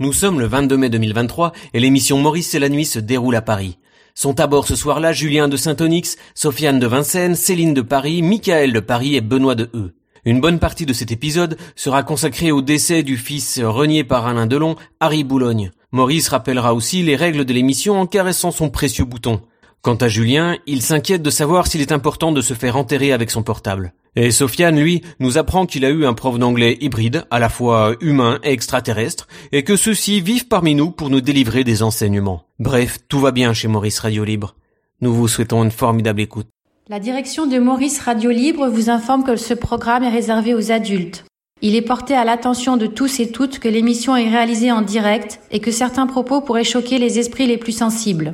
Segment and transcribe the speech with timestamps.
[0.00, 3.42] Nous sommes le 22 mai 2023 et l'émission Maurice et la nuit se déroule à
[3.42, 3.78] Paris.
[4.16, 8.72] Sont à bord ce soir-là Julien de Saint-Onyx, Sofiane de Vincennes, Céline de Paris, Michael
[8.72, 9.94] de Paris et Benoît de E.
[10.24, 14.48] Une bonne partie de cet épisode sera consacrée au décès du fils renié par Alain
[14.48, 15.70] Delon, Harry Boulogne.
[15.92, 19.42] Maurice rappellera aussi les règles de l'émission en caressant son précieux bouton.
[19.84, 23.30] Quant à Julien, il s'inquiète de savoir s'il est important de se faire enterrer avec
[23.30, 23.92] son portable.
[24.16, 27.94] Et Sofiane, lui, nous apprend qu'il a eu un prof d'anglais hybride, à la fois
[28.00, 32.44] humain et extraterrestre, et que ceux-ci vivent parmi nous pour nous délivrer des enseignements.
[32.58, 34.54] Bref, tout va bien chez Maurice Radio Libre.
[35.02, 36.48] Nous vous souhaitons une formidable écoute.
[36.88, 41.26] La direction de Maurice Radio Libre vous informe que ce programme est réservé aux adultes.
[41.60, 45.40] Il est porté à l'attention de tous et toutes que l'émission est réalisée en direct
[45.50, 48.32] et que certains propos pourraient choquer les esprits les plus sensibles.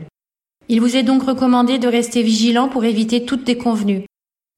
[0.73, 4.05] Il vous est donc recommandé de rester vigilant pour éviter toute déconvenue.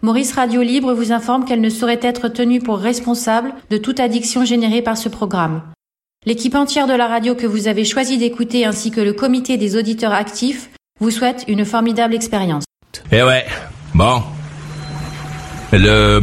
[0.02, 4.44] Maurice Radio Libre vous informe qu'elle ne saurait être tenue pour responsable de toute addiction
[4.44, 5.62] générée par ce programme.
[6.26, 9.74] L'équipe entière de la radio que vous avez choisi d'écouter ainsi que le comité des
[9.74, 10.68] auditeurs actifs
[11.00, 12.64] vous souhaite une formidable expérience.
[13.10, 13.46] Eh ouais,
[13.94, 14.22] bon.
[15.72, 16.20] Le...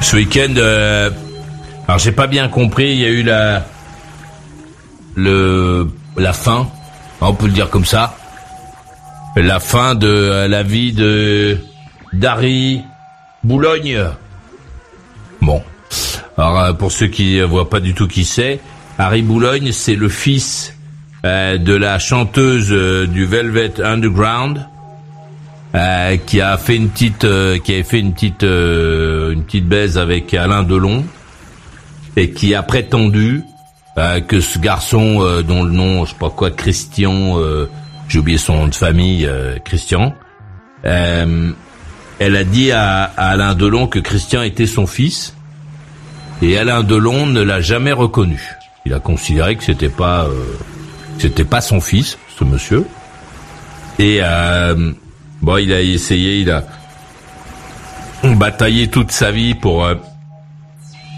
[0.00, 1.10] Ce week-end, euh,
[1.86, 3.66] alors j'ai pas bien compris, il y a eu la...
[5.16, 5.90] Le...
[6.16, 6.66] La fin
[7.28, 8.16] on peut le dire comme ça.
[9.36, 11.58] La fin de euh, la vie de
[12.12, 12.82] Dari
[13.42, 13.98] Boulogne.
[15.40, 15.62] Bon.
[16.36, 18.60] Alors euh, pour ceux qui ne voient pas du tout qui c'est,
[18.98, 20.74] Harry Boulogne, c'est le fils
[21.24, 22.70] euh, de la chanteuse
[23.08, 24.66] du Velvet Underground
[26.26, 27.26] qui a fait une petite
[27.64, 31.02] qui avait fait une petite une petite baise avec Alain Delon
[32.14, 33.42] et qui a prétendu
[33.98, 37.68] euh, que ce garçon euh, dont le nom, je sais pas quoi, Christian, euh,
[38.08, 39.28] j'ai oublié son nom de famille,
[39.64, 40.14] Christian,
[40.84, 41.56] elle
[42.18, 45.34] a dit à, Alain Delon que Christian était son fils,
[46.40, 48.56] et Alain Delon ne l'a jamais reconnu.
[48.84, 50.26] Il a considéré que c'était pas,
[51.18, 52.84] c'était pas son fils, ce monsieur.
[53.98, 54.20] Et
[55.40, 56.64] bon, il a essayé, il a
[58.24, 59.86] bataillé toute sa vie pour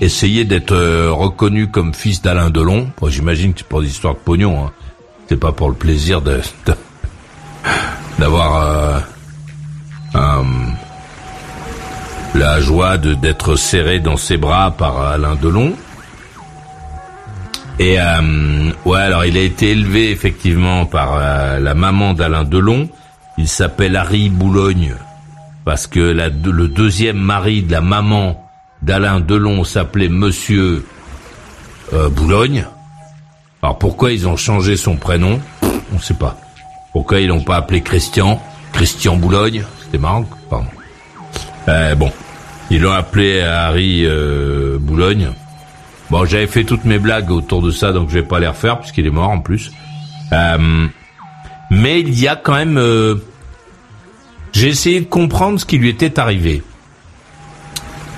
[0.04, 2.90] essayer d'être euh, reconnu comme fils d'Alain Delon.
[3.08, 4.66] J'imagine que c'est pour l'histoire de pognon.
[4.66, 4.72] Hein.
[5.28, 6.20] C'est pas pour le plaisir
[8.18, 9.04] d'avoir
[10.14, 10.42] euh,
[12.34, 15.72] la joie d'être serré dans ses bras par Alain Delon.
[17.78, 21.18] Et euh, ouais, alors il a été élevé effectivement par
[21.58, 22.88] la maman d'Alain Delon.
[23.38, 24.94] Il s'appelle Harry Boulogne
[25.64, 28.43] parce que le deuxième mari de la maman
[28.84, 30.84] d'Alain Delon s'appelait Monsieur
[31.94, 32.66] euh, Boulogne.
[33.62, 35.40] Alors pourquoi ils ont changé son prénom?
[35.62, 36.36] On ne sait pas.
[36.92, 38.40] Pourquoi ils l'ont pas appelé Christian?
[38.72, 40.26] Christian Boulogne C'était marrant.
[40.50, 40.66] Pardon.
[41.68, 42.12] Euh, bon,
[42.70, 45.30] ils l'ont appelé Harry euh, Boulogne.
[46.10, 48.78] Bon, j'avais fait toutes mes blagues autour de ça, donc je vais pas les refaire
[48.78, 49.72] puisqu'il est mort en plus.
[51.70, 52.78] mais il y a quand même.
[54.52, 56.62] J'ai essayé de comprendre ce qui lui était arrivé.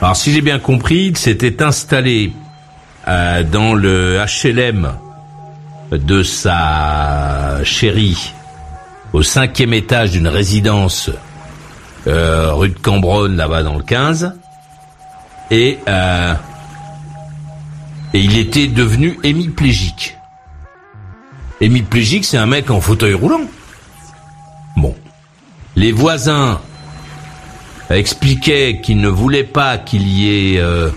[0.06, 2.33] Alors si j'ai bien compris, il s'était installé
[3.09, 4.93] euh, dans le HLM
[5.91, 8.33] de sa chérie
[9.12, 11.11] au cinquième étage d'une résidence
[12.06, 14.33] euh, rue de Cambronne, là-bas dans le 15,
[15.50, 16.34] et, euh,
[18.15, 20.16] et il était devenu hémiplégique.
[21.61, 23.41] Hémiplégique, c'est un mec en fauteuil roulant.
[24.77, 24.95] Bon.
[25.75, 26.61] Les voisins
[27.91, 30.91] expliquait qu'il ne voulait pas qu'il y ait euh,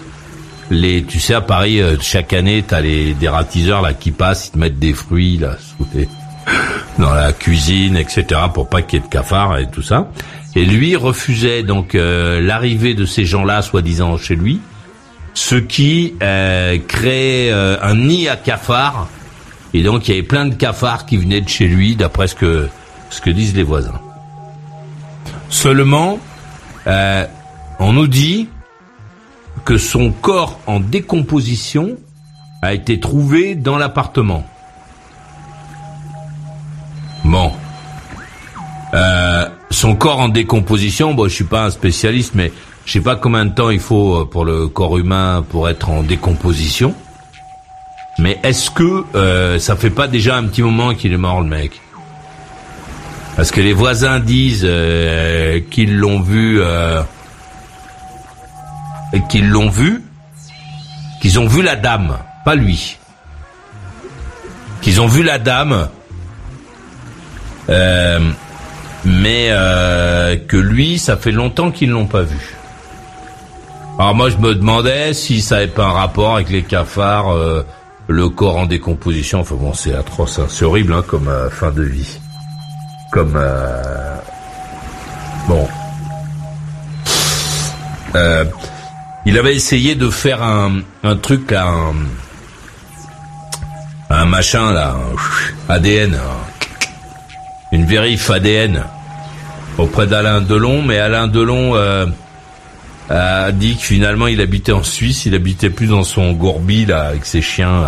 [0.71, 4.47] les, tu sais à Paris euh, chaque année t'as les des ratiseurs là qui passent,
[4.47, 5.85] ils te mettent des fruits là sous
[6.97, 8.25] dans la cuisine, etc.
[8.53, 10.11] pour pas qu'il y ait de cafards et tout ça.
[10.55, 14.59] Et lui refusait donc euh, l'arrivée de ces gens-là, soi-disant chez lui,
[15.35, 19.07] ce qui créait un nid à cafards.
[19.75, 22.35] Et donc il y avait plein de cafards qui venaient de chez lui, d'après ce
[22.35, 22.67] que
[23.11, 23.99] ce que disent les voisins.
[25.49, 26.19] Seulement,
[26.89, 27.25] euh,
[27.77, 28.49] on nous dit
[29.63, 31.97] que son corps en décomposition
[32.63, 34.43] a été trouvé dans l'appartement.
[37.23, 37.51] Bon.
[38.95, 42.51] Euh, son corps en décomposition, bon, je suis pas un spécialiste, mais
[42.85, 45.91] je sais pas combien de temps il faut euh, pour le corps humain pour être
[45.91, 46.95] en décomposition.
[48.17, 49.05] Mais est-ce que
[49.59, 51.79] ça fait pas déjà un petit moment qu'il est mort le mec?
[53.35, 57.01] Parce que les voisins disent euh, qu'ils l'ont vu, euh,
[59.29, 60.03] qu'ils l'ont vu,
[61.21, 62.97] qu'ils ont vu la dame, pas lui,
[64.81, 65.89] qu'ils ont vu la dame,
[67.69, 68.19] euh,
[69.05, 69.49] mais
[70.47, 72.55] que lui, ça fait longtemps qu'ils l'ont pas vu.
[73.97, 77.33] Alors moi, je me demandais si ça avait pas un rapport avec les cafards
[78.09, 79.39] le corps en décomposition.
[79.39, 80.47] Enfin bon, c'est atroce, hein.
[80.49, 82.19] c'est horrible hein, comme euh, fin de vie.
[83.11, 84.15] Comme euh,
[85.47, 85.67] bon,
[88.15, 88.45] euh,
[89.25, 91.93] il avait essayé de faire un, un truc un,
[94.09, 94.95] un machin là,
[95.69, 96.17] un ADN,
[97.71, 98.83] une vérif ADN
[99.77, 102.05] auprès d'Alain Delon, mais Alain Delon euh,
[103.09, 107.07] a dit que finalement il habitait en Suisse, il habitait plus dans son gourbi là
[107.07, 107.83] avec ses chiens,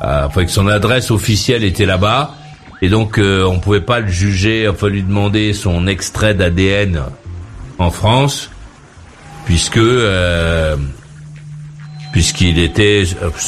[0.00, 2.34] à, que son adresse officielle était là-bas,
[2.80, 7.02] et donc euh, on pouvait pas le juger, enfin lui demander son extrait d'ADN
[7.78, 8.50] en France,
[9.46, 10.76] puisque euh,
[12.12, 13.04] puisqu'il était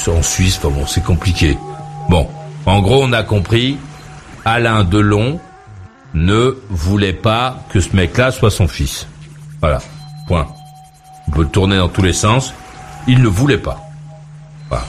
[0.08, 1.56] en Suisse, enfin bon c'est compliqué.
[2.08, 2.28] Bon,
[2.66, 3.78] en gros on a compris,
[4.44, 5.40] Alain Delon
[6.14, 9.06] ne voulait pas que ce mec-là soit son fils.
[9.60, 9.80] Voilà,
[10.26, 10.48] point.
[11.28, 12.52] On peut le tourner dans tous les sens.
[13.06, 13.78] Il ne voulait pas.
[14.68, 14.84] Voilà.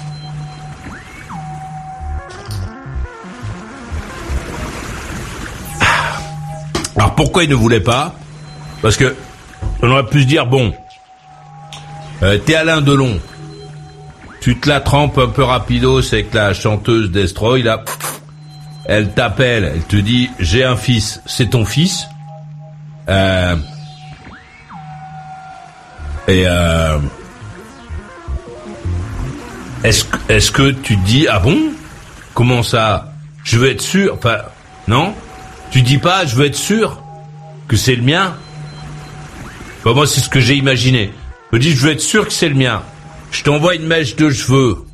[7.21, 8.15] Pourquoi il ne voulait pas
[8.81, 9.15] Parce que
[9.83, 10.73] on aurait pu se dire bon,
[12.23, 13.19] euh, t'es Alain Delon,
[14.41, 17.83] tu te la trempes un peu rapidos avec la chanteuse Destroy là,
[18.85, 22.07] elle t'appelle, elle te dit j'ai un fils, c'est ton fils.
[23.07, 23.55] Euh,
[26.27, 26.97] et euh,
[29.83, 31.59] est-ce est-ce que tu dis ah bon?
[32.33, 33.13] Comment ça?
[33.43, 34.15] Je veux être sûr.
[34.15, 34.37] Enfin
[34.87, 35.13] non?
[35.69, 37.00] Tu dis pas je veux être sûr?
[37.71, 38.35] Que c'est le mien.
[39.85, 41.13] moi c'est ce que j'ai imaginé.
[41.51, 42.83] Je me dis je veux être sûr que c'est le mien.
[43.31, 44.85] Je t'envoie une mèche de cheveux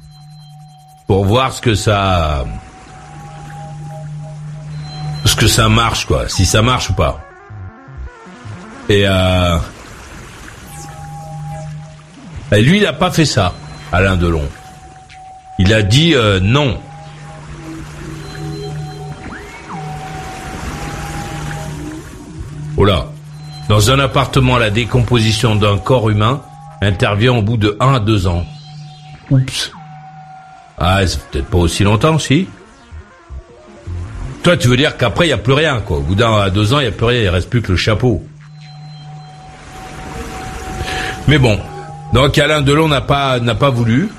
[1.07, 2.45] pour voir ce que ça
[5.25, 7.19] ce que ça marche quoi, si ça marche ou pas.
[8.89, 9.57] Et euh,
[12.51, 13.53] lui, il n'a pas fait ça,
[13.91, 14.47] Alain Delon.
[15.57, 16.79] Il a dit euh, non.
[22.77, 23.07] Oh là.
[23.69, 26.41] Dans un appartement, la décomposition d'un corps humain
[26.81, 28.45] intervient au bout de 1 à 2 ans.
[29.29, 29.71] Oups.
[30.77, 32.47] Ah, c'est peut-être pas aussi longtemps, si.
[34.43, 35.97] Toi, tu veux dire qu'après, il n'y a plus rien, quoi.
[35.97, 37.71] Au bout d'un à deux ans, il n'y a plus rien, il reste plus que
[37.71, 38.23] le chapeau.
[41.27, 41.59] Mais bon,
[42.13, 44.09] donc Alain Delon n'a pas n'a pas voulu.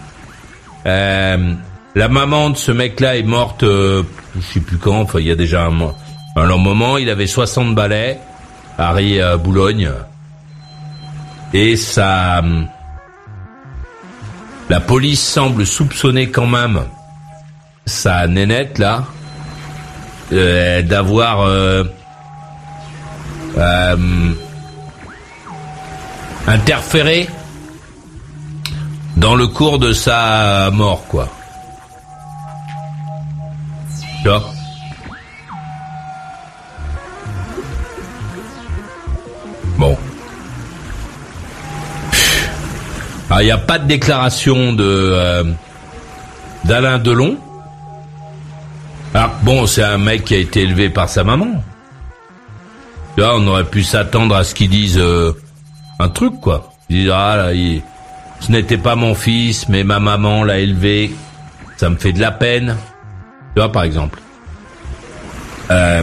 [0.85, 1.55] Euh,
[1.95, 4.03] la maman de ce mec-là est morte, euh,
[4.37, 5.01] je sais plus quand.
[5.01, 5.95] Enfin, il y a déjà un,
[6.37, 6.99] un long moment.
[6.99, 8.21] Il avait 60 balais,
[8.79, 9.91] Harry euh, Boulogne,
[11.53, 12.43] et ça.
[14.71, 16.83] La police semble soupçonner quand même
[17.87, 19.05] sa nénette là
[20.31, 21.85] euh, d'avoir euh,
[26.47, 27.29] interféré
[29.17, 31.29] dans le cours de sa mort, quoi.
[34.23, 34.29] Tu
[43.31, 45.45] Il n'y a pas de déclaration de euh,
[46.65, 47.37] d'Alain Delon.
[49.15, 51.63] Alors bon, c'est un mec qui a été élevé par sa maman.
[53.15, 55.33] Tu vois, on aurait pu s'attendre à ce qu'il dise euh,
[55.99, 56.73] un truc, quoi.
[56.89, 57.81] Il dit, ah là,
[58.41, 61.13] ce n'était pas mon fils, mais ma maman l'a élevé.
[61.77, 62.77] Ça me fait de la peine.
[63.55, 64.21] Tu vois, par exemple.
[65.71, 66.03] Il euh,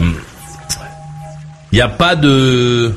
[1.73, 2.93] n'y a pas de...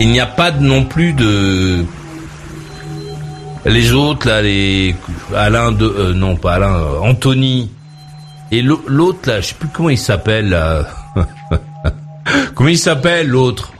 [0.00, 1.84] Il n'y a pas non plus de...
[3.66, 4.96] Les autres, là, les...
[5.36, 5.84] Alain de...
[5.84, 7.70] Euh, non, pas Alain, euh, Anthony.
[8.50, 10.58] Et l'autre, là, je sais plus comment il s'appelle,
[12.54, 13.72] comment il s'appelle, l'autre?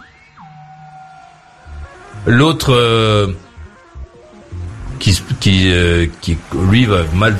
[2.26, 3.32] L'autre euh,
[5.00, 5.72] qui qui
[6.20, 7.36] qui lui va mal.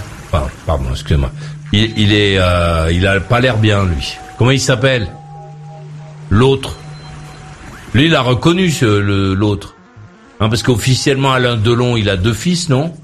[0.67, 1.31] pardon, excusez-moi.
[1.73, 2.41] Il, il est
[2.93, 4.17] il a pas l'air bien lui.
[4.39, 5.07] Comment il s'appelle?
[6.31, 6.80] L'autre.
[7.95, 8.73] Lui, il a reconnu
[9.35, 9.75] l'autre.
[10.41, 12.95] Hein, parce qu'officiellement, Alain Delon, il a deux fils, non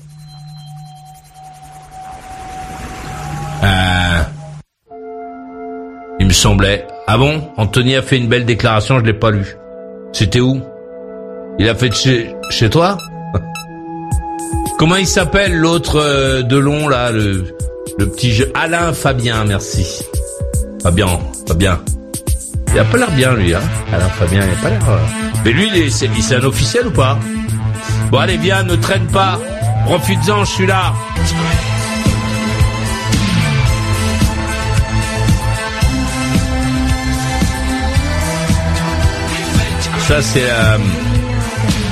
[6.19, 6.87] Il me semblait.
[7.07, 9.57] Ah bon Anthony a fait une belle déclaration, je l'ai pas lu.
[10.13, 10.61] C'était où
[11.59, 12.99] il a fait chez, chez toi
[14.79, 17.45] Comment il s'appelle l'autre euh, de long là, le,
[17.99, 20.05] le petit jeu Alain Fabien, merci.
[20.83, 21.07] Fabien,
[21.47, 21.81] Fabien.
[22.73, 23.61] Il a pas l'air bien lui, hein
[23.93, 24.89] Alain Fabien, il a pas l'air.
[24.89, 24.99] Euh.
[25.45, 27.19] Mais lui, il est, c'est, un officiel ou pas?
[28.11, 29.41] Bon allez, viens, ne traîne pas.
[29.87, 30.93] Profites-en, je suis là.
[40.01, 40.49] Ça c'est.
[40.49, 40.79] Euh,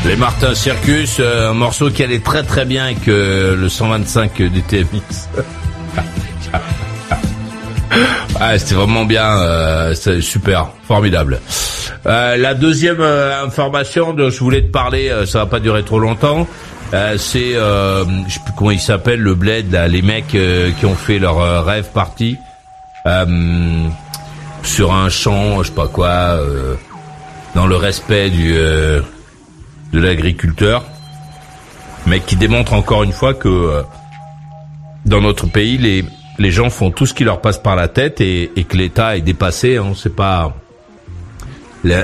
[0.06, 4.62] Les Martin Circus, euh, un morceau qui allait très très bien avec le 125 du
[4.62, 5.28] TMX.
[8.40, 11.40] Ah, c'était vraiment bien, euh, c'est super, formidable.
[12.04, 16.46] la deuxième information dont je voulais te parler, ça va pas durer trop longtemps.
[16.92, 20.36] c'est, sais plus comment il s'appelle, le bled, là, les mecs
[20.78, 22.36] qui ont fait leur rêve party
[24.62, 26.38] sur un champ, je sais pas quoi,
[27.54, 28.54] dans le respect du
[29.94, 30.84] de l'agriculteur,
[32.06, 33.82] mais qui démontre encore une fois que euh,
[35.06, 36.04] dans notre pays, les,
[36.38, 39.20] les gens font tout ce qui leur passe par la tête et, que l'État est
[39.20, 39.76] dépassé.
[39.76, 40.56] Hein, c'est pas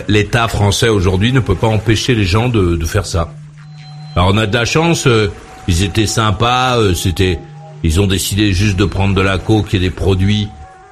[0.08, 3.32] l'État français aujourd'hui ne peut pas empêcher les gens de, de, faire ça.
[4.14, 5.32] Alors on a de la chance, euh,
[5.68, 7.38] ils étaient sympas, euh, c'était,
[7.82, 10.49] ils ont décidé juste de prendre de la coke et des produits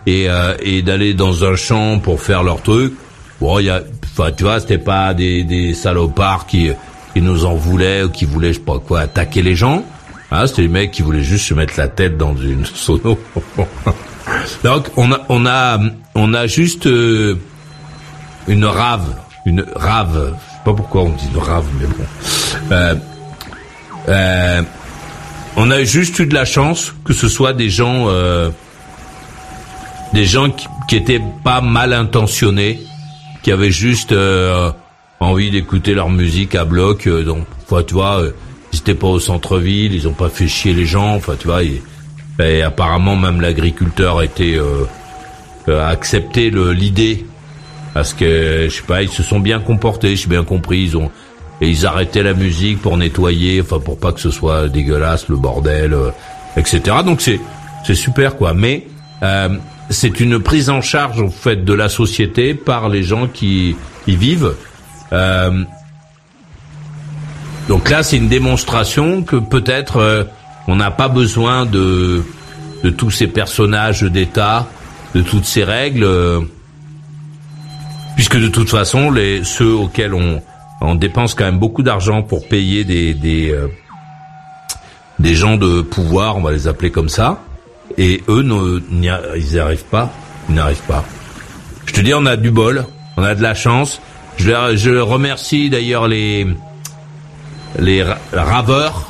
[0.07, 0.29] et,
[0.63, 2.95] et d'aller dans un champ pour faire leur truc.
[3.43, 3.83] Bon, y a,
[4.37, 6.71] tu vois, c'était pas des, des salopards qui
[7.19, 9.85] qui nous en voulaient ou qui voulaient, je sais pas quoi, attaquer les gens.
[10.31, 13.19] Ah, c'était les mecs qui voulaient juste se mettre la tête dans une sono.
[14.63, 15.79] Donc on a on a
[16.15, 17.37] on a juste euh,
[18.47, 19.15] une rave,
[19.47, 20.35] une rave.
[20.53, 22.05] Sais pas pourquoi on dit une rave, mais bon.
[22.73, 22.95] Euh,
[24.09, 24.63] euh,
[25.57, 28.51] on a juste eu de la chance que ce soit des gens euh,
[30.13, 32.81] des gens qui, qui étaient pas mal intentionnés,
[33.43, 34.71] qui avaient juste euh,
[35.21, 37.07] envie d'écouter leur musique à bloc.
[37.07, 37.45] Euh, donc,
[37.87, 38.23] tu vois,
[38.69, 41.15] euh, ils étaient pas au centre-ville, ils ont pas fait chier les gens.
[41.15, 44.85] Enfin, tu vois, et, apparemment même l'agriculteur été euh,
[45.69, 47.27] euh accepté l'idée
[47.95, 50.83] parce que je sais pas, ils se sont bien comportés, j'ai bien compris.
[50.83, 51.11] Ils ont
[51.61, 55.37] et ils arrêtaient la musique pour nettoyer, enfin pour pas que ce soit dégueulasse le
[55.37, 55.97] bordel,
[56.57, 56.99] etc.
[57.05, 57.41] Donc c'est
[57.85, 58.55] c'est super quoi.
[58.55, 58.87] Mais
[59.91, 63.75] c'est une prise en charge en fait de la société par les gens qui
[64.07, 64.55] y vivent
[65.13, 65.65] euh,
[67.69, 70.25] donc là, c'est une démonstration que peut-être euh,
[70.67, 72.25] on n'a pas besoin de
[72.83, 74.67] de tous ces personnages d'État,
[75.15, 76.41] de toutes ces règles, euh,
[78.15, 80.43] puisque de toute façon, les ceux auxquels on
[80.81, 83.55] on dépense quand même beaucoup d'argent pour payer des des
[85.19, 87.41] des gens de pouvoir, on va les appeler comme ça,
[87.97, 88.43] et eux,
[88.91, 90.13] n'y ils n'y arrivent pas,
[90.49, 91.05] ils n'arrivent pas.
[91.87, 92.85] Je te dis, on a du bol,
[93.17, 94.01] on a de la chance.
[94.37, 96.47] Je, je remercie d'ailleurs les
[97.79, 99.09] les raveurs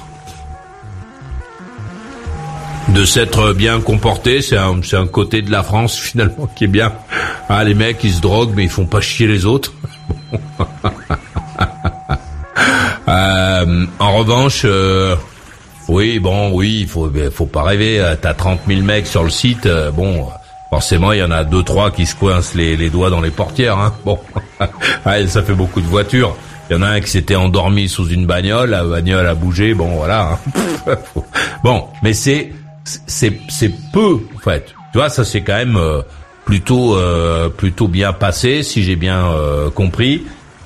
[2.89, 4.43] de s'être bien comportés.
[4.43, 6.93] C'est un, un côté de la France finalement qui est bien.
[7.49, 9.73] Ah, les mecs, ils se droguent, mais ils font pas chier les autres.
[13.09, 15.17] euh, en revanche, euh,
[15.89, 18.15] oui, bon, oui, il faut, faut pas rêver.
[18.21, 19.67] T'as 30 000 mecs sur le site.
[19.67, 20.29] Euh, bon,
[20.71, 23.31] Forcément, il y en a deux, trois qui se coincent les, les doigts dans les
[23.31, 23.79] portières.
[23.79, 23.95] Hein.
[24.05, 24.19] Bon,
[25.27, 26.37] ça fait beaucoup de voitures.
[26.69, 29.73] Il y en a un qui s'était endormi sous une bagnole, la bagnole a bougé.
[29.73, 30.39] Bon, voilà.
[30.87, 30.97] Hein.
[31.65, 32.53] bon, mais c'est
[32.85, 34.75] c'est c'est peu en fait.
[34.93, 36.03] Tu vois, ça c'est quand même euh,
[36.45, 40.25] plutôt euh, plutôt bien passé, si j'ai bien euh, compris.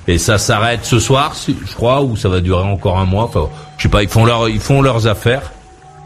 [0.09, 3.23] Et ça s'arrête ce soir, je crois, ou ça va durer encore un mois.
[3.23, 4.03] Enfin, je sais pas.
[4.03, 5.53] Ils font leur ils font leurs affaires,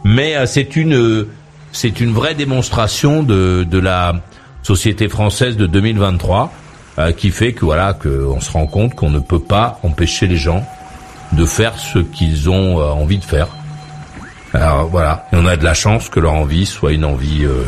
[0.04, 1.26] mais c'est une
[1.72, 4.14] c'est une vraie démonstration de, de la
[4.62, 6.52] société française de 2023
[7.00, 10.38] euh, qui fait que voilà qu'on se rend compte qu'on ne peut pas empêcher les
[10.38, 10.66] gens
[11.34, 13.48] de faire ce qu'ils ont euh, envie de faire.
[14.54, 17.66] Alors voilà, et on a de la chance que leur envie soit une envie, euh,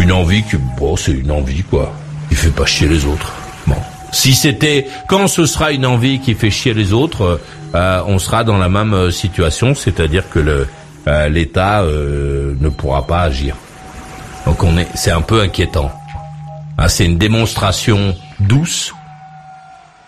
[0.00, 1.92] une envie qui, bon, c'est une envie quoi,
[2.28, 3.32] qui fait pas chier les autres.
[3.66, 3.76] Bon,
[4.12, 7.40] si c'était quand ce sera une envie qui fait chier les autres,
[7.74, 10.66] on sera dans la même situation, c'est-à-dire que le
[11.08, 13.54] euh, l'État euh, ne pourra pas agir.
[14.44, 15.92] Donc on est, c'est un peu inquiétant.
[16.78, 18.94] Ah, c'est une démonstration douce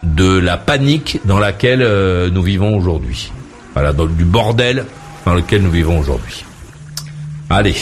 [0.02, 3.32] de la panique dans laquelle euh, nous vivons aujourd'hui.
[3.72, 4.84] Voilà, dans, du bordel
[5.24, 6.44] dans lequel nous vivons aujourd'hui.
[7.50, 7.76] Allez,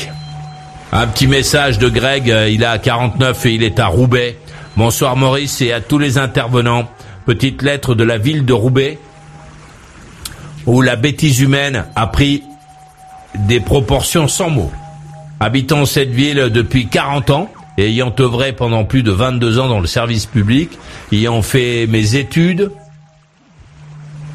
[0.92, 4.38] un petit message de Greg, il a 49 et il est à Roubaix.
[4.76, 6.88] Bonsoir Maurice et à tous les intervenants.
[7.24, 8.98] Petite lettre de la ville de Roubaix
[10.66, 12.42] où la bêtise humaine a pris
[13.34, 14.72] des proportions sans mots.
[15.40, 17.50] Habitant cette ville depuis 40 ans,
[17.84, 20.78] ayant œuvré pendant plus de 22 ans dans le service public,
[21.12, 22.70] ayant fait mes études,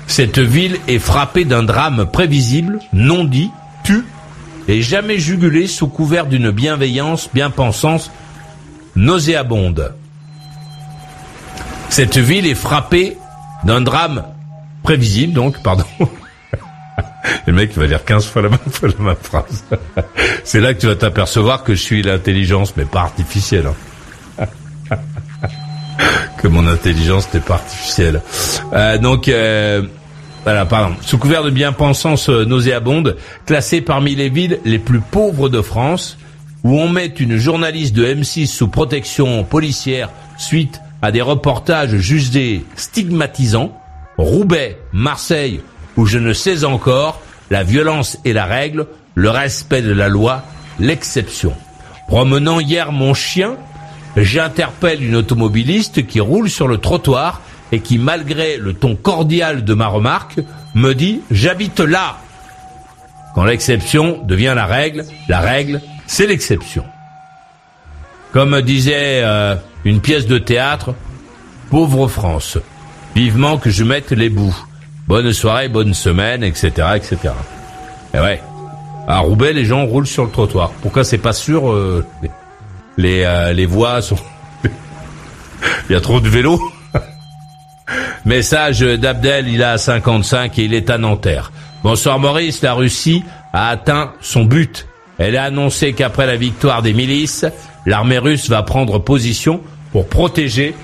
[0.07, 3.49] cette ville est frappée d'un drame prévisible, non dit,
[3.83, 4.03] tu,
[4.67, 8.11] et jamais jugulé sous couvert d'une bienveillance, bien-pensance
[8.95, 9.93] nauséabonde.
[11.89, 13.17] Cette ville est frappée
[13.63, 14.23] d'un drame
[14.83, 15.85] prévisible, donc, pardon,
[17.47, 19.63] le mec va dire 15 fois la même, phrase.
[20.43, 23.67] C'est là que tu vas t'apercevoir que je suis l'intelligence, mais pas artificielle.
[24.39, 24.45] Hein.
[26.37, 28.21] que mon intelligence n'est pas artificielle.
[28.73, 29.83] Euh, donc, euh,
[30.43, 30.95] voilà, pardon.
[31.01, 36.17] Sous couvert de bien-pensance euh, nauséabonde, classée parmi les villes les plus pauvres de France,
[36.63, 42.65] où on met une journaliste de M6 sous protection policière suite à des reportages jugés
[42.75, 43.77] stigmatisants,
[44.17, 45.61] Roubaix, Marseille
[45.97, 50.43] ou je ne sais encore, la violence est la règle, le respect de la loi,
[50.79, 51.53] l'exception.
[52.07, 53.55] Promenant hier mon chien,
[54.17, 59.73] j'interpelle une automobiliste qui roule sur le trottoir et qui, malgré le ton cordial de
[59.73, 60.39] ma remarque,
[60.75, 62.17] me dit j'habite là.
[63.33, 66.83] Quand l'exception devient la règle, la règle, c'est l'exception.
[68.33, 69.55] Comme disait euh,
[69.85, 70.93] une pièce de théâtre,
[71.69, 72.57] pauvre France,
[73.15, 74.55] vivement que je mette les bouts.
[75.07, 77.33] Bonne soirée, bonne semaine, etc., etc.
[78.13, 78.41] Et ouais,
[79.07, 80.71] à Roubaix, les gens roulent sur le trottoir.
[80.81, 82.05] Pourquoi c'est pas sûr euh,
[82.97, 84.17] les, euh, les voies sont...
[85.89, 86.61] Il y a trop de vélos
[88.25, 91.51] Message d'Abdel, il a 55 et il est à Nanterre.
[91.83, 94.87] Bonsoir Maurice, la Russie a atteint son but.
[95.17, 97.45] Elle a annoncé qu'après la victoire des milices,
[97.85, 100.75] l'armée russe va prendre position pour protéger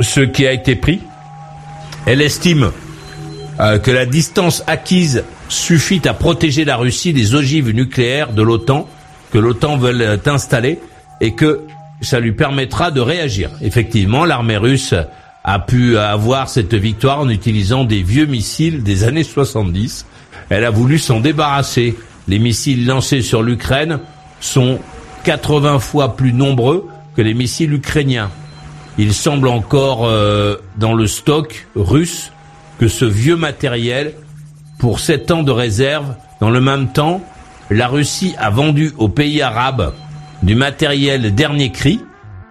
[0.00, 1.00] ce qui a été pris.
[2.06, 2.72] Elle estime
[3.60, 8.88] euh, que la distance acquise suffit à protéger la Russie des ogives nucléaires de l'OTAN
[9.32, 10.80] que l'OTAN veut installer
[11.20, 11.62] et que
[12.00, 13.50] ça lui permettra de réagir.
[13.60, 14.94] Effectivement, l'armée russe
[15.44, 20.06] a pu avoir cette victoire en utilisant des vieux missiles des années 70.
[20.50, 21.96] Elle a voulu s'en débarrasser.
[22.26, 23.98] Les missiles lancés sur l'Ukraine
[24.40, 24.78] sont
[25.24, 28.30] 80 fois plus nombreux que les missiles ukrainiens.
[28.98, 32.32] Il semble encore euh, dans le stock russe
[32.78, 34.14] que ce vieux matériel
[34.78, 36.14] pour 7 ans de réserve.
[36.40, 37.20] Dans le même temps,
[37.70, 39.92] la Russie a vendu aux pays arabes
[40.42, 42.00] du matériel dernier cri.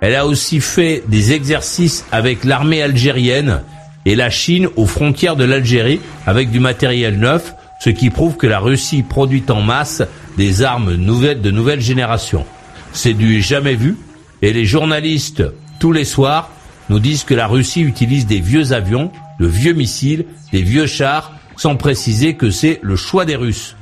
[0.02, 3.62] Elle a aussi fait des exercices avec l'armée algérienne
[4.06, 8.48] et la Chine aux frontières de l'Algérie avec du matériel neuf, ce qui prouve que
[8.48, 10.04] la Russie produit en masse
[10.38, 12.46] des armes nouvelles de nouvelle génération.
[12.94, 13.98] C'est du jamais vu
[14.42, 15.44] et les journalistes,
[15.80, 16.52] tous les soirs,
[16.90, 21.34] nous disent que la Russie utilise des vieux avions, de vieux missiles, des vieux chars,
[21.56, 23.76] sans préciser que c'est le choix des Russes.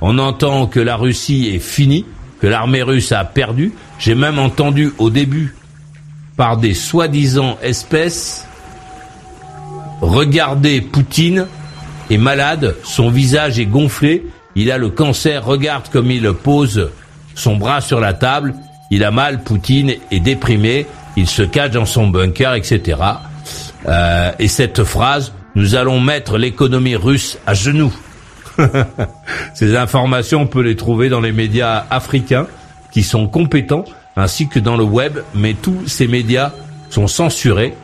[0.00, 2.04] On entend que la Russie est finie,
[2.40, 3.72] que l'armée russe a perdu.
[4.00, 5.54] J'ai même entendu au début,
[6.36, 8.46] par des soi-disant espèces,
[10.00, 11.46] regardez Poutine
[12.10, 16.90] est malade, son visage est gonflé, il a le cancer, regarde comme il pose
[17.36, 18.54] son bras sur la table,
[18.90, 22.98] il a mal, Poutine est déprimé, il se cache dans son bunker, etc.
[23.88, 27.92] Euh, et cette phrase, nous allons mettre l'économie russe à genoux.
[29.54, 32.46] Ces informations, on peut les trouver dans les médias africains
[32.92, 33.84] qui sont compétents,
[34.16, 36.52] ainsi que dans le web, mais tous ces médias
[36.90, 37.74] sont censurés.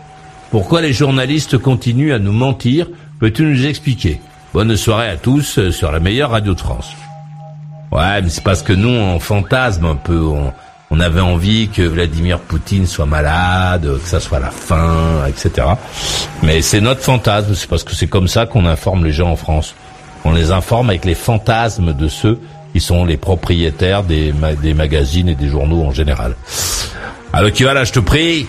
[0.50, 2.88] Pourquoi les journalistes continuent à nous mentir?
[3.18, 4.20] Peux-tu nous expliquer?
[4.52, 6.92] Bonne soirée à tous euh, sur la meilleure radio de France.
[7.90, 10.52] Ouais, mais c'est parce que nous, on fantasme un peu, on,
[11.00, 15.66] avait envie que Vladimir Poutine soit malade, que ça soit la fin, etc.
[16.42, 19.36] Mais c'est notre fantasme, c'est parce que c'est comme ça qu'on informe les gens en
[19.36, 19.74] France
[20.24, 22.40] on les informe avec les fantasmes de ceux
[22.72, 26.34] qui sont les propriétaires des, des magazines et des journaux en général.
[27.32, 28.46] Alors qui va là, je te prie?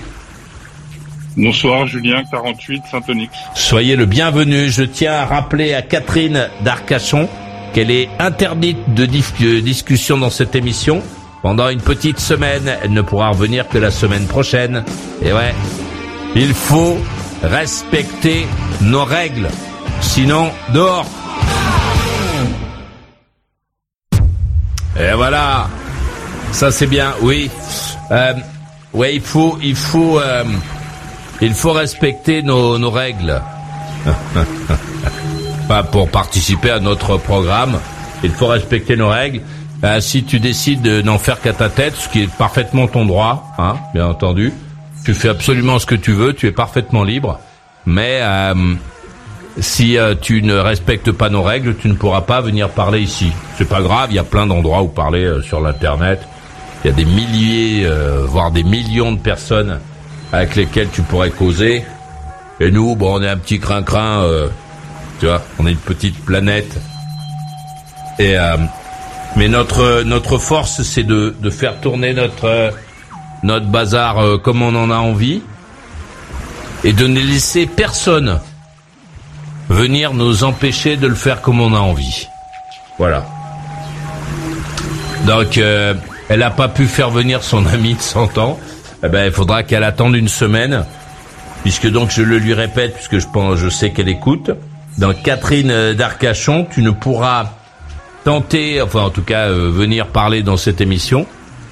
[1.37, 3.31] Bonsoir Julien, 48, Saint-Onyx.
[3.55, 4.69] Soyez le bienvenu.
[4.69, 7.29] Je tiens à rappeler à Catherine d'Arcachon
[7.73, 11.01] qu'elle est interdite de discussion dans cette émission.
[11.41, 14.83] Pendant une petite semaine, elle ne pourra revenir que la semaine prochaine.
[15.21, 15.53] Et ouais,
[16.35, 16.97] il faut
[17.41, 18.45] respecter
[18.81, 19.49] nos règles.
[20.01, 21.05] Sinon, dehors
[24.99, 25.69] Et voilà.
[26.51, 27.49] Ça c'est bien, oui.
[28.11, 28.33] Euh,
[28.93, 30.43] ouais, il faut, il faut, euh,
[31.41, 33.41] il faut respecter nos, nos règles.
[35.69, 37.79] Pas pour participer à notre programme,
[38.23, 39.41] il faut respecter nos règles.
[39.83, 43.05] Euh, si tu décides de n'en faire qu'à ta tête, ce qui est parfaitement ton
[43.05, 44.53] droit, hein, bien entendu,
[45.05, 47.39] tu fais absolument ce que tu veux, tu es parfaitement libre.
[47.85, 48.75] Mais euh,
[49.59, 53.31] si euh, tu ne respectes pas nos règles, tu ne pourras pas venir parler ici.
[53.57, 56.21] C'est pas grave, il y a plein d'endroits où parler euh, sur l'internet.
[56.83, 59.79] Il y a des milliers, euh, voire des millions de personnes
[60.31, 61.83] avec lesquelles tu pourrais causer.
[62.59, 64.23] Et nous, bon, on est un petit crin-crin,
[65.19, 66.77] tu vois, on est une petite planète.
[68.19, 68.35] Et
[69.35, 72.73] mais notre notre force, c'est de, de faire tourner notre
[73.43, 75.41] notre bazar comme on en a envie
[76.83, 78.39] et de ne laisser personne
[79.69, 82.27] venir nous empêcher de le faire comme on a envie.
[82.97, 83.25] Voilà.
[85.25, 85.93] Donc, euh,
[86.27, 88.59] elle n'a pas pu faire venir son ami de 100 ans,
[89.03, 90.85] eh ben, il faudra qu'elle attende une semaine,
[91.63, 94.51] puisque donc je le lui répète, puisque je pense, je sais qu'elle écoute.
[94.97, 97.51] Donc Catherine euh, d'Arcachon, tu ne pourras
[98.29, 101.25] tenter, enfin en tout cas euh, venir parler dans cette émission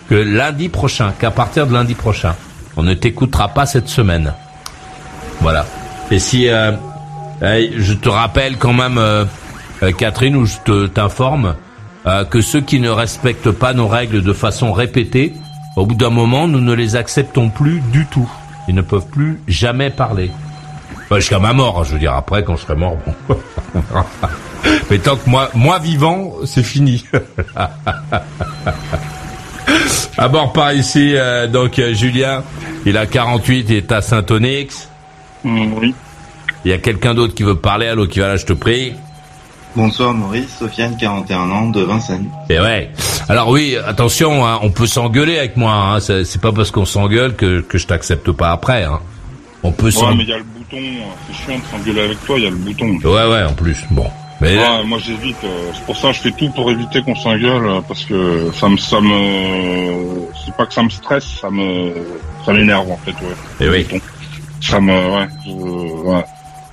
[0.09, 2.33] que lundi prochain, qu'à partir de lundi prochain.
[2.77, 4.33] On ne t'écoutera pas cette semaine.
[5.39, 5.67] Voilà.
[6.09, 6.71] Et si euh,
[7.41, 9.25] je te rappelle quand même, euh,
[9.99, 11.53] Catherine, ou je t'informe
[12.31, 15.33] que ceux qui ne respectent pas nos règles de façon répétée,
[15.75, 18.29] au bout d'un moment, nous ne les acceptons plus du tout.
[18.67, 20.31] Ils ne peuvent plus jamais parler.
[21.11, 22.13] Jusqu'à ma mort, hein, je veux dire.
[22.13, 23.37] Après, quand je serai mort, bon.
[24.89, 27.06] Mais tant que moi, moi vivant, c'est fini.
[30.17, 32.43] à bord par ici, euh, donc euh, Julien,
[32.86, 34.89] il a 48, il est à Saint-Onyx.
[35.43, 35.93] Mm, oui.
[36.65, 38.93] Il y a quelqu'un d'autre qui veut parler, allô, qui va là, je te prie.
[39.75, 42.30] Bonsoir Maurice, Sofiane, 41 ans, de Vincennes.
[42.49, 42.89] Et ouais.
[43.30, 45.71] Alors oui, attention, hein, on peut s'engueuler avec moi.
[45.71, 48.86] Hein, c'est pas parce qu'on s'engueule que, que je t'accepte pas après.
[48.86, 48.99] Hein.
[49.63, 52.25] On peut Ouais, mais il y a le bouton, euh, c'est chiant de s'engueuler avec
[52.25, 52.97] toi, il y a le bouton.
[53.03, 53.77] Ouais, ouais, en plus.
[53.91, 54.08] Bon.
[54.39, 57.15] Mais Ouais, moi j'évite, euh, c'est pour ça que je fais tout pour éviter qu'on
[57.15, 61.50] s'engueule, euh, parce que ça me, ça me, c'est pas que ça me stresse, ça
[61.50, 61.91] me,
[62.45, 63.36] ça m'énerve en fait, ouais.
[63.60, 63.88] Eh Le oui.
[64.62, 66.23] Ça me, ouais, je- ouais.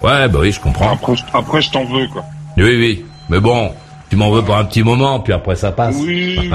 [0.03, 0.92] ouais, bah oui, je comprends.
[0.92, 2.24] Après, je- après je t'en veux, quoi.
[2.59, 3.05] Oui, oui.
[3.31, 3.72] Mais bon,
[4.11, 5.96] tu m'en veux pour un petit moment, puis après ça passe.
[5.98, 6.50] Oui, oui,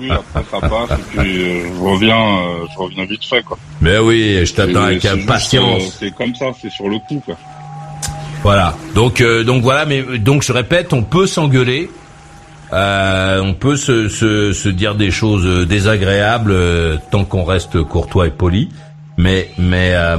[0.00, 3.58] oui, après ça passe, et puis euh, je reviens, euh, je reviens vite fait, quoi.
[3.80, 5.82] Mais oui, je t'attends avec impatience.
[5.82, 7.34] euh, C'est comme ça, c'est sur le coup, quoi.
[8.44, 8.76] Voilà.
[8.94, 11.90] Donc euh, donc voilà, mais donc je répète, on peut s'engueuler,
[12.74, 17.82] euh, on peut se, se se dire des choses euh, désagréables euh, tant qu'on reste
[17.82, 18.68] courtois et poli.
[19.16, 20.18] Mais mais euh,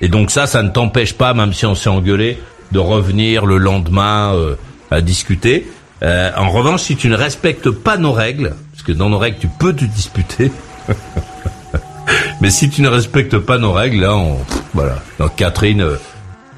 [0.00, 2.38] et donc ça, ça ne t'empêche pas, même si on s'est engueulé,
[2.70, 4.54] de revenir le lendemain euh,
[4.92, 5.66] à discuter.
[6.04, 9.38] Euh, en revanche, si tu ne respectes pas nos règles, parce que dans nos règles
[9.40, 10.52] tu peux te disputer.
[12.40, 14.38] Mais si tu ne respectes pas nos règles, là, on,
[14.74, 15.02] voilà.
[15.18, 15.96] Donc Catherine, euh,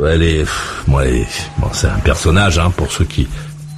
[0.07, 0.45] elle est,
[0.87, 0.99] bon,
[1.73, 3.29] c'est un personnage, hein, pour ceux qui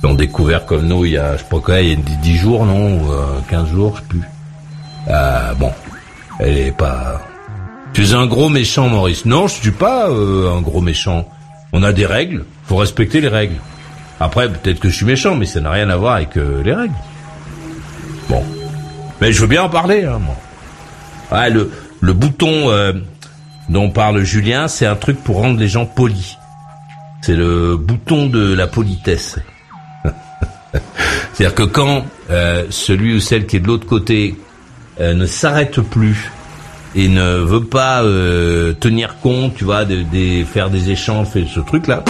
[0.02, 2.36] l'ont découvert comme nous il y a, je sais pas quoi, il y a 10
[2.36, 4.22] jours, non, ou euh, 15 jours, je sais plus.
[5.08, 5.72] Euh, bon,
[6.38, 7.22] elle est pas.
[7.92, 9.24] Tu es un gros méchant, Maurice.
[9.24, 11.28] Non, je suis pas euh, un gros méchant.
[11.72, 13.56] On a des règles, faut respecter les règles.
[14.20, 16.74] Après, peut-être que je suis méchant, mais ça n'a rien à voir avec euh, les
[16.74, 16.94] règles.
[18.28, 18.44] Bon,
[19.20, 20.36] mais je veux bien en parler, hein, moi.
[21.32, 22.92] Ouais, le, le bouton euh,
[23.70, 26.38] dont parle Julien, c'est un truc pour rendre les gens polis.
[27.22, 29.38] C'est le bouton de la politesse.
[31.32, 34.36] C'est-à-dire que quand euh, celui ou celle qui est de l'autre côté
[35.00, 36.30] euh, ne s'arrête plus
[36.96, 40.04] et ne veut pas euh, tenir compte, tu vois, de,
[40.44, 42.02] faire des échanges, faire ce truc-là,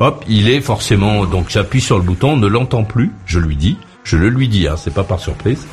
[0.00, 1.24] hop, il est forcément.
[1.24, 3.12] Donc j'appuie sur le bouton, on ne l'entend plus.
[3.26, 5.66] Je lui dis, je le lui dis, hein, c'est pas par surprise.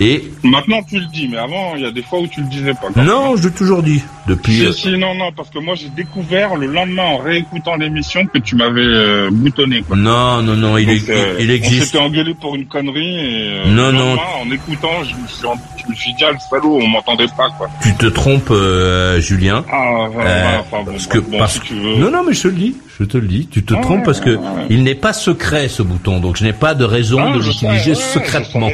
[0.00, 2.46] Et Maintenant tu le dis, mais avant, il y a des fois où tu le
[2.48, 2.88] disais pas.
[3.02, 4.52] non, je l'ai toujours dit depuis.
[4.54, 8.26] Si, euh, si, non, non, parce que moi j'ai découvert le lendemain en réécoutant l'émission
[8.26, 9.82] que tu m'avais euh, boutonné.
[9.82, 9.96] Quoi.
[9.96, 11.84] Non, non, non, il, Donc, est- euh, il On existe.
[11.86, 14.16] s'était engueulé pour une connerie et euh, Non, le non.
[14.42, 15.46] en écoutant, je me suis,
[15.84, 17.68] je me suis dit ah le salaud, on m'entendait pas quoi.
[17.82, 19.64] Tu te trompes, euh, Julien.
[19.70, 21.96] Ah, Euh, enfin, bon, parce que bon, parce si que tu veux.
[21.98, 23.46] non, non, mais je te le dis, je te le dis.
[23.50, 24.66] Tu te Ah, trompes parce que ouais, ouais.
[24.70, 27.90] il n'est pas secret ce bouton, donc je n'ai pas de raison Ah, de l'utiliser
[27.90, 28.70] ouais, secrètement.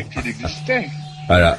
[1.29, 1.59] Voilà.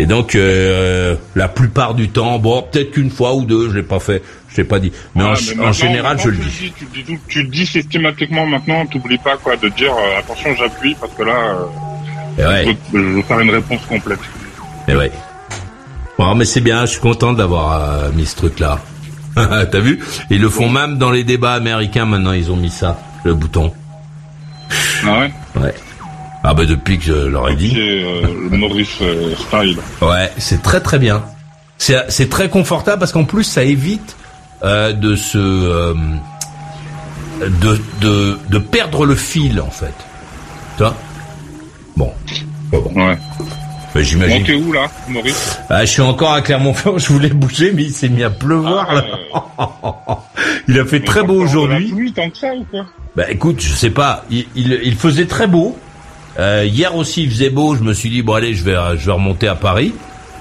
[0.00, 3.82] Et donc euh, la plupart du temps, bon, peut-être qu'une fois ou deux, je l'ai
[3.82, 6.42] pas fait, je l'ai pas dit, mais en, maintenant- général, je le dis.
[6.50, 9.68] Tu, le dis, tu, le dis- tu le dis systématiquement maintenant, t'oublies pas quoi de
[9.70, 11.56] dire euh, attention j'appuie parce que là
[12.38, 14.20] euh, je, veux, faire une réponse complète.
[14.86, 15.10] et ouais.
[16.16, 18.80] Bon, mais c'est bien, je suis content d'avoir mis ce truc-là.
[19.70, 22.98] T'as vu Ils le font même dans les débats américains maintenant, ils ont mis ça,
[23.24, 23.72] le bouton.
[25.04, 25.32] Ah ouais.
[25.60, 25.74] Ouais.
[26.44, 27.72] Ah bah depuis que je leur ai dit.
[27.74, 29.78] C'est euh, le Maurice euh, style.
[30.00, 31.22] Ouais, c'est très très bien.
[31.78, 34.16] C'est très confortable parce qu'en plus ça évite
[34.64, 35.94] euh, de se euh,
[37.40, 39.94] de, de de perdre le fil en fait.
[40.76, 40.94] Tu vois?
[41.96, 42.12] Bon.
[42.70, 43.08] Bon, bon.
[43.08, 43.18] Ouais.
[43.96, 44.38] J'imagine.
[44.38, 45.58] Bon, t'es où là, Maurice?
[45.68, 46.98] Ah, je suis encore à Clermont-Ferrand.
[46.98, 50.22] Je voulais bouger, mais il s'est mis à pleuvoir Ah, là.
[50.68, 51.90] il a fait très beau aujourd'hui.
[51.90, 52.84] pluie tant que ça ou quoi?
[53.16, 54.24] Bah écoute, je sais pas.
[54.30, 55.76] Il, il, il faisait très beau.
[56.38, 57.74] Euh, hier aussi, il faisait beau.
[57.74, 59.92] Je me suis dit bon allez, je vais je vais remonter à Paris.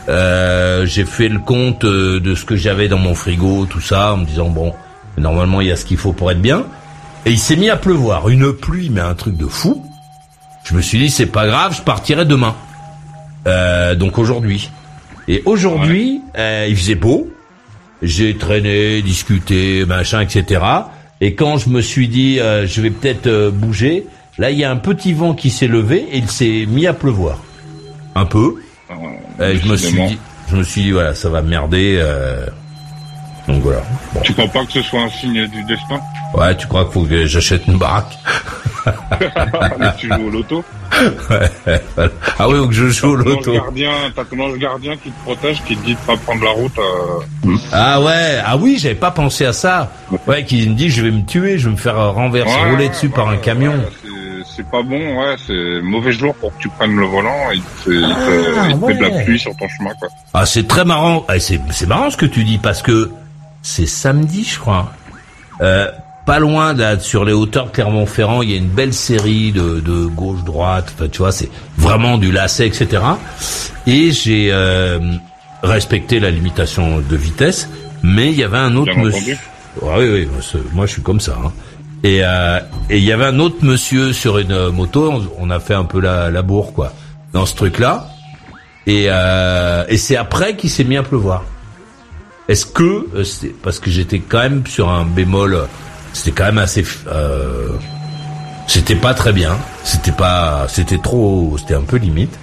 [0.10, 4.14] Euh, j'ai fait le compte euh, de ce que j'avais dans mon frigo, tout ça,
[4.14, 4.74] en me disant bon,
[5.18, 6.66] normalement il y a ce qu'il faut pour être bien.
[7.26, 9.84] Et il s'est mis à pleuvoir, une pluie, mais un truc de fou.
[10.64, 12.56] Je me suis dit c'est pas grave, je partirai demain.
[13.48, 14.70] Euh, donc aujourd'hui.
[15.28, 17.30] Et aujourd'hui, euh, il faisait beau.
[18.02, 20.62] J'ai traîné, discuté, machin, etc.
[21.20, 24.06] Et quand je me suis dit, euh, je vais peut-être bouger,
[24.38, 26.94] là, il y a un petit vent qui s'est levé et il s'est mis à
[26.94, 27.40] pleuvoir.
[28.16, 28.56] Un peu.
[29.42, 32.02] Et je me suis dit, je me suis dit voilà, ça va merder.
[33.48, 33.82] donc voilà.
[34.14, 34.22] Bon.
[34.22, 36.00] Tu crois pas que ce soit un signe du destin?
[36.34, 38.18] Ouais, tu crois qu'il faut que j'achète une baraque?
[39.80, 40.64] Mais tu joues au loto.
[42.40, 43.54] Ah oui, ou que je joue loto.
[43.54, 46.52] gardien, t'as ton ange gardien qui te protège, qui te dit de pas prendre la
[46.52, 46.78] route.
[46.78, 49.92] euh, Ah ouais, ah oui, j'avais pas pensé à ça.
[50.28, 52.90] Ouais, qui me dit je vais me tuer, je vais me faire renverser, ouais, rouler
[52.90, 53.74] dessus par un camion.
[53.74, 53.90] ouais,
[54.56, 57.62] c'est- pas bon, ouais, c'est mauvais jour pour que tu prennes le volant et il
[57.86, 60.10] te, il te- Ah, il te met de la pluie sur ton chemin, quoi.
[60.34, 61.26] Ah, c'est très marrant.
[61.28, 63.12] Ah, c'est c'est marrant ce que tu dis parce que
[63.62, 64.92] c'est samedi, je crois.
[65.62, 65.90] Euh,
[66.28, 69.80] pas loin là, sur les hauteurs de Clermont-Ferrand, il y a une belle série de,
[69.80, 70.94] de gauche-droite.
[70.96, 73.02] Enfin, tu vois, c'est vraiment du lacet, etc.
[73.88, 75.00] Et j'ai euh,
[75.64, 77.70] respecté la limitation de vitesse,
[78.04, 79.38] mais il y avait un autre Bien monsieur.
[79.82, 80.28] Ah oui, oui,
[80.74, 81.38] moi, je suis comme ça.
[81.44, 81.52] hein.
[82.04, 82.60] Et euh,
[82.90, 85.10] et il y avait un autre monsieur sur une euh, moto.
[85.12, 86.94] On, on a fait un peu la, la bourre, quoi,
[87.34, 88.08] dans ce truc-là.
[88.86, 91.44] Et, euh, et c'est après qu'il s'est mis à pleuvoir.
[92.50, 93.24] Est-ce que euh,
[93.64, 95.64] parce que j'étais quand même sur un bémol, euh,
[96.18, 97.70] c'était quand même assez, euh,
[98.66, 102.38] c'était pas très bien, c'était pas, c'était trop, c'était un peu limite.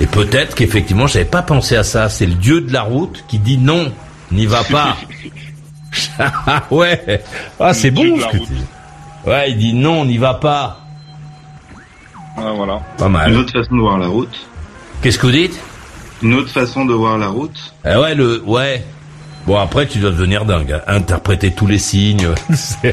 [0.00, 2.08] Et peut-être qu'effectivement j'avais pas pensé à ça.
[2.08, 3.90] C'est le dieu de la route qui dit non,
[4.30, 4.96] n'y va pas.
[6.18, 7.22] ah ouais,
[7.58, 8.52] ah c'est bon ce que tu.
[9.26, 10.80] Ouais, il dit non, n'y va pas.
[12.36, 12.82] Ouais, voilà.
[12.98, 13.36] Pas Une mal.
[13.36, 14.36] autre façon de voir la route.
[15.00, 15.58] Qu'est-ce que vous dites?
[16.22, 17.74] Une autre façon de voir la route.
[17.84, 18.84] Ah ouais, le, ouais.
[19.46, 20.72] Bon, après, tu dois devenir dingue.
[20.72, 20.80] hein.
[20.86, 22.28] Interpréter tous les signes.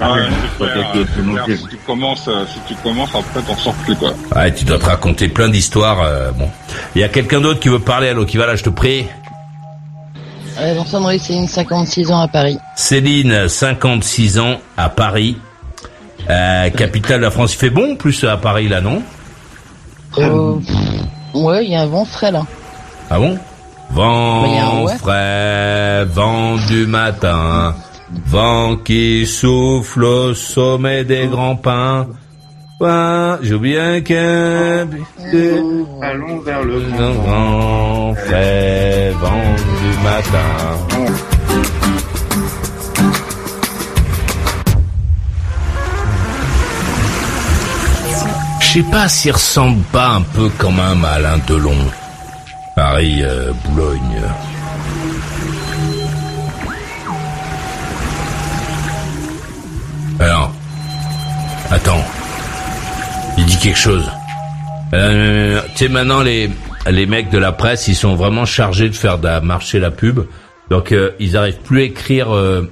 [0.00, 0.20] Ah, ouais,
[0.58, 0.92] clair,
[1.44, 1.56] clair.
[1.58, 4.12] Si tu commences, euh, si tu commences, après t'en sors plus, quoi.
[4.36, 6.02] ouais, tu dois te raconter plein d'histoires.
[6.02, 6.48] euh, bon.
[6.94, 8.08] Il y a quelqu'un d'autre qui veut parler.
[8.08, 9.06] Allô, qui va là, je te prie?
[10.58, 12.58] Euh, bonsoir Maurice, Céline, 56 ans à Paris.
[12.76, 15.36] Céline, 56 ans, à Paris.
[16.30, 17.54] Euh, capitale de la France.
[17.54, 19.02] Il fait bon, en plus, à Paris, là, non?
[20.18, 20.76] Euh, pff,
[21.34, 22.42] ouais, il y a un vent frais là.
[23.10, 23.36] Ah bon?
[23.90, 24.96] Vent un ouais.
[24.98, 27.74] frais, vent du matin,
[28.26, 32.06] vent qui souffle au sommet des grands pins.
[32.80, 34.86] Pins, j'ai oublié que...
[36.02, 41.14] Allons vers le Vent frais, vent du matin.
[48.60, 51.76] Je sais pas s'il ressemble pas un peu quand même à Alain Delon.
[52.74, 54.20] Paris, euh, Boulogne.
[60.20, 60.52] Alors,
[61.70, 62.04] attends.
[63.36, 64.08] Il dit quelque chose.
[64.92, 66.50] Euh, tu sais, maintenant, les,
[66.88, 69.90] les mecs de la presse, ils sont vraiment chargés de faire de la- marcher la
[69.90, 70.20] pub.
[70.70, 72.70] Donc, euh, ils arrivent plus à écrire euh,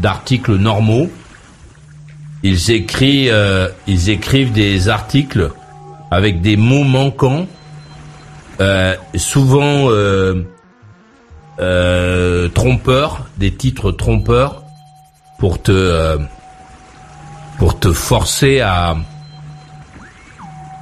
[0.00, 1.10] d'articles normaux.
[2.42, 2.70] Ils
[3.30, 5.50] euh, ils écrivent des articles
[6.10, 7.46] avec des mots manquants,
[8.60, 10.42] euh, souvent euh,
[11.60, 14.62] euh, trompeurs, des titres trompeurs,
[15.38, 16.18] pour te
[17.58, 18.96] pour te forcer à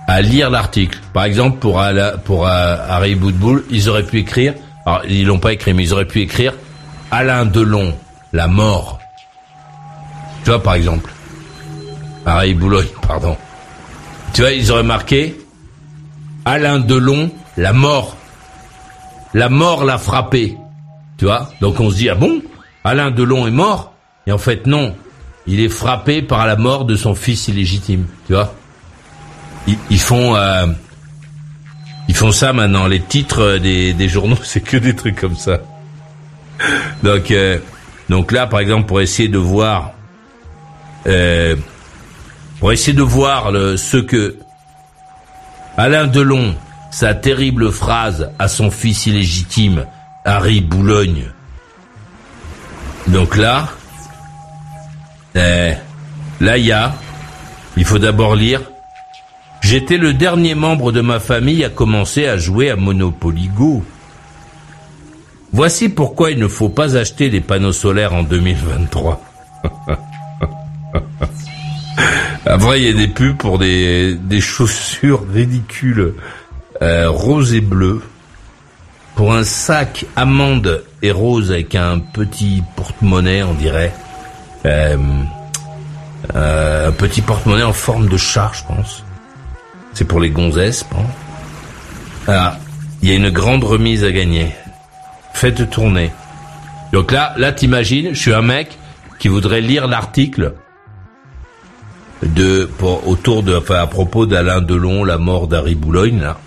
[0.08, 0.98] à lire l'article.
[1.12, 1.82] Par exemple, pour
[2.24, 4.54] pour Harry Boudboul, ils auraient pu écrire,
[4.86, 6.54] alors ils l'ont pas écrit, mais ils auraient pu écrire
[7.10, 7.94] Alain Delon,
[8.32, 8.98] la mort.
[10.44, 11.12] Tu vois, par exemple.
[12.24, 13.36] Harry Boulogne, pardon.
[14.32, 15.36] Tu vois, ils auraient marqué
[16.44, 18.16] Alain Delon, la mort.
[19.34, 20.56] La mort l'a frappé.
[21.18, 21.50] Tu vois?
[21.60, 22.42] Donc on se dit, ah bon?
[22.84, 23.92] Alain Delon est mort?
[24.26, 24.94] Et en fait, non.
[25.46, 28.06] Il est frappé par la mort de son fils illégitime.
[28.26, 28.54] Tu vois?
[29.90, 30.34] Ils, font...
[30.36, 30.66] euh,
[32.08, 32.86] ils font ça maintenant.
[32.86, 35.58] Les titres des, des journaux, c'est que des trucs comme ça.
[37.02, 37.58] Donc, euh,
[38.08, 39.92] donc là, par exemple, pour essayer de voir...
[41.06, 41.56] euh,
[42.58, 44.36] pour essayer de voir ce que
[45.76, 46.54] Alain Delon,
[46.96, 49.84] sa terrible phrase à son fils illégitime,
[50.24, 51.26] Harry Boulogne.
[53.08, 53.68] Donc là,
[55.36, 55.74] euh,
[56.40, 56.94] là il y a,
[57.76, 58.62] il faut d'abord lire.
[59.60, 63.84] J'étais le dernier membre de ma famille à commencer à jouer à Monopoly Go.
[65.52, 69.22] Voici pourquoi il ne faut pas acheter des panneaux solaires en 2023.
[72.46, 76.14] Après, il y a des pubs pour des, des chaussures ridicules,
[76.82, 78.02] euh, roses et bleues,
[79.14, 83.94] pour un sac amande et rose avec un petit porte-monnaie, on dirait.
[84.66, 84.96] Euh,
[86.34, 89.04] euh, un petit porte-monnaie en forme de chat, je pense.
[89.94, 91.10] C'est pour les gonzesses, je pense.
[92.28, 92.58] Ah,
[93.02, 94.52] il y a une grande remise à gagner.
[95.32, 96.10] Faites tourner.
[96.92, 98.78] Donc là, là, t'imagines, je suis un mec
[99.18, 100.54] qui voudrait lire l'article
[102.22, 106.38] de pour, autour de enfin à propos d'Alain Delon, la mort d'Harry Boulogne là.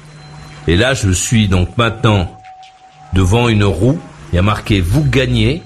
[0.69, 2.39] Et là, je suis donc maintenant
[3.13, 3.99] devant une roue,
[4.31, 5.63] il y a marqué vous gagnez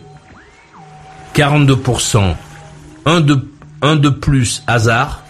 [1.35, 2.35] 42%,
[3.05, 5.23] 1 de, 1 de plus hasard,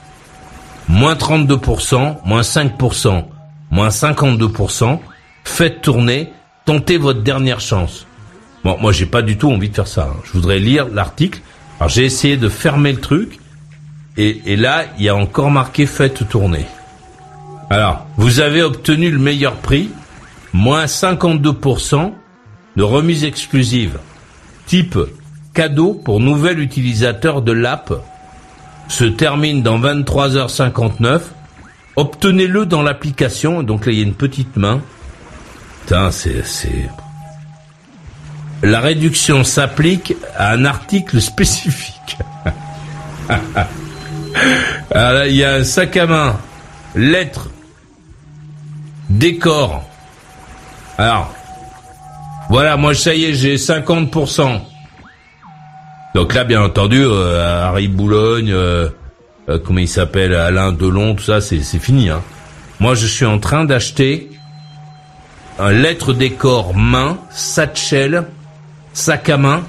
[0.88, 3.24] moins 32%, moins 5%,
[3.72, 5.00] moins 52%,
[5.44, 6.32] faites tourner,
[6.66, 8.06] tentez votre dernière chance.
[8.64, 10.12] Bon, moi j'ai pas du tout envie de faire ça.
[10.12, 10.22] hein.
[10.24, 11.42] Je voudrais lire l'article.
[11.80, 13.40] Alors j'ai essayé de fermer le truc,
[14.18, 16.68] et là il y a encore marqué faites tourner.
[17.74, 19.90] Alors, vous avez obtenu le meilleur prix,
[20.54, 22.14] moins 52%
[22.76, 23.98] de remise exclusive,
[24.68, 25.00] type
[25.56, 27.92] cadeau pour nouvel utilisateur de l'app,
[28.90, 31.22] se termine dans 23h59.
[31.96, 33.64] Obtenez-le dans l'application.
[33.64, 34.80] Donc là, il y a une petite main.
[35.82, 36.44] Putain, c'est.
[38.62, 42.20] La réduction s'applique à un article spécifique.
[44.92, 46.38] Alors là, il y a un sac à main,
[46.94, 47.50] lettres,
[49.10, 49.84] décor.
[50.98, 51.34] Alors,
[52.50, 54.62] voilà, moi ça y est, j'ai 50%.
[56.13, 58.89] Donc là, bien entendu, euh, Harry Boulogne, euh,
[59.50, 62.10] euh, comment il s'appelle, Alain Delon, tout ça, c'est fini.
[62.10, 62.22] Hein.
[62.80, 64.30] Moi, je suis en train d'acheter
[65.60, 68.26] un lettre décor main, satchel,
[68.94, 69.63] sac à main,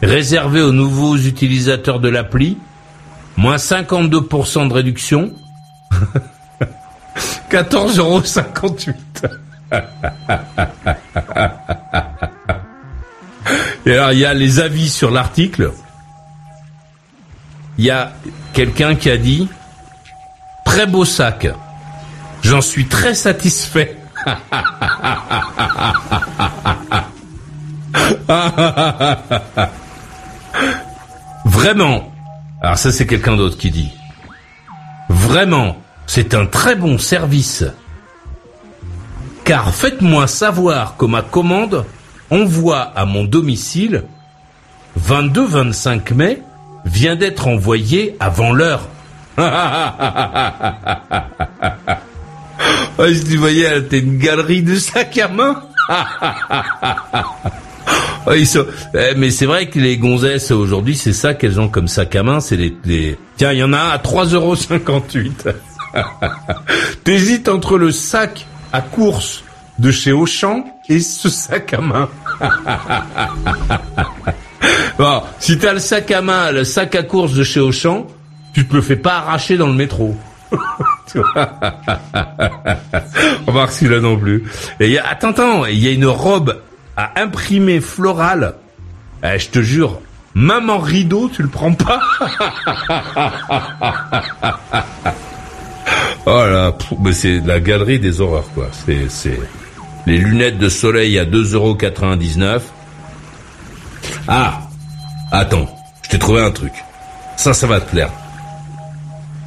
[0.00, 2.56] réservé aux nouveaux utilisateurs de l'appli,
[3.36, 5.32] moins 52% de réduction,
[7.52, 8.22] 14,58 euros.
[13.84, 15.72] Et alors, il y a les avis sur l'article.
[17.76, 18.12] Il y a
[18.54, 19.48] quelqu'un qui a dit
[20.64, 21.48] très beau sac.
[22.42, 23.96] J'en suis très satisfait.
[31.44, 32.12] Vraiment.
[32.62, 33.90] Alors ça c'est quelqu'un d'autre qui dit.
[35.08, 37.64] Vraiment, c'est un très bon service.
[39.44, 41.84] Car faites-moi savoir que ma commande
[42.30, 44.04] envoie à mon domicile
[45.00, 46.42] 22-25 mai
[46.84, 48.88] vient d'être envoyée avant l'heure.
[52.98, 55.60] Tu voyais, elle était une galerie de sacs à main.
[58.36, 61.88] Ils sont- eh, mais c'est vrai que les gonzesses aujourd'hui, c'est ça qu'elles ont comme
[61.88, 65.52] sac à main, c'est les, les- Tiens, il y en a un à 3,58
[67.04, 69.44] T'hésites entre le sac à course
[69.78, 72.08] de chez Auchan et ce sac à main.
[74.98, 78.06] bon, si t'as le sac à main, le sac à course de chez Auchan,
[78.54, 80.16] tu te le fais pas arracher dans le métro.
[81.10, 81.50] Tu vois
[83.46, 84.44] Remarque celui-là non plus.
[84.78, 86.62] Et attends, attends, il y a une robe
[86.96, 88.54] à imprimer florale.
[89.24, 90.00] Eh, je te jure,
[90.34, 92.00] même en rideau, tu le prends pas.
[96.26, 96.74] Oh là,
[97.12, 98.68] c'est la galerie des horreurs, quoi.
[99.08, 99.38] C'est,
[100.06, 102.60] les lunettes de soleil à 2,99€.
[104.28, 104.62] Ah,
[105.30, 105.68] attends,
[106.02, 106.72] je t'ai trouvé un truc.
[107.36, 108.10] Ça, ça va te plaire.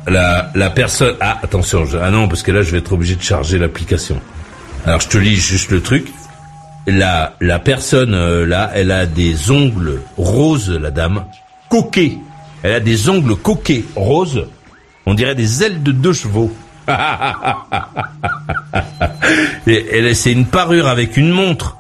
[0.08, 1.16] La, la personne...
[1.20, 4.22] Ah, attention, ah non, parce que là, je vais être obligé de charger l'application.
[4.86, 6.08] Alors, je te lis juste le truc.
[6.88, 11.26] La, la personne, euh, là, elle a des ongles roses, la dame,
[11.70, 12.18] coquets.
[12.62, 14.46] Elle a des ongles coquets roses.
[15.08, 16.52] On dirait des ailes de deux chevaux.
[19.65, 21.78] C'est une parure avec une montre.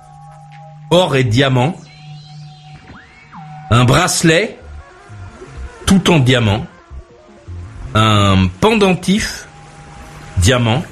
[0.89, 1.75] Or et diamant,
[3.69, 4.59] un bracelet.
[5.85, 6.65] Tout en diamant,
[7.93, 9.47] un pendentif.
[10.37, 10.83] Diamant,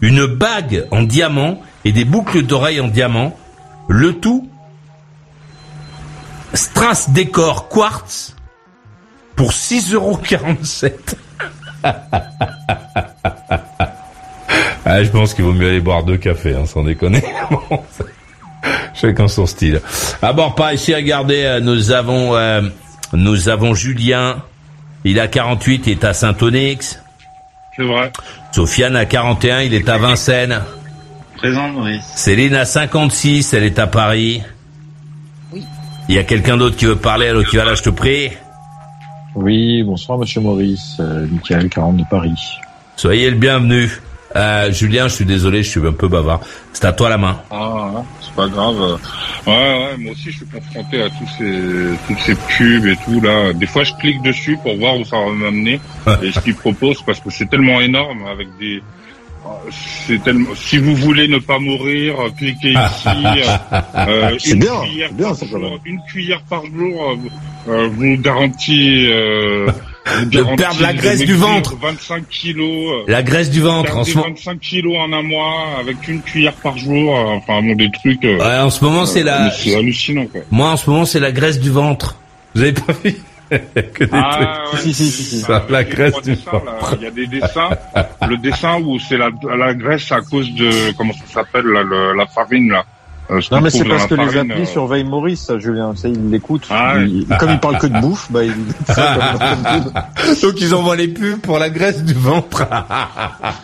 [0.00, 3.36] une bague en diamant et des boucles d'oreilles en diamant,
[3.88, 4.48] le tout.
[6.54, 8.34] Strass décor quartz.
[9.36, 10.20] Pour 6,47 euros.
[14.90, 17.22] Ah, je pense qu'il vaut mieux aller boire deux cafés, hein, sans déconner.
[18.94, 19.82] Chacun son style.
[20.22, 22.62] À bord par ici, regardez, euh, nous avons, euh,
[23.12, 24.42] nous avons Julien.
[25.04, 27.02] Il a 48, il est à Saint-Onyx.
[27.76, 28.10] C'est vrai.
[28.50, 30.62] Sofiane a 41, il est à Vincennes.
[31.36, 32.04] Présent, Maurice.
[32.16, 34.42] Céline a 56, elle est à Paris.
[35.52, 35.64] Oui.
[36.08, 38.30] Il y a quelqu'un d'autre qui veut parler, alors qui va là, je te prie.
[39.40, 42.34] Oui, bonsoir Monsieur Maurice, euh, Michael 40 de Paris.
[42.96, 43.88] Soyez le bienvenu.
[44.34, 46.40] Euh, Julien, je suis désolé, je suis un peu bavard.
[46.72, 47.40] C'est à toi la main.
[47.48, 48.98] Ah, ouais, c'est pas grave.
[49.46, 53.20] Ouais, ouais, moi aussi, je suis confronté à tous ces, toutes ces pubs et tout,
[53.20, 53.52] là.
[53.52, 55.80] Des fois, je clique dessus pour voir où ça va m'amener
[56.22, 58.82] et ce qu'ils proposent parce que c'est tellement énorme avec des,
[60.06, 63.08] c'est tellement, si vous voulez ne pas mourir, cliquez ici.
[63.08, 65.78] euh, C'est une bien, cuillère bien, ça, jour.
[65.84, 67.16] Une cuillère par jour euh,
[67.68, 69.66] vous garantit euh,
[70.24, 71.76] de perdre la graisse du ventre.
[71.80, 73.04] 25 kilos.
[73.06, 74.28] La graisse du ventre en ce moment.
[74.28, 77.12] 25 kilos en un mois avec une cuillère par jour.
[77.12, 78.22] Enfin bon, des trucs.
[78.22, 79.50] Ouais, en ce moment c'est la.
[79.50, 80.40] C'est hallucinant quoi.
[80.50, 82.16] Moi en ce moment c'est la graisse du ventre.
[82.54, 83.14] Vous avez pas vu?
[83.94, 84.80] Que des ah, trucs.
[84.82, 85.40] si, si, si, si.
[85.40, 86.96] Ça, la graisse du ventre.
[86.98, 87.70] Il y a des dessins.
[88.28, 91.82] le dessin où c'est la, la graisse à cause de comment ça s'appelle la,
[92.14, 92.84] la farine là.
[93.30, 94.66] Euh, non mais c'est parce que les applis euh...
[94.66, 95.92] surveillent Maurice, Julien.
[95.94, 96.66] Ça, il l'écoute.
[96.70, 96.94] Ah,
[97.38, 98.54] Comme il parle que de bouffe, bah il.
[100.42, 102.66] Donc ils envoient les pubs pour la graisse du ventre.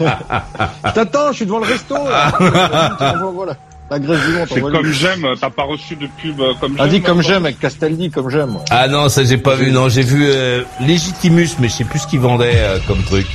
[0.01, 1.95] je t'attends, je suis devant le resto.
[3.35, 3.57] voilà.
[3.91, 4.53] La graisse du ventre.
[4.53, 5.27] C'est comme j'aime.
[5.41, 6.89] T'as pas reçu de pub euh, comme j'aime.
[6.89, 8.59] dit comme j'aime avec Castaldi, comme j'aime.
[8.71, 9.71] Ah non, ça j'ai pas vu.
[9.73, 13.27] Non, j'ai vu euh, Legitimus, mais je sais plus ce qu'il vendait euh, comme truc.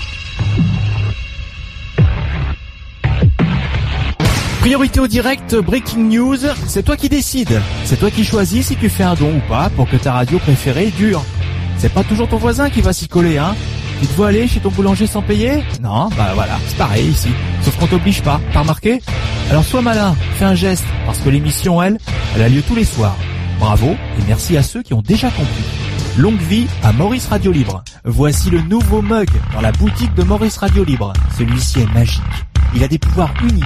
[4.60, 6.38] Priorité au direct, breaking news,
[6.68, 7.62] c'est toi qui décides.
[7.86, 10.38] C'est toi qui choisis si tu fais un don ou pas pour que ta radio
[10.38, 11.24] préférée dure.
[11.78, 13.56] C'est pas toujours ton voisin qui va s'y coller, hein.
[14.02, 15.64] Tu te vois aller chez ton boulanger sans payer?
[15.82, 17.30] Non, bah voilà, c'est pareil ici.
[17.62, 19.02] Sauf qu'on t'oblige pas, t'as remarqué?
[19.50, 21.98] Alors sois malin, fais un geste, parce que l'émission, elle,
[22.36, 23.16] elle a lieu tous les soirs.
[23.60, 25.64] Bravo, et merci à ceux qui ont déjà compris.
[26.18, 27.84] Longue vie à Maurice Radio Libre.
[28.04, 31.14] Voici le nouveau mug dans la boutique de Maurice Radio Libre.
[31.38, 32.49] Celui-ci est magique.
[32.76, 33.66] Il a des pouvoirs uniques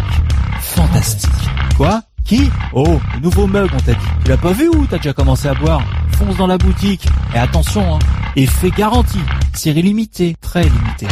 [0.64, 1.30] fantastique.
[1.78, 2.01] Quoi?
[2.26, 2.49] Qui?
[2.74, 4.06] Oh, le nouveau mug, on t'a dit.
[4.24, 5.82] Tu l'as pas vu ou t'as déjà commencé à boire?
[6.18, 7.06] Fonce dans la boutique.
[7.36, 7.99] Et attention, hein,
[8.36, 9.20] effet garanti.
[9.54, 11.08] Série limitée, très limitée.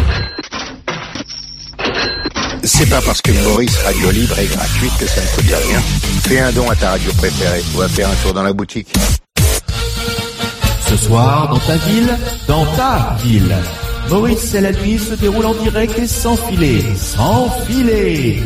[2.64, 5.80] C'est pas parce que Maurice Radio Libre est gratuite que ça ne coûte rien.
[6.24, 8.94] Fais un don à ta radio préférée ou va faire un tour dans la boutique.
[10.88, 12.18] Ce soir, dans ta ville,
[12.48, 13.56] dans ta ville.
[14.10, 16.84] Maurice et la nuit se déroule en direct et sans filet.
[16.96, 18.42] Sans filet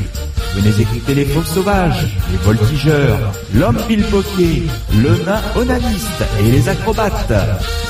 [0.56, 4.64] Venez écouter les fauves sauvages, les voltigeurs, l'homme pilepoquet,
[4.96, 7.34] le nain onaniste et les acrobates.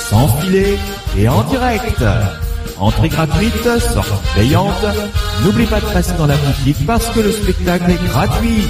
[0.09, 0.77] Sans filet
[1.17, 2.03] et en direct.
[2.77, 4.85] Entrée gratuite, sortie payante.
[5.43, 8.67] N'oublie pas de passer dans la boutique parce que le spectacle est gratuit.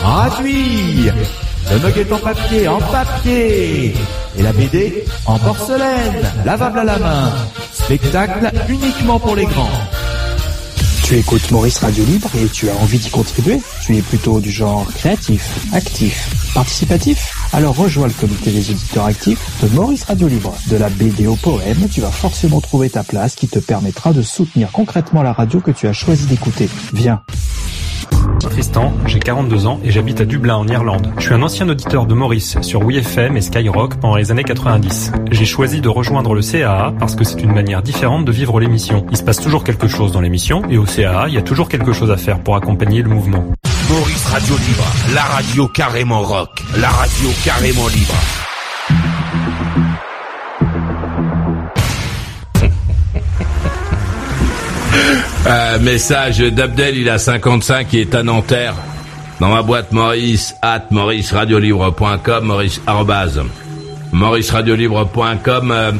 [0.00, 1.10] Gratuit
[1.70, 3.94] Le mug est en papier, en papier
[4.38, 7.32] Et la BD en porcelaine, lavable à la main.
[7.72, 9.70] Spectacle uniquement pour les grands.
[11.06, 13.60] Tu écoutes Maurice Radio Libre et tu as envie d'y contribuer?
[13.80, 17.48] Tu es plutôt du genre créatif, actif, participatif?
[17.52, 20.52] Alors rejoins le comité des auditeurs actifs de Maurice Radio Libre.
[20.68, 24.22] De la BD au poème, tu vas forcément trouver ta place qui te permettra de
[24.22, 26.68] soutenir concrètement la radio que tu as choisi d'écouter.
[26.92, 27.22] Viens
[28.40, 31.12] Tristan, j'ai 42 ans et j'habite à Dublin en Irlande.
[31.18, 35.12] Je suis un ancien auditeur de Maurice sur WeFM et Skyrock pendant les années 90.
[35.30, 39.04] J'ai choisi de rejoindre le CAA parce que c'est une manière différente de vivre l'émission.
[39.10, 41.68] Il se passe toujours quelque chose dans l'émission et au CAA, il y a toujours
[41.68, 43.44] quelque chose à faire pour accompagner le mouvement.
[43.90, 44.84] Maurice Radio Libre,
[45.14, 48.14] la radio carrément rock, la radio carrément libre.
[55.48, 58.74] Euh, message d'Abdel, il a 55, il est à Nanterre.
[59.38, 63.42] Dans ma boîte Maurice, at mauriceradiolibre.com, maurice, arrobase,
[64.10, 65.70] mauriceradiolibre.com.
[65.70, 65.92] Euh,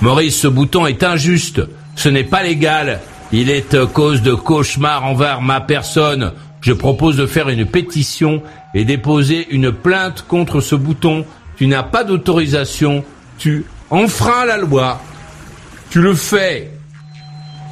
[0.00, 1.62] Maurice, ce bouton est injuste.
[1.94, 2.98] Ce n'est pas légal.
[3.36, 6.30] Il est cause de cauchemar envers ma personne.
[6.60, 11.26] Je propose de faire une pétition et déposer une plainte contre ce bouton.
[11.56, 13.04] Tu n'as pas d'autorisation.
[13.36, 15.00] Tu enfreins la loi.
[15.90, 16.70] Tu le fais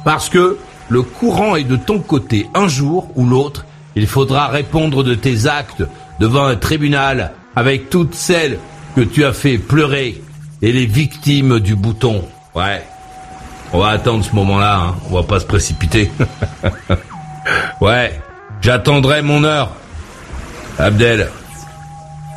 [0.03, 0.57] parce que
[0.89, 2.45] le courant est de ton côté.
[2.53, 5.85] Un jour ou l'autre, il faudra répondre de tes actes
[6.19, 8.59] devant un tribunal avec toutes celles
[8.97, 10.21] que tu as fait pleurer
[10.61, 12.25] et les victimes du bouton.
[12.53, 12.83] Ouais.
[13.73, 14.95] On va attendre ce moment-là, hein.
[15.09, 16.11] On va pas se précipiter.
[17.81, 18.19] ouais.
[18.61, 19.71] J'attendrai mon heure.
[20.77, 21.29] Abdel.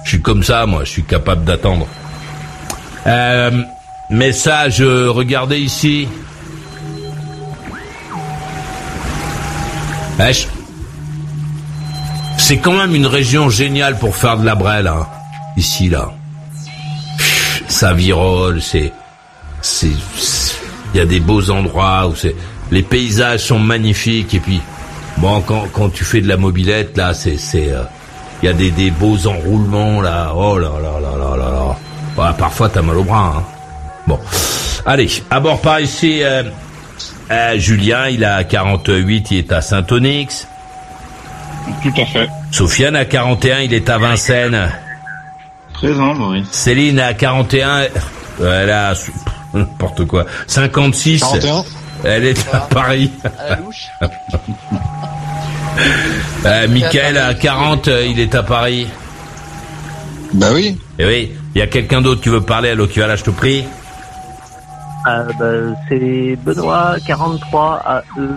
[0.05, 0.85] Je suis comme ça, moi.
[0.85, 1.87] Je suis capable d'attendre.
[3.07, 3.63] Euh,
[4.11, 6.09] message, euh, regardez ici.
[12.39, 15.07] C'est quand même une région géniale pour faire de la brêle, hein.
[15.57, 16.13] Ici, là.
[17.69, 18.93] Ça virole, c'est,
[19.61, 19.93] c'est,
[20.97, 22.35] il y a des beaux endroits où c'est,
[22.71, 24.63] les paysages sont magnifiques et puis,
[25.19, 27.83] bon, quand, quand tu fais de la mobilette, là, c'est, c'est, euh,
[28.43, 30.33] il y a des, des beaux enroulements, là.
[30.35, 31.77] Oh là là là là là là.
[32.17, 33.43] Bah, parfois, t'as mal au bras, hein.
[34.07, 34.19] Bon.
[34.87, 36.45] Allez, à bord par ici, euh,
[37.31, 40.49] euh, Julien, il a 48, il est à Saint-Onyx.
[41.83, 42.29] Tout à fait.
[42.53, 44.71] Sofiane a 41, il est à Vincennes.
[45.75, 46.47] Présent, Maurice.
[46.53, 47.83] Céline a 41,
[48.41, 48.95] elle a
[49.57, 50.27] n'importe quoi.
[50.47, 51.21] 56.
[51.21, 51.65] 41.
[52.05, 53.11] Elle est à Paris.
[56.45, 58.87] euh, Michael a 40, il est à Paris.
[60.35, 60.79] Bah oui.
[60.99, 63.25] Eh oui, il y a quelqu'un d'autre qui veut parler, alors qui va là, je
[63.25, 63.65] te prie.
[65.05, 65.25] Bah,
[65.89, 68.29] c'est Benoît 43 à E.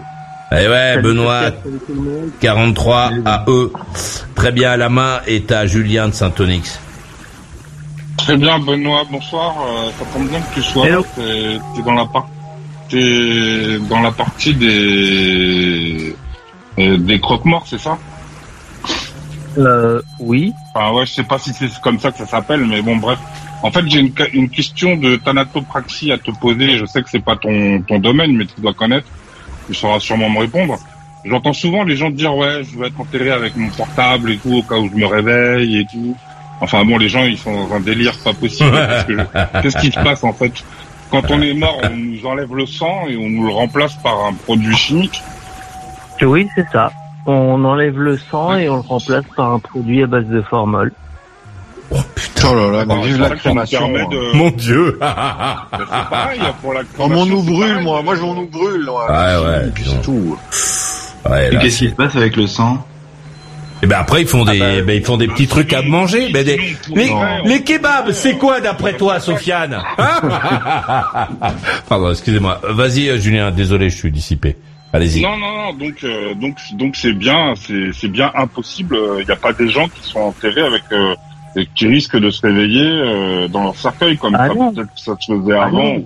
[0.51, 1.51] Eh ouais, Benoît
[2.39, 3.71] 43 à E.
[4.35, 6.79] Très bien, la main est à Julien de Saint-Onyx.
[8.23, 9.55] Très bien, Benoît, bonsoir.
[9.61, 11.01] Euh, ça tombe bien que tu sois là.
[11.15, 16.15] T'es dans la partie, dans la partie des
[16.79, 17.97] euh, des croque-morts, c'est ça?
[19.57, 20.53] Euh, Oui.
[20.73, 23.19] Enfin ouais, je sais pas si c'est comme ça que ça s'appelle, mais bon, bref.
[23.61, 26.77] En fait, j'ai une, une, question de thanatopraxie à te poser.
[26.77, 29.07] Je sais que c'est pas ton, ton domaine, mais tu dois connaître.
[29.67, 30.77] Tu sauras sûrement me répondre.
[31.25, 34.53] J'entends souvent les gens dire ouais, je veux être enterré avec mon portable et tout
[34.53, 36.15] au cas où je me réveille et tout.
[36.61, 38.71] Enfin bon, les gens ils sont dans un délire pas possible.
[39.61, 40.51] Qu'est-ce qui se passe en fait?
[41.11, 44.25] Quand on est mort, on nous enlève le sang et on nous le remplace par
[44.25, 45.21] un produit chimique.
[46.21, 46.91] Oui, c'est ça.
[47.25, 50.91] On enlève le sang et on le remplace par un produit à base de formol.
[51.91, 53.87] Oh putain, oh là là, mais vive la crémation.
[53.87, 54.35] De...
[54.35, 58.03] Mon dieu C'est pareil, pour la oh, on nous brûle, moi.
[58.03, 58.87] Moi, je on nous brûle.
[58.87, 60.37] Ouais, ouais, ouais c'est tout.
[61.27, 62.85] Ouais, et qu'est-ce qui se passe avec le sang?
[63.81, 65.71] Et eh ben après ils font des, ah bah, ben, ils font des petits trucs
[65.71, 66.29] à manger.
[66.33, 66.57] Ben des,
[66.93, 67.11] les,
[67.45, 70.21] les kebabs, c'est quoi d'après toi, Sofiane hein
[71.87, 72.59] Pardon, excusez-moi.
[72.63, 73.51] Vas-y, euh, Julien.
[73.51, 74.57] Désolé, je suis dissipé.
[74.91, 75.21] Allez-y.
[75.21, 75.73] Non, non, non.
[75.73, 78.97] Donc, euh, donc, donc, c'est bien, c'est, c'est bien impossible.
[79.19, 81.15] Il n'y a pas des gens qui sont enterrés avec euh,
[81.75, 85.15] qui risquent de se réveiller euh, dans leur cercueil comme ah ça, peut-être que ça
[85.19, 85.97] se faisait ah avant.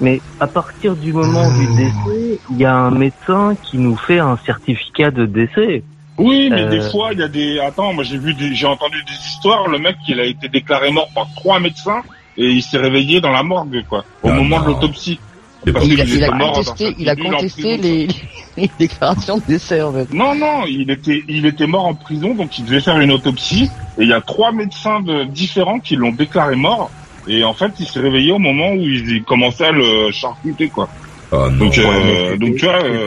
[0.00, 4.18] Mais à partir du moment du décès, il y a un médecin qui nous fait
[4.18, 5.82] un certificat de décès.
[6.22, 7.58] Oui, mais des fois, il y a des.
[7.58, 8.54] Attends, moi j'ai vu, des...
[8.54, 9.68] j'ai entendu des histoires.
[9.68, 12.02] Le mec, il a été déclaré mort par trois médecins
[12.36, 15.18] et il s'est réveillé dans la morgue, quoi, au moment de l'autopsie.
[15.64, 18.08] Il, a, contesté, il a contesté les,
[18.56, 20.12] les, déclarations de décès en fait.
[20.12, 23.70] Non, non, il était, il était mort en prison, donc il devait faire une autopsie.
[23.96, 26.90] Et il y a trois médecins de, différents qui l'ont déclaré mort.
[27.28, 30.88] Et en fait, il s'est réveillé au moment où il commençait à le charcuter, quoi.
[31.30, 33.06] Oh, donc, euh, donc tu vois, euh,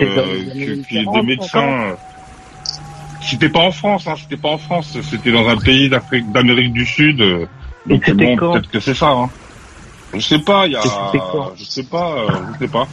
[0.89, 1.95] des médecins.
[3.25, 6.73] C'était pas en France, hein, c'était pas en France, c'était dans un pays d'Afrique, d'Amérique
[6.73, 7.21] du Sud.
[7.21, 7.47] Euh,
[7.87, 9.09] donc bon, peut-être que c'est ça.
[9.09, 9.29] Hein.
[10.13, 12.87] Je sais pas, il y a, je sais pas, euh, je sais pas.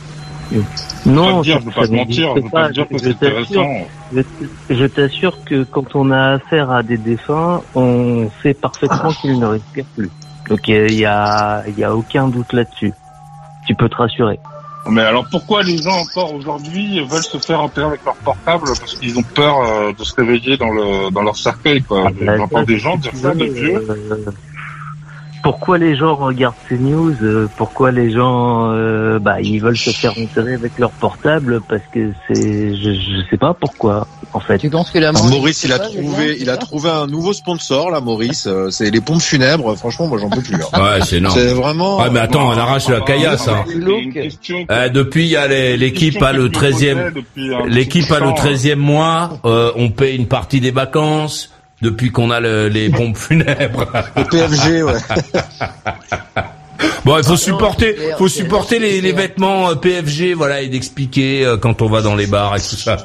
[1.06, 3.66] Non, je, ne veux pas te mentir, je veux pas te dire que c'est intéressant.
[4.70, 9.46] Je t'assure que quand on a affaire à des défunts, on sait parfaitement qu'ils ne
[9.46, 10.10] respirent plus.
[10.48, 12.92] Donc il y a, il y a aucun doute là-dessus.
[13.66, 14.38] Tu peux te rassurer.
[14.88, 18.94] Mais alors pourquoi les gens encore aujourd'hui veulent se faire enterrer avec leur portable parce
[18.96, 22.08] qu'ils ont peur euh, de se réveiller dans le dans leur cercueil quoi.
[22.08, 23.86] Ah, J'entends des gens dire ça de vieux.
[25.42, 29.90] Pourquoi les gens regardent ces news euh, Pourquoi les gens, euh, bah, ils veulent se
[29.90, 34.06] faire enterrer avec leur portable Parce que c'est, je, je sais pas pourquoi.
[34.34, 34.58] En fait.
[34.58, 37.90] Tu penses que la ah, Maurice, il a trouvé, il a trouvé un nouveau sponsor,
[37.90, 38.46] là, Maurice.
[38.46, 39.76] Euh, c'est les pompes funèbres.
[39.76, 40.54] Franchement, moi, j'en peux plus.
[40.54, 40.82] Hein.
[40.82, 41.34] Ouais, c'est énorme.
[41.34, 41.98] C'est vraiment.
[41.98, 43.48] Ouais, mais attends, on arrache la caillasse.
[43.48, 43.64] Hein.
[44.70, 47.12] Euh, depuis, il y a l'équipe a le 13e,
[47.66, 49.38] l'équipe a le 13e mois.
[49.44, 51.51] Euh, on paye une partie des vacances
[51.82, 53.86] depuis qu'on a le, les pompes funèbres.
[54.16, 54.98] Le PFG, ouais.
[57.04, 61.56] Bon, il faut supporter, faut supporter les, les vêtements euh, PFG, voilà, et d'expliquer euh,
[61.56, 62.96] quand on va dans les bars et tout ça.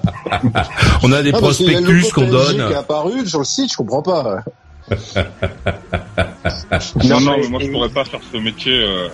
[1.03, 2.55] on a des ah, prospectus qu'on donne.
[2.55, 4.43] Qui est apparu sur le site, je comprends pas.
[7.03, 8.84] non, non, mais moi je pourrais pas faire ce métier.
[8.84, 9.09] Euh.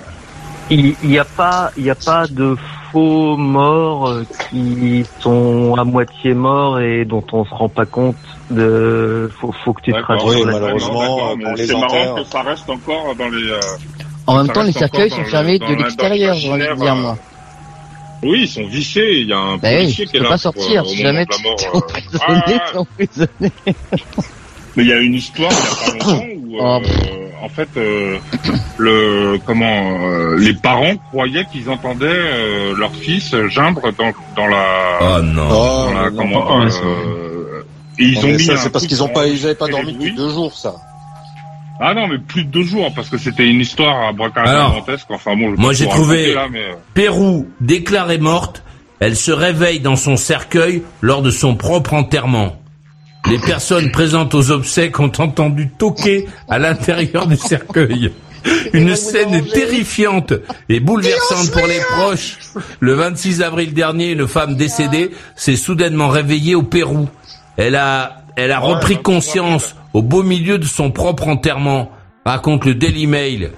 [0.69, 2.55] Il n'y a pas, il y a pas de
[2.91, 8.15] faux morts qui sont à moitié morts et dont on se rend pas compte
[8.51, 10.45] de faut, faut que tu te rassures.
[10.45, 13.49] malheureusement, c'est marrant que ça reste encore dans les.
[13.49, 13.59] Euh,
[14.27, 17.17] en même temps, les cercueils sont fermés de l'extérieur, je envie dire moi.
[18.23, 19.17] Oui, ils sont vissés.
[19.21, 20.29] Il y a un bah policier oui, qui est là.
[20.29, 20.85] pas sortir.
[20.85, 23.51] Si jamais tu es emprisonné, ah, emprisonné.
[24.75, 26.79] Mais il y a une histoire il y a pas longtemps où, oh.
[26.83, 28.17] euh, en fait, euh,
[28.77, 34.65] le comment euh, les parents croyaient qu'ils entendaient euh, leur fils geindre dans, dans la.
[35.01, 35.49] Oh non.
[35.49, 36.71] Dans la, oh, comment, non,
[37.99, 40.13] et ils ont mis ça, c'est parce qu'ils ont pas, ils avaient pas dormi depuis
[40.13, 40.75] deux jours, ça.
[41.79, 45.07] Ah non, mais plus de deux jours, parce que c'était une histoire à bracardantesque.
[45.09, 46.63] Enfin bon, moi j'ai trouvé là, mais...
[46.63, 46.75] Euh.
[46.93, 48.63] Pérou déclarée morte.
[48.99, 52.55] Elle se réveille dans son cercueil lors de son propre enterrement.
[53.29, 58.13] Les personnes présentes aux obsèques ont entendu toquer à l'intérieur du cercueil.
[58.73, 60.33] Une scène terrifiante
[60.69, 62.37] et bouleversante pour les proches.
[62.79, 67.07] Le 26 avril dernier, une femme décédée s'est soudainement réveillée au Pérou.
[67.57, 71.91] Elle a, elle a repris conscience au beau milieu de son propre enterrement,
[72.25, 73.51] raconte le Daily Mail.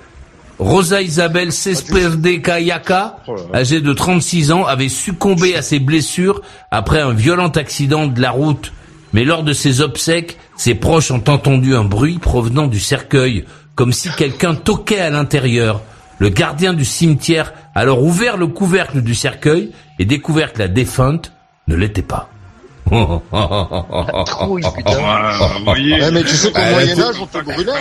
[0.59, 3.17] Rosa Isabelle Cesperde Kayaka,
[3.53, 6.41] âgée de 36 ans, avait succombé à ses blessures
[6.71, 8.71] après un violent accident de la route.
[9.13, 13.91] Mais lors de ses obsèques, ses proches ont entendu un bruit provenant du cercueil, comme
[13.91, 15.81] si quelqu'un toquait à l'intérieur.
[16.19, 20.69] Le gardien du cimetière a alors ouvert le couvercle du cercueil et découvert que la
[20.69, 21.33] défunte
[21.67, 22.29] ne l'était pas.
[24.25, 24.91] Trop, putain.
[25.65, 27.71] Ouais, mais tu sais qu'au Moyen-Âge, on te brûlait,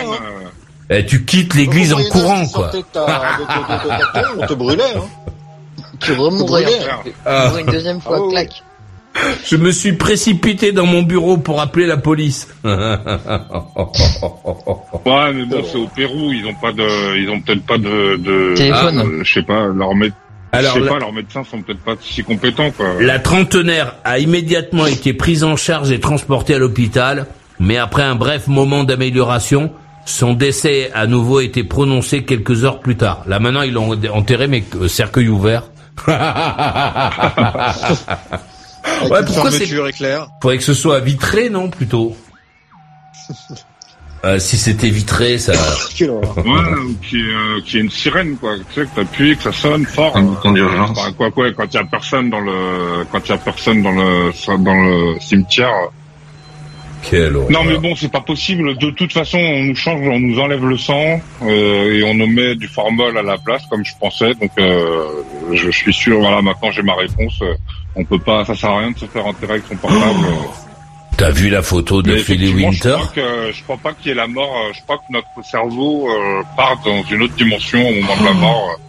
[0.89, 1.01] hein.
[1.07, 2.69] Tu quittes l'église en courant, quoi.
[2.91, 5.01] ta- de- de- de- on te brûlait, hein.
[5.99, 6.11] Tu.
[7.25, 7.47] Ah.
[7.49, 8.61] Pour une deuxième fois, Ah.
[9.45, 12.49] Je me suis précipité dans mon bureau pour appeler la police.
[15.05, 18.17] Ouais, mais bon, c'est au Pérou, ils ont pas de, ils ont peut-être pas de,
[18.17, 18.99] de, Téléphone.
[18.99, 20.17] euh, je sais pas, médecins,
[20.55, 22.87] Alors, je sais la- pas, leurs médecins sont peut-être pas si compétents, quoi.
[23.01, 27.27] La trentenaire a immédiatement été prise en charge et transportée à l'hôpital,
[27.59, 29.71] mais après un bref moment d'amélioration,
[30.05, 33.23] son décès a nouveau été prononcé quelques heures plus tard.
[33.27, 35.63] Là maintenant, ils l'ont enterré, mais euh, cercueil ouvert.
[39.09, 39.65] Ouais, pourquoi c'est-.
[40.41, 42.15] Faudrait que ce soit vitré, non, plutôt?
[44.25, 45.53] Euh, Si c'était vitré, ça...
[45.99, 48.55] Ouais, ou qui est, euh, qui est une sirène, quoi.
[48.73, 50.17] Tu sais, que t'appuies, que ça sonne fort.
[50.17, 50.97] Un bouton d'urgence.
[50.97, 53.81] Enfin, quoi, quoi, quand il y a personne dans le, quand il y a personne
[53.81, 55.71] dans le, dans le cimetière.
[57.09, 57.51] Quelle horreur.
[57.51, 58.77] Non, mais bon, c'est pas possible.
[58.77, 62.27] De toute façon, on nous change, on nous enlève le sang euh, et on nous
[62.27, 64.33] met du formol à la place, comme je pensais.
[64.33, 65.05] Donc, euh,
[65.53, 66.19] je suis sûr.
[66.19, 67.39] Voilà, maintenant j'ai ma réponse.
[67.41, 67.53] Euh,
[67.95, 70.25] On peut pas, ça sert à rien de se faire enterrer avec son portable.
[71.17, 74.11] T'as vu la photo de Philly Winter Je crois que je crois pas qu'il y
[74.11, 74.53] ait la mort.
[74.67, 78.25] euh, Je crois que notre cerveau euh, part dans une autre dimension au moment de
[78.25, 78.69] la mort.
[78.71, 78.81] euh.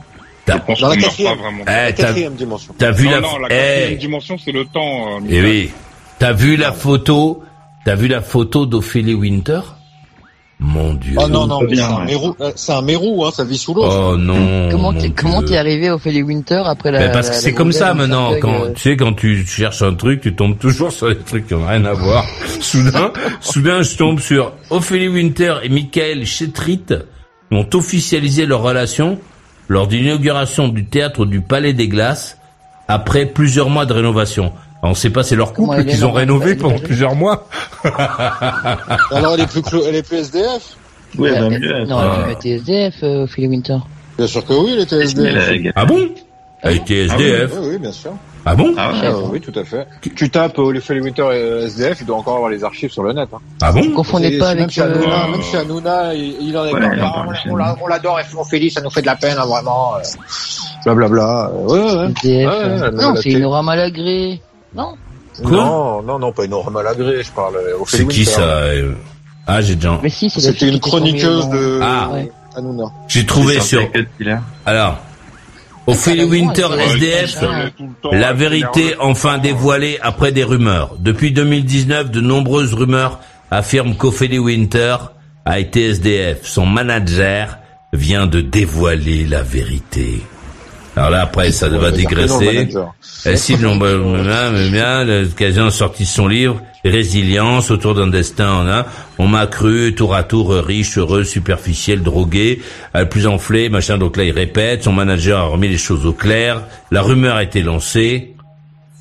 [0.45, 1.39] T'as- Dans la quatrième.
[1.63, 2.75] Eh, quatrième dimension.
[2.79, 3.21] t'as vu non, la...
[3.21, 5.17] non, la Eh, quatrième dimension, c'est le temps.
[5.19, 5.71] euh, Eh oui.
[6.19, 7.43] T'as vu la photo
[7.85, 9.61] T'as vu la photo d'Ophélie Winter
[10.59, 11.17] Mon Dieu.
[11.21, 12.05] Ah non, non, Pas mais bien, c'est un ouais.
[12.07, 13.85] mérou, euh, c'est un mérou, hein, ça vit sous l'eau.
[13.87, 14.69] Oh non.
[14.71, 16.99] Comment t'es, comment t'es arrivé au Félix Winter après la.
[17.01, 18.31] Ben, parce que la- c'est la comme ça maintenant.
[18.41, 21.47] Quand euh, tu sais, quand tu cherches un truc, tu tombes toujours sur des trucs
[21.47, 22.25] qui n'ont rien à voir.
[22.61, 26.81] soudain, soudain, je tombe sur Ophélie Winter et Michael Chetrit
[27.51, 29.19] ont officialisé leur relation
[29.69, 32.39] lors d'une inauguration du théâtre du Palais des Glaces
[32.89, 34.53] après plusieurs mois de rénovation.
[34.87, 37.17] Alors, on sait pas, c'est leur couple elle qu'ils ont rénové elle pendant pas- plusieurs
[37.17, 37.49] mois.
[39.11, 40.77] Alors elle est plus, clo- elle est plus SDF
[41.19, 41.85] Oui, euh, bah, euh, mieux.
[41.87, 42.19] non, Ah.
[42.27, 43.79] elle était SDF, euh, Ophélie Winter.
[44.17, 45.73] Bien sûr que oui, elle était SDF.
[45.75, 46.09] Ah bon?
[46.63, 47.53] Elle était SDF.
[47.61, 48.13] Oui, oui, bien sûr.
[48.45, 48.73] Ah bon?
[48.77, 48.99] Ah ouais.
[49.03, 49.89] Ah, oui, tout à fait.
[50.03, 52.93] Tu, tu tapes euh, les Feli Winter et SDF, il doit encore avoir les archives
[52.93, 53.29] sur le net.
[53.35, 53.39] Hein.
[53.61, 53.91] Ah bon?
[53.91, 54.71] Confondez Et pas même avec.
[54.71, 56.81] chez Hanouna, euh, même chez Hanouna, il, il en est Ouais,
[57.43, 59.95] chez On, l'a- on l'adore, et Ophélie, ça nous fait de la peine, hein, vraiment.
[59.97, 60.01] euh,
[60.85, 61.51] Blablabla.
[61.53, 62.13] Euh, Ouais, ouais.
[62.17, 62.49] SDF.
[62.49, 64.41] Ouais, euh, ouais, non, c'est télé- Nora Malagré.
[64.75, 64.95] Non
[65.43, 67.57] Quoi Non, non, non, pas une Aurore Malagré, je parle.
[67.57, 68.93] euh, C'est qui ça euh
[69.47, 69.99] Ah, j'ai déjà.
[70.03, 72.11] Mais si, C'était une chroniqueuse de Ah.
[72.13, 72.31] Ouais.
[73.09, 73.83] J'ai trouvé sur.
[74.65, 74.99] Alors,
[75.87, 77.45] Ophélie Winter SDF.
[78.13, 80.97] La vérité enfin dévoilée après des rumeurs.
[80.99, 84.97] Depuis 2019, de nombreuses rumeurs affirment qu'Ophélie Winter
[85.45, 86.47] a été SDF.
[86.47, 87.59] Son manager
[87.93, 90.23] vient de dévoiler la vérité.
[90.97, 92.69] Alors là, après, ça va dégraisser.
[94.51, 98.87] mais bien, l'occasion a sorti son livre, Résilience, autour d'un destin en un.
[99.19, 102.63] On m'a cru, tour à tour, riche, heureux, superficiel, drogué,
[102.95, 106.13] euh, plus enflé, machin, donc là il répète, son manager a remis les choses au
[106.13, 108.35] clair, la rumeur a été lancée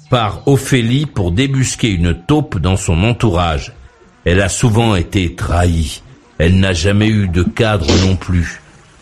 [0.09, 3.73] par Ophélie pour débusquer une taupe dans son entourage.
[4.25, 6.01] Elle a souvent été trahie.
[6.39, 8.61] Elle n'a jamais eu de cadre non plus.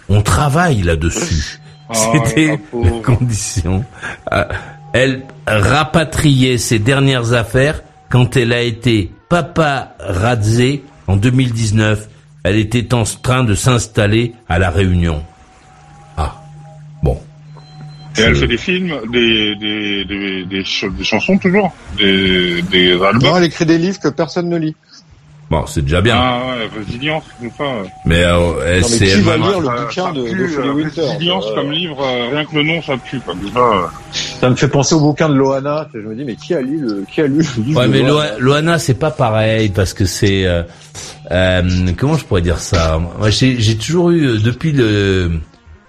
[0.10, 1.60] On travaille là-dessus.
[1.90, 1.94] Ah,
[2.26, 3.84] C'était la condition.
[4.32, 4.44] Euh,
[4.94, 12.08] elle rapatriait ses dernières affaires quand elle a été paparazée en 2019.
[12.44, 15.24] Elle était en train de s'installer à la Réunion.
[16.18, 16.36] Ah,
[17.02, 17.18] bon.
[18.18, 22.96] Et elle fait des films, des, des, des, des, ch- des chansons toujours, des, des
[22.96, 23.34] Non, albums.
[23.38, 24.76] elle écrit des livres que personne ne lit.
[25.54, 26.16] Bon, c'est déjà bien.
[26.18, 27.24] Ah ouais, résilience.
[28.06, 28.32] Mais euh,
[28.82, 31.72] Non, mais qui va lire le bouquin de, pue, de euh, Winter Résilience Euh, comme
[31.72, 33.20] livre, euh, rien que le nom, ça pue.
[33.20, 33.92] Comme ça.
[34.42, 35.88] Ça me fait penser au bouquin de Loana.
[35.94, 37.92] Je me dis, mais qui a lu le, qui a lu le livre Ouais, de
[37.92, 40.64] mais Loana Loa- Loana, c'est pas pareil parce que c'est euh,
[41.30, 41.62] euh,
[41.98, 43.00] comment je pourrais dire ça?
[43.20, 45.34] Moi, j'ai toujours eu depuis le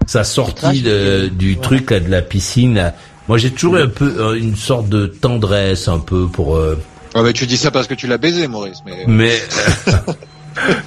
[0.07, 2.75] sa sortie de, du truc là, de la piscine.
[2.75, 2.93] là,
[3.29, 6.61] moi, j'ai toujours eu un peu une sorte de tendresse un peu pour.
[7.15, 8.79] Euh, Ah bah, tu dis ça parce que tu l'as baisé, Maurice.
[8.87, 9.33] Mais mais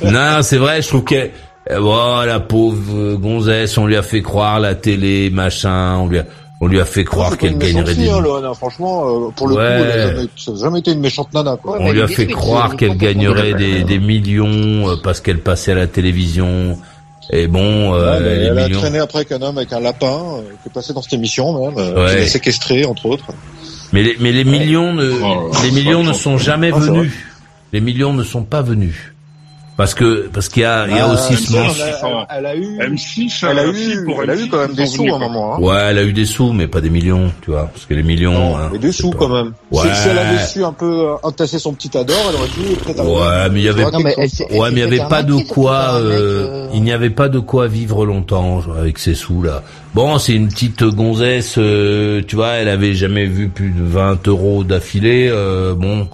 [0.12, 0.82] non, c'est vrai.
[0.82, 4.76] Je trouve que euh, oh, la pauvre euh, gonzesse, on lui a fait croire la
[4.76, 5.98] télé, machin.
[5.98, 6.26] On lui a
[6.60, 8.10] on lui a fait croire qu'elle gagnerait des.
[8.10, 8.54] hein, Loana.
[8.56, 9.62] Franchement, euh, pour le Ouais.
[9.62, 11.78] coup, elle a jamais, ça n'a jamais été une méchante nana, quoi.
[11.80, 15.76] On lui a fait croire qu'elle gagnerait des, des millions euh, parce qu'elle passait à
[15.76, 16.78] la télévision.
[17.32, 20.08] Et bon, euh, Ouais, elle a traîné après avec un homme avec un lapin
[20.38, 22.12] euh, qui est passé dans cette émission même, euh, Ouais.
[22.14, 23.26] qui l'a séquestré entre autres.
[23.94, 27.14] Mais les, mais les millions ne, Oh, les millions ne sont jamais Ah, venus.
[27.74, 28.96] Les millions ne sont pas venus.
[29.78, 31.78] Parce que parce qu'il y a, il y a Ah, aussi ce M6, mensonge.
[31.80, 34.58] elle a- Elle a eu, M6, elle a eu, pour elle a M6, eu quand
[34.58, 35.54] même des sous à un moment.
[35.56, 35.60] Hein.
[35.60, 37.70] Ouais, elle a eu des sous, mais pas des millions, tu vois.
[37.72, 38.58] Parce que les millions.
[38.58, 39.54] hein, Mais des sous pas- quand même.
[39.72, 39.84] Ouais.
[39.94, 42.62] Si, si elle avait su un peu euh, entasser son petit ador, elle aurait pu
[42.84, 43.06] peut-être.
[43.06, 45.10] Ouais, mais il y avait, Non, mais elle s'est- elle ouais, mais il y avait
[45.10, 49.14] pas de quoi, euh, euh, il n'y avait pas de quoi vivre longtemps avec ces
[49.14, 49.62] sous là.
[49.94, 54.28] Bon, c'est une petite gonzesse, euh, tu vois, elle avait jamais vu plus de 20
[54.28, 55.30] euros d'affilée.
[55.32, 56.08] euh, bon,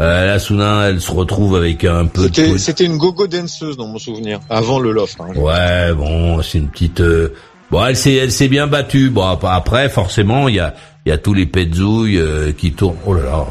[0.00, 2.58] euh, là soudain, elle se retrouve avec un peu de.
[2.58, 5.16] C'était, une gogo danseuse dans mon souvenir, avant le loft.
[5.20, 5.32] Hein.
[5.36, 7.00] Ouais, bon, c'est une petite.
[7.00, 7.32] euh,
[7.70, 9.08] Bon, elle s'est, elle s'est bien battue.
[9.10, 10.74] Bon, ap- après, forcément, il y a,
[11.06, 12.96] il y a tous les petzouilles euh, qui tournent.
[13.06, 13.46] Oh là là.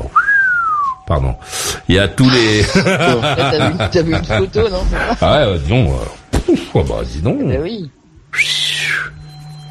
[1.07, 1.35] Pardon.
[1.89, 2.63] Il y a tous les.
[2.73, 4.83] T'as vu, t'as vu une photo, non?
[5.19, 5.89] Ah ouais, dis donc.
[5.89, 7.45] euh, pouf, oh bah, dis donc.
[7.45, 7.89] Ben oui.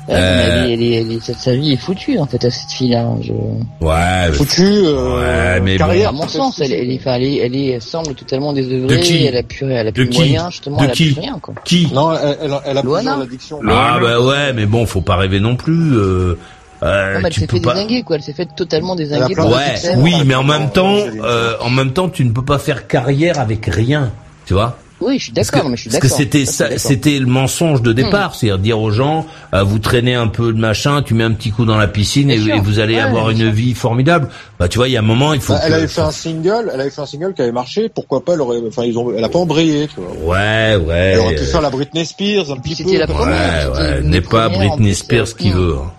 [0.09, 0.65] Ouais, Euh.
[0.65, 2.73] mais elle est- elle est- elle est- sa- vie est foutue en fait à cette
[2.73, 3.07] fille-là.
[3.21, 3.31] Je...
[3.33, 4.29] Ouais.
[4.29, 6.09] mais- Foutu, euh, Ouais, mais carrière.
[6.09, 8.97] À mon sens, elle, elle, est, enfin, elle, est, elle, est, elle semble totalement désœuvrée.
[8.97, 10.79] De qui Elle a plus, elle a plus De de qui moyens justement.
[10.79, 11.55] De elle a qui plus rien quoi.
[11.65, 12.37] Qui Non, elle,
[12.67, 13.61] elle, a- Loana l'addiction.
[13.69, 15.95] Ah bah ouais, mais bon, faut pas rêver non plus.
[15.97, 16.37] Euh,
[16.83, 17.75] euh, Non, mais elle tu s'est fait pas.
[17.75, 18.17] désinguer quoi.
[18.17, 19.37] Elle s'est fait totalement désinguer.
[19.39, 19.95] Ouais, succès.
[19.99, 23.39] oui, mais en même temps, euh, en même temps, tu ne peux pas faire carrière
[23.39, 24.11] avec rien,
[24.47, 24.79] tu vois.
[25.05, 26.17] Oui, je suis Parce d'accord, mais je suis parce d'accord.
[26.17, 30.15] que c'était Ça, c'était le mensonge de départ, c'est-à-dire dire aux gens, euh, vous traînez
[30.15, 32.95] un peu de machin, tu mets un petit coup dans la piscine et, vous allez
[32.95, 33.51] Ouais, avoir une sûr.
[33.51, 34.29] vie formidable.
[34.59, 35.53] Bah tu vois, il y a un moment, il faut.
[35.55, 37.89] Bah, elle avait fait un single, elle avait fait un single qui avait marché.
[37.89, 40.35] Pourquoi pas Elle aurait, enfin, ils ont, elle a pas embrayé, tu vois.
[40.35, 40.95] Ouais, ouais.
[41.15, 42.85] Elle aurait pu faire la Britney Spears un petit peu.
[42.91, 43.73] C'était la Ouais, première.
[43.73, 45.77] ouais, une n'est pas Britney Spears euh, qui veut.
[45.79, 45.91] hein.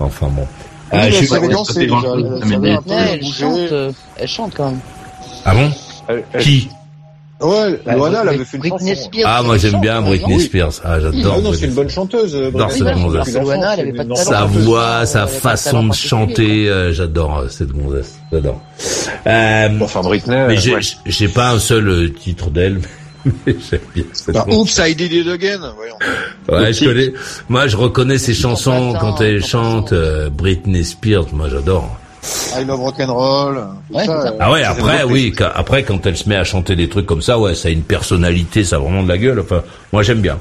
[0.00, 0.46] Enfin bon.
[0.92, 1.96] Oui, Ah, je elle ouais, danser déjà.
[1.96, 3.58] Ouais, chante,
[4.16, 4.80] elle chante quand même.
[5.44, 5.70] Ah bon
[6.40, 6.68] Qui
[7.40, 9.04] Ouais, Loana, elle avait fait une Britney chanson.
[9.10, 9.24] Spears.
[9.26, 10.42] Ah moi j'aime bien Britney exemple.
[10.44, 10.72] Spears.
[10.84, 11.40] Ah Ah j'adore.
[11.42, 12.34] non, c'est une bonne chanteuse.
[12.34, 13.00] euh, J'adore Britney cette Spears.
[13.10, 13.24] gonzesse.
[13.32, 14.40] C'est une Loana, elle avait enfant, pas de c'est une talent.
[14.40, 18.18] Sa voix, sa façon de chanter, euh, j'adore euh, cette gonzesse.
[18.32, 18.60] J'adore.
[19.26, 20.36] Euh, Enfin, Britney.
[20.48, 20.80] mais j'ai ouais.
[21.06, 22.80] j'ai pas un seul euh, titre d'elle.
[23.46, 24.46] mais j'aime bien cette Bah.
[24.48, 25.60] Oops, I did it again.
[25.76, 25.96] Voyons.
[26.62, 27.12] Ouais, je connais.
[27.48, 31.26] Moi, je reconnais ses chansons quand elle chante euh, Britney Spears.
[31.32, 31.96] Moi, j'adore.
[32.58, 33.56] I love rock'n'roll.
[33.90, 36.88] Ouais, euh, Ah ouais, après, oui, quand- après quand elle se met à chanter des
[36.88, 39.40] trucs comme ça, ouais, ça a une personnalité, ça a vraiment de la gueule.
[39.40, 39.62] Enfin,
[39.92, 40.38] moi j'aime bien.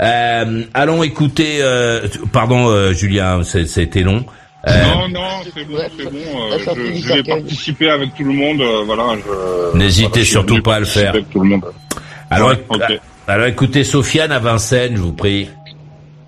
[0.00, 1.58] Euh, allons écouter.
[1.60, 4.24] Euh, pardon, euh, Julien, c'est- ça a été long.
[4.68, 5.20] Euh, Non, non,
[5.54, 6.18] c'est bon, c'est bon.
[6.52, 8.60] euh, je, je vais participer avec tout le monde.
[8.60, 9.04] euh, voilà.
[9.74, 11.10] N'hésitez surtout pas à le faire.
[11.10, 11.64] Avec tout le monde.
[12.30, 13.00] alors, Ouais, ok.
[13.26, 15.48] alors écoutez Sofiane à Vincennes, je vous prie.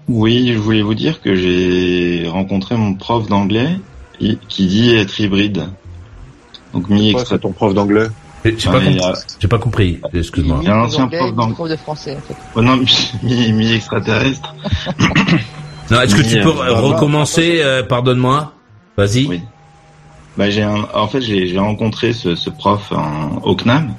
[0.09, 3.69] Oui, je voulais vous dire que j'ai rencontré mon prof d'anglais
[4.49, 5.65] qui dit être hybride.
[6.73, 8.07] Donc mi c'est ton prof d'anglais.
[8.45, 9.01] J'ai pas, compris.
[9.39, 10.01] J'ai pas compris.
[10.13, 10.59] Excuse-moi.
[10.63, 11.55] Il y a un ancien prof d'anglais.
[11.55, 12.35] prof de français en fait.
[12.57, 12.77] Oh non,
[13.23, 14.55] mi, mi extraterrestre.
[15.91, 18.53] Non, est-ce que tu peux euh, recommencer euh, Pardonne-moi?
[18.97, 19.27] Vas-y.
[19.27, 19.43] Oui.
[20.39, 23.93] Bah, j'ai un- en fait, j'ai j'ai rencontré ce, ce prof en, au CNAM.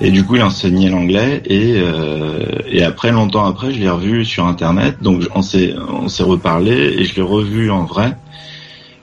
[0.00, 1.40] Et du coup, il enseignait l'anglais.
[1.46, 4.96] Et, euh, et après, longtemps après, je l'ai revu sur Internet.
[5.02, 8.16] Donc, on s'est on s'est reparlé et je l'ai revu en vrai.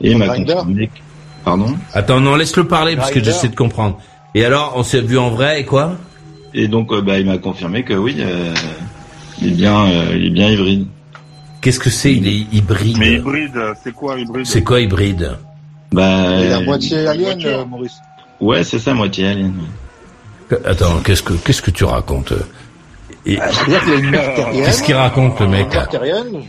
[0.02, 0.88] Et il m'a confirmé.
[0.88, 0.91] que-
[1.45, 4.00] Pardon Attends, non, laisse-le parler parce que j'essaie de comprendre.
[4.36, 5.93] Et alors, on s'est vu en vrai et quoi?
[6.54, 8.54] Et donc, euh, bah, il m'a confirmé que oui, euh,
[9.41, 10.86] il est bien, euh, il est bien hybride.
[11.62, 12.97] Qu'est-ce que c'est Il est hybride?
[13.00, 14.45] Mais hybride, c'est quoi hybride?
[14.45, 15.38] C'est quoi hybride?
[15.91, 16.04] Bah,
[16.39, 17.97] Il est à euh, moitié alien, euh, Maurice.
[18.39, 19.54] Ouais, c'est ça, moitié alien.
[20.66, 22.34] Attends, qu'est-ce que qu'est-ce que tu racontes?
[23.26, 24.66] Et- C'est-à-dire qu'il y a une mère terrienne.
[24.66, 26.41] Qu'est-ce qu'il raconte le mec Une mère terrienne.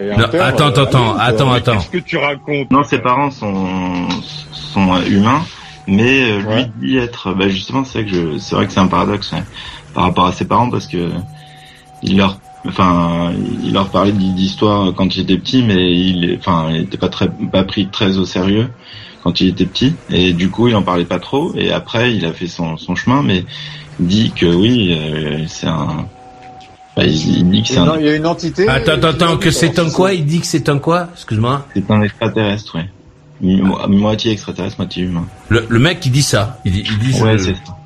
[0.00, 1.72] Et Non, père, attends, euh, attends, attends, attends.
[1.76, 4.08] Qu'est-ce que tu racontes Non, ses parents sont
[4.52, 5.42] sont humains,
[5.86, 6.70] mais euh, lui Ouais.
[6.80, 7.32] dit être.
[7.34, 9.42] Bah justement, c'est vrai que je, c'est vrai que c'est un paradoxe ouais,
[9.94, 11.10] par rapport à ses parents parce que
[12.02, 13.32] il leur, enfin,
[13.62, 17.28] il leur parlait d'histoire quand il était petit, mais il, enfin, il était pas très,
[17.28, 18.70] pas pris très au sérieux
[19.22, 21.52] quand il était petit, et du coup, il en parlait pas trop.
[21.54, 23.44] Et après, il a fait son son chemin, mais
[23.98, 26.06] dit que oui, euh, c'est un.
[27.00, 28.68] Bah, il, dit que c'est un, il y a une entité.
[28.68, 30.12] Attends, attends, attends, que c'est un quoi?
[30.12, 31.08] Il dit que c'est un quoi?
[31.14, 31.66] Excuse-moi.
[31.74, 32.88] c'est un extraterrestre, ouais.
[33.42, 35.24] Mo- Moitié extraterrestre, moitié humain.
[35.48, 36.58] Le, le mec il dit ça.
[36.64, 37.76] Il dit, il dit Ouais, c'est ça.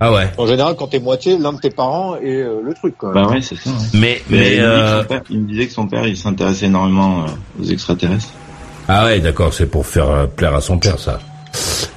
[0.00, 0.30] Ah ouais.
[0.38, 3.12] En général, quand t'es moitié, l'un de tes parents est euh, le truc, quoi.
[3.12, 3.70] Bah ouais, c'est ça.
[3.70, 3.76] ouais.
[3.94, 6.06] Mais Mais, mais il, me dit que euh, père- il me disait que son père,
[6.06, 8.28] il s'intéressait énormément euh, aux extraterrestres.
[8.88, 11.20] ah ouais, d'accord, c'est pour faire euh, plaire à son père ça.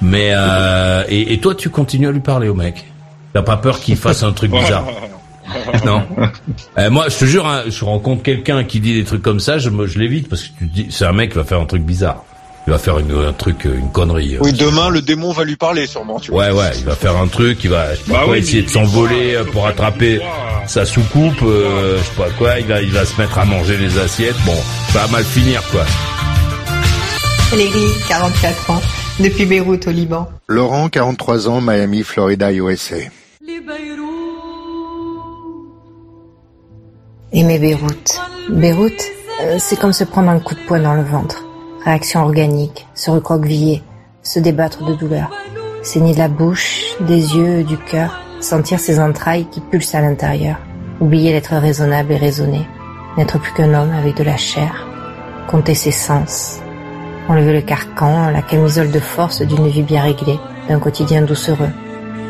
[0.00, 2.84] Mais euh, et, et toi tu continues à lui parler au mec?
[3.34, 4.86] T'as pas peur qu'il fasse un truc bizarre?
[5.84, 6.02] Non.
[6.78, 9.58] Euh, moi, je te jure, hein, je rencontre quelqu'un qui dit des trucs comme ça,
[9.58, 11.60] je, me- je l'évite parce que tu te dis, c'est un mec qui va faire
[11.60, 12.24] un truc bizarre.
[12.66, 14.34] Il va faire une, un truc, euh, une connerie.
[14.36, 14.40] euh.
[14.42, 16.48] Oui, demain, le démon va lui parler, sûrement, tu vois.
[16.48, 18.40] Ouais, ouais, il va faire un truc, il va, je sais pas Bah quoi, oui,
[18.40, 20.20] essayer de s'envoler euh, pour attraper
[20.66, 23.78] sa soucoupe, euh, je sais pas quoi, il va, il va se mettre à manger
[23.78, 24.36] les assiettes.
[24.44, 24.56] Bon,
[24.92, 25.84] ça va mal finir, quoi.
[27.50, 28.82] Valérie, 44 ans,
[29.20, 30.28] depuis Beyrouth au Liban.
[30.48, 32.96] Laurent, 43 ans, Miami, Florida, USA.
[33.46, 34.17] Les Beyrouth.
[37.30, 38.18] Aimer Beyrouth.
[38.48, 39.04] Beyrouth,
[39.42, 41.44] euh, c'est comme se prendre un coup de poing dans le ventre.
[41.84, 43.82] Réaction organique, se recroqueviller,
[44.22, 45.30] se débattre de douleur.
[45.82, 50.56] Saigner de la bouche, des yeux, du cœur, sentir ses entrailles qui pulsent à l'intérieur.
[51.00, 52.66] Oublier d'être raisonnable et raisonné.
[53.18, 54.86] N'être plus qu'un homme avec de la chair.
[55.48, 56.60] Compter ses sens.
[57.28, 61.72] Enlever le carcan, la camisole de force d'une vie bien réglée, d'un quotidien doucereux.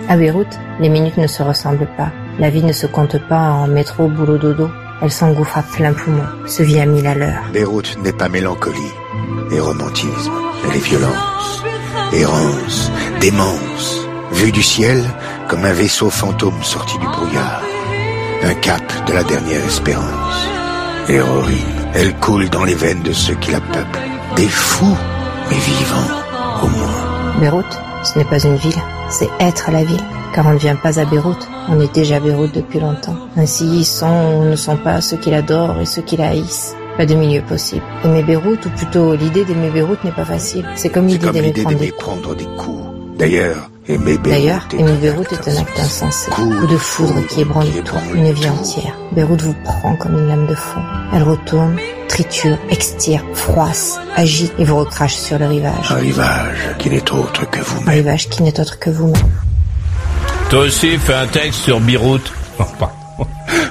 [0.08, 2.10] À Beyrouth, les minutes ne se ressemblent pas.
[2.40, 4.68] La vie ne se compte pas en métro, boulot, dodo.
[5.00, 7.44] Elle s'engouffre à plein poumon, se vit à mille à l'heure.
[7.52, 8.92] Beyrouth n'est pas mélancolie
[9.52, 10.32] et romantisme.
[10.64, 11.62] Elle est violence,
[12.12, 12.90] errance,
[13.20, 14.06] démence.
[14.32, 15.02] Vue du ciel
[15.48, 17.62] comme un vaisseau fantôme sorti du brouillard.
[18.42, 20.48] Un cap de la dernière espérance.
[21.08, 23.98] Héroïne, elle coule dans les veines de ceux qui la peuplent.
[24.36, 24.98] Des fous,
[25.48, 26.14] mais vivants,
[26.62, 27.40] au moins.
[27.40, 30.04] Beyrouth, ce n'est pas une ville, c'est être la ville.
[30.38, 33.16] Car on ne vient pas à Beyrouth, on est déjà à Beyrouth depuis longtemps.
[33.36, 36.76] Ainsi, ils sont ou ne sont pas ceux qui l'adorent et ceux qui la haïssent.
[36.96, 37.82] Pas de milieu possible.
[38.04, 40.64] Aimer Beyrouth, ou plutôt l'idée d'aimer Beyrouth n'est pas facile.
[40.76, 42.84] C'est comme l'idée d'aimer prendre, des coups.
[43.18, 46.30] D'ailleurs, aimer Beyrouth, D'ailleurs, aimer Beyrouth est un acte insensé.
[46.30, 48.96] Coup, coup de foudre qui ébranle tout, une vie entière.
[49.10, 50.82] Beyrouth vous prend comme une lame de fond.
[51.12, 51.74] Elle retourne,
[52.06, 55.90] triture, extire, froisse, agite et vous recrache sur le rivage.
[55.90, 57.88] Un rivage qui n'est autre que vous-même.
[57.88, 59.16] Un rivage qui n'est autre que vous-même.
[60.50, 62.32] Toi aussi, fais un texte sur Beyrouth.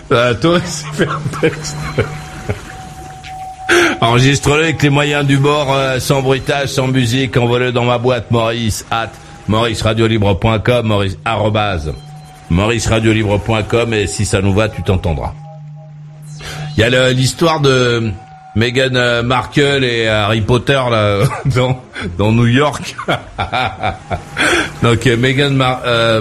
[0.09, 1.75] Euh, toi aussi, fais un texte.
[4.01, 8.32] Enregistre-le avec les moyens du bord, euh, sans bruitage, sans musique, envoie-le dans ma boîte
[8.32, 9.09] Maurice, at
[9.49, 11.93] mauriceradiolibre.com, maurice, arrobase,
[12.49, 15.34] mauriceradiolibre.com, et si ça nous va, tu t'entendras.
[16.78, 18.11] Il y a l'histoire de
[18.55, 21.82] Meghan euh, Markle et Harry Potter là dans,
[22.17, 22.95] dans New York.
[24.84, 25.51] Donc euh, Meghan,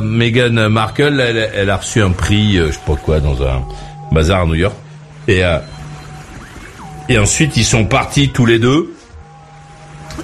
[0.02, 3.62] Meghan Markle, elle, elle, a reçu un prix, je sais pas quoi, dans un
[4.12, 4.74] bazar à New York.
[5.28, 5.42] Et
[7.08, 8.92] et ensuite, ils sont partis tous les deux.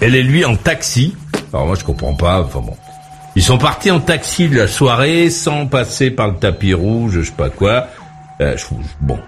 [0.00, 1.14] Elle et lui en taxi.
[1.52, 2.40] Alors moi, je comprends pas.
[2.40, 2.76] Enfin bon.
[3.34, 7.22] Ils sont partis en taxi de la soirée sans passer par le tapis rouge, je
[7.22, 7.86] sais pas quoi.
[8.40, 8.64] Euh, je,
[9.00, 9.18] bon,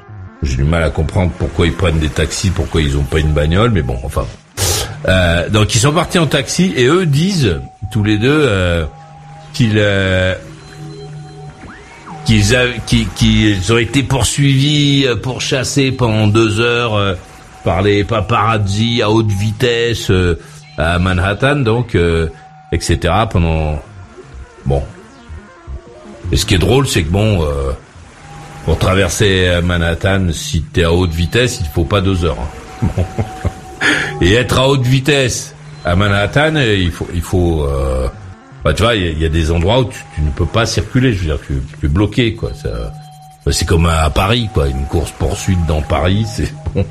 [0.42, 3.32] j'ai du mal à comprendre pourquoi ils prennent des taxis, pourquoi ils ont pas une
[3.32, 4.26] bagnole, mais bon, enfin.
[5.07, 7.61] Euh, donc ils sont partis en taxi et eux disent
[7.92, 8.86] tous les deux euh,
[9.55, 10.34] qu'ils euh,
[12.26, 17.14] qu'ils qu'ils ont été poursuivis, euh, pourchassés pendant deux heures euh,
[17.64, 20.11] par les paparazzi à haute vitesse
[20.76, 21.96] à Manhattan, donc,
[22.72, 22.98] etc.
[23.30, 23.80] Pendant
[24.66, 24.82] bon.
[26.30, 27.42] Et ce qui est drôle, c'est que bon,
[28.66, 32.36] pour traverser Manhattan, si t'es à haute vitesse, il faut pas deux heures.
[32.82, 32.88] Hein.
[34.20, 35.55] Et être à haute vitesse
[35.85, 37.68] à Manhattan, il faut, il faut.
[38.64, 41.12] bah, tu vois, il y, a des endroits où tu, ne peux pas circuler.
[41.12, 42.51] Je veux dire, tu, es bloqué, quoi.
[43.51, 44.68] C'est comme à Paris, quoi.
[44.68, 46.85] Une course poursuite dans Paris, c'est bon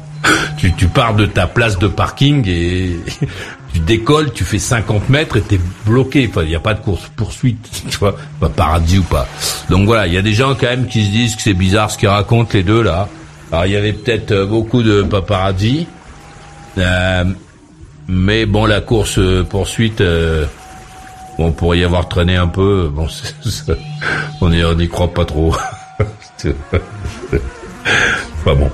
[0.57, 2.97] tu, tu pars de ta place de parking et
[3.73, 6.27] tu décolles, tu fais 50 mètres et t'es bloqué.
[6.29, 9.27] Enfin, il n'y a pas de course poursuite, tu vois, pas paradis ou pas.
[9.69, 11.91] Donc voilà, il y a des gens quand même qui se disent que c'est bizarre
[11.91, 13.07] ce qu'ils racontent les deux là.
[13.51, 15.87] Alors il y avait peut-être euh, beaucoup de paparazzi,
[16.77, 17.23] euh,
[18.07, 20.45] mais bon la course euh, poursuite, euh,
[21.37, 22.91] bon pourrait y avoir traîné un peu.
[22.95, 23.07] Bon,
[24.41, 25.55] on n'y croit pas trop.
[28.43, 28.69] Pas bon.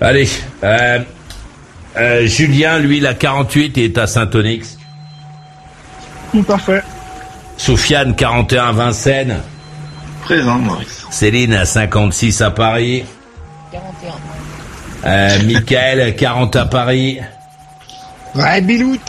[0.00, 0.28] Allez,
[0.62, 1.00] euh,
[1.96, 4.78] euh, Julien, lui, il a 48 et est à Saint-Onyx.
[6.46, 6.82] Parfait.
[7.56, 9.40] Soufiane, 41 à Vincennes.
[10.22, 11.06] Présent, Maurice.
[11.10, 13.04] Céline, à 56 à Paris.
[13.72, 14.12] 41.
[15.06, 17.18] Euh, Michael, 40 à Paris.
[18.38, 19.00] Ouais, Bilout.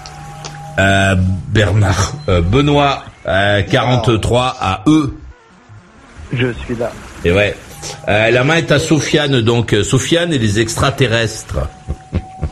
[0.80, 1.15] Euh,
[1.49, 5.13] Bernard, euh, Benoît, 43 à E.
[6.34, 6.91] Je suis là.
[7.23, 7.55] Et ouais.
[8.07, 11.59] Euh, la main est à Sofiane, donc euh, Sofiane et les extraterrestres.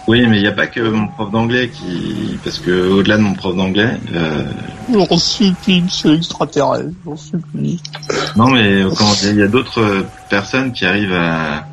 [0.07, 3.23] Oui, mais il n'y a pas que mon prof d'anglais qui, parce que au-delà de
[3.23, 4.43] mon prof d'anglais, euh...
[4.93, 7.81] j'en supplie, c'est extraterrestre, j'en supplie.
[8.35, 8.83] Non, mais
[9.23, 11.65] il y a d'autres personnes qui arrivent à.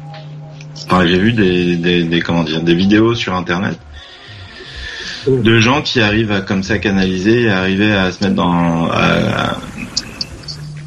[0.86, 3.78] Enfin, j'ai vu des, des, des, comment dire, des vidéos sur Internet
[5.26, 8.90] de gens qui arrivent à comme ça canaliser, à arriver à se mettre dans,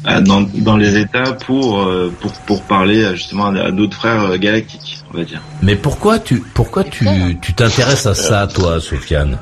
[0.04, 4.36] à, dans, dans les États pour, euh, pour, pour parler justement à d'autres frères euh,
[4.36, 5.40] galactiques, on va dire.
[5.62, 7.06] Mais pourquoi tu pourquoi tu
[7.42, 9.38] tu t'intéresses à ça, toi, Sofiane?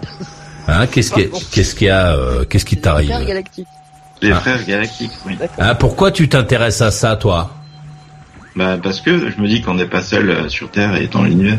[0.68, 3.12] Hein Qu'est-ce qui qu'est-ce qui a euh, qu'est-ce qui t'arrive?
[4.22, 5.36] Les frères galactiques, oui.
[5.58, 7.52] Hein, pourquoi tu t'intéresses à ça, toi?
[8.56, 11.58] Bah parce que je me dis qu'on n'est pas seul sur Terre et dans l'univers.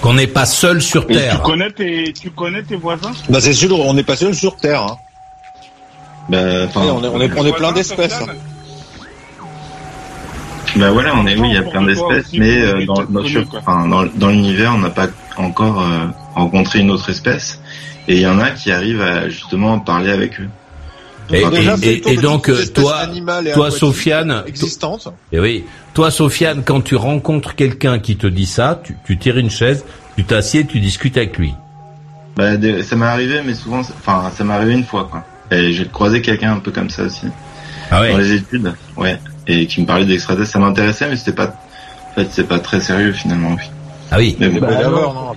[0.00, 1.36] Qu'on n'est pas seul sur Terre.
[1.36, 4.56] tu connais tes tu connais tes voisins Bah c'est sûr, on n'est pas seul sur
[4.56, 4.82] Terre.
[4.82, 4.96] Hein.
[6.28, 8.20] Ben, on, est, on, est, on est plein d'espèces.
[8.20, 8.34] Hein.
[10.76, 14.28] Bah voilà, on est oui, il y a plein d'espèces, mais euh, dans, dans, dans,
[14.28, 17.60] l'univers, on n'a pas encore euh, rencontré une autre espèce,
[18.06, 20.48] et il y en a qui arrivent à justement parler avec eux.
[21.30, 23.06] Et, et, donc toi,
[23.52, 25.08] toi Sofiane, existante.
[25.32, 29.36] Et oui, toi Sofiane, quand tu rencontres quelqu'un qui te dit ça, tu, tu tires
[29.36, 29.84] une chaise,
[30.16, 31.52] tu t'assieds, tu discutes avec lui.
[32.36, 32.52] Bah,
[32.82, 35.24] ça m'est arrivé, mais souvent, enfin, ça m'est arrivé une fois, quoi.
[35.50, 37.26] Et j'ai croisé quelqu'un un peu comme ça aussi.
[37.90, 38.12] Ah ouais.
[38.12, 39.18] Dans les études, ouais.
[39.46, 41.54] Et qui me parlait d'extraterrestres, ça m'intéressait, mais c'était pas,
[42.10, 43.56] en fait, c'est pas très sérieux finalement.
[44.10, 44.36] Ah oui.
[44.38, 45.34] Mais, bah, non,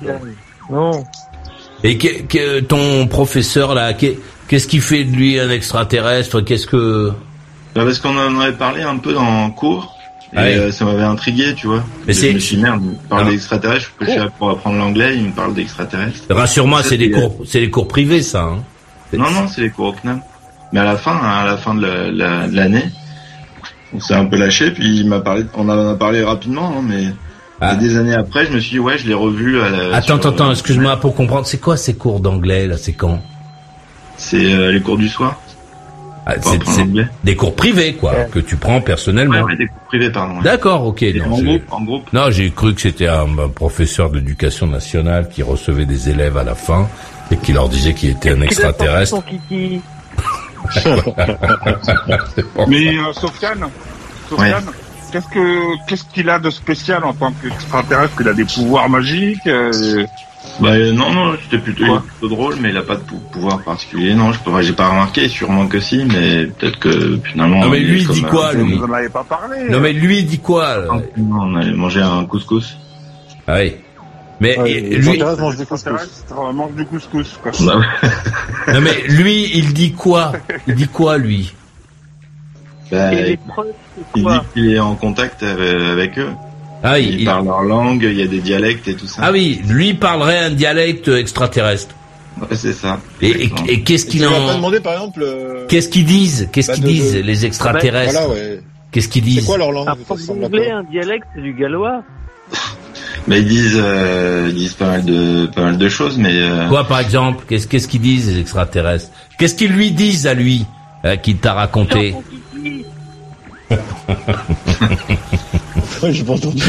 [0.69, 1.03] non.
[1.83, 3.93] Et que, ton professeur là,
[4.51, 6.41] qu'est-ce qui fait de lui un extraterrestre?
[6.41, 7.13] Qu'est-ce que
[7.73, 9.95] bah Parce qu'on en avait parlé un peu dans cours.
[10.33, 11.83] Et ah euh, ça m'avait intrigué, tu vois.
[12.07, 12.29] Mais c'est...
[12.29, 13.29] Je me suis dit, merde, il parle ah.
[13.31, 16.21] d'extraterrestres, je suis là pour apprendre l'anglais, il me parle d'extraterrestres.
[16.29, 18.43] Rassure-moi, c'est des cours, c'est des cours privés, ça.
[18.43, 18.63] Hein.
[19.11, 20.21] Non, non, c'est les cours au CNAM.
[20.71, 21.85] Mais à la fin, à la fin de
[22.55, 22.85] l'année,
[23.93, 26.81] on s'est un peu lâché, puis il m'a parlé, on en a parlé rapidement, hein,
[26.81, 27.07] mais
[27.59, 27.75] ah.
[27.75, 30.29] des années après, je me suis dit, ouais, je l'ai revu à la, Attends, attends,
[30.29, 33.21] attends, excuse-moi pour comprendre, c'est quoi ces cours d'anglais, là, c'est quand?
[34.21, 35.41] C'est euh, les cours du soir.
[36.27, 36.59] Ah, c'est
[37.23, 39.41] des cours privés, quoi, que tu prends personnellement.
[39.41, 40.39] Ouais, des cours privés, pardon.
[40.41, 41.03] D'accord, ok.
[41.15, 42.13] Non, en, groupe, en groupe.
[42.13, 46.53] Non, j'ai cru que c'était un, professeur d'éducation nationale qui recevait des élèves à la
[46.53, 46.87] fin
[47.31, 49.17] et qui leur disait qu'il était un extraterrestre.
[52.67, 53.65] Mais euh, Sofiane,
[54.29, 54.65] Sofiane
[55.11, 58.15] qu'est-ce que qu'est-ce qu'il a de spécial en tant qu'extraterrestre?
[58.21, 60.05] Il a des pouvoirs magiques euh,
[60.59, 63.01] bah euh, non, non, c'était plutôt, drôle, mais il a pas de
[63.31, 64.13] pouvoir particulier.
[64.15, 67.61] Non, je pourrais, j'ai pas remarqué, sûrement que si, mais peut-être que finalement.
[67.61, 68.77] Non mais lui il dit quoi, lui?
[68.77, 69.69] Vous en avez pas parlé.
[69.69, 70.85] Non mais lui il dit quoi
[71.17, 72.77] Non, on allait manger un couscous.
[73.47, 73.75] Ah oui.
[74.39, 74.57] Mais
[74.97, 75.93] lui, mange du couscous.
[76.53, 77.39] mange du couscous.
[77.43, 77.51] Quoi.
[78.73, 80.33] non mais lui, il dit quoi?
[80.67, 81.53] Il dit quoi lui?
[82.91, 83.37] Bah, Il
[84.15, 84.23] dit
[84.53, 86.29] qu'il est en contact avec eux.
[86.83, 89.21] Ah oui, il, parle leur langue, il y a des dialectes et tout ça.
[89.23, 91.95] Ah oui, lui parlerait un dialecte extraterrestre.
[92.39, 92.99] Ouais, c'est ça.
[93.21, 94.47] Et, et, qu'est-ce qu'il en...
[94.47, 95.21] pas demandé par exemple.
[95.21, 96.49] Euh, qu'est-ce qu'ils disent?
[96.51, 98.13] Qu'est-ce bah, qu'ils disent les extraterrestres?
[98.13, 98.61] Voilà, ouais.
[98.91, 99.41] Qu'est-ce qu'ils disent?
[99.41, 99.89] C'est quoi leur langue
[100.29, 102.03] anglais, un dialecte, c'est du gallois.
[103.27, 106.33] Mais ils disent, euh, ils disent pas mal de, pas mal de choses, mais.
[106.33, 106.67] Euh...
[106.67, 107.45] Quoi, par exemple?
[107.47, 109.11] Qu'est-ce qu'est-ce qu'ils disent les extraterrestres?
[109.37, 110.65] Qu'est-ce qu'ils lui disent à lui,
[111.05, 112.15] euh, qu'il t'a raconté?
[116.01, 116.63] Ouais, j'ai pas entendu.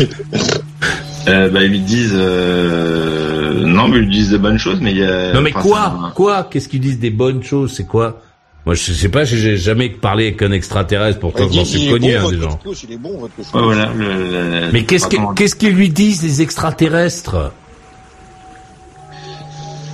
[1.29, 3.65] Euh, bah, ils lui disent euh...
[3.65, 5.33] non, mais ils lui disent de bonnes choses, mais il y a.
[5.33, 8.21] Non, mais quoi, quoi Qu'est-ce qu'ils disent des bonnes choses C'est quoi
[8.67, 12.15] Moi, je sais pas, j'ai jamais parlé avec un extraterrestre, pourtant je m'en suis connu,
[12.15, 12.59] hein, des gens.
[12.65, 17.53] il est bon, votre ouais, voilà, le, mais qu'est-ce qu'est-ce qu'ils lui disent les extraterrestres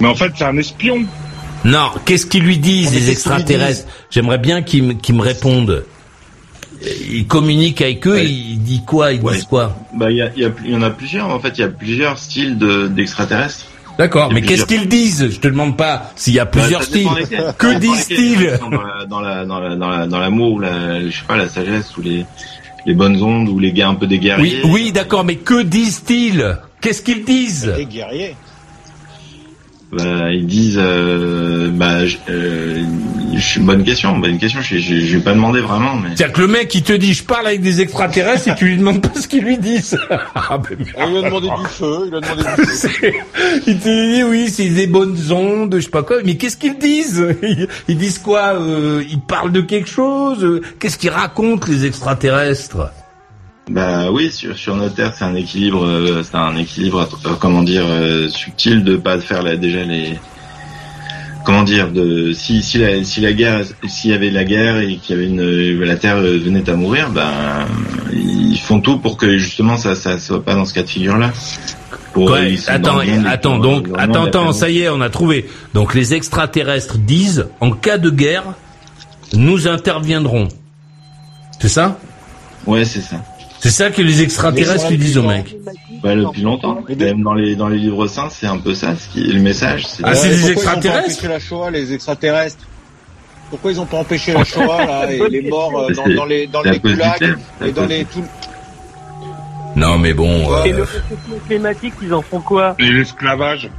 [0.00, 1.04] Mais en fait, c'est un espion.
[1.64, 5.84] Non, qu'est-ce qu'ils lui disent les extraterrestres J'aimerais bien qu'ils me répondent
[7.10, 10.82] il communique avec eux, il dit quoi Ils disent quoi Bah, il y, y, en
[10.82, 11.28] a plusieurs.
[11.28, 13.66] En fait, il y a plusieurs styles d'extraterrestres.
[13.98, 15.28] D'accord, mais qu'est-ce qu'ils disent?
[15.28, 17.08] Je te demande pas s'il y a plusieurs bah, styles.
[17.58, 21.36] Que disent-ils dans la dans la dans la dans l'amour ou la je sais pas
[21.36, 22.24] la sagesse ou les
[22.86, 24.60] les bonnes ondes ou les gars un peu des guerriers.
[24.64, 26.58] Oui, oui, d'accord, mais que disent-ils?
[26.80, 27.72] Qu'est-ce qu'ils disent?
[27.76, 28.36] Les guerriers.
[29.90, 32.82] Bah, ils disent, euh, bah, euh,
[33.60, 34.60] bonne question, bonne question.
[34.60, 36.10] Je, je, je vais pas demander vraiment, mais.
[36.14, 38.76] C'est-à-dire que le mec, il te dit, je parle avec des extraterrestres et tu lui
[38.76, 39.98] demandes pas ce qu'ils lui disent.
[40.34, 43.12] ah, ben, il a demandé du feu, il a demandé du feu.
[43.66, 46.18] il te dit, oui, c'est des bonnes ondes, je sais pas quoi.
[46.22, 47.26] Mais qu'est-ce qu'ils disent?
[47.88, 50.60] Ils, disent quoi euh, Ils parlent de quelque chose?
[50.78, 52.92] Qu'est-ce qu'ils racontent les extraterrestres?
[53.70, 57.62] Bah oui, sur, sur notre terre, c'est un équilibre, euh, c'est un équilibre, euh, comment
[57.62, 60.18] dire, euh, subtil de pas faire la, déjà les,
[61.44, 64.96] comment dire, de si si la si la guerre, s'il y avait la guerre et
[64.96, 67.66] qu'il y avait une la terre venait à mourir, ben
[68.12, 71.18] ils font tout pour que justement ça ça soit pas dans ce cas de figure
[71.18, 71.30] là.
[72.68, 75.46] attends, attends, donc, attends, attends, ça y est, on a trouvé.
[75.74, 78.54] Donc les extraterrestres disent, en cas de guerre,
[79.34, 80.48] nous interviendrons.
[81.60, 81.98] C'est ça?
[82.66, 83.22] Ouais, c'est ça.
[83.60, 85.56] C'est ça que les extraterrestres lui disent aux mecs.
[86.02, 86.78] Bah, depuis longtemps.
[86.96, 89.86] Même dans les dans les livres saints, c'est un peu ça, ce qui le message.
[90.02, 91.08] Ah, c'est les extraterrestres.
[91.08, 92.66] Ils ont pas empêché la Shoah, les extraterrestres.
[93.50, 96.46] Pourquoi ils ont pas empêché la Shoah là et les morts euh, dans, dans les
[96.46, 96.80] dans les
[97.64, 98.24] et dans les tout.
[99.74, 100.64] Non mais bon.
[100.64, 100.86] Et le
[101.46, 102.76] climatique, ils en font quoi?
[102.78, 103.70] Et l'esclavage.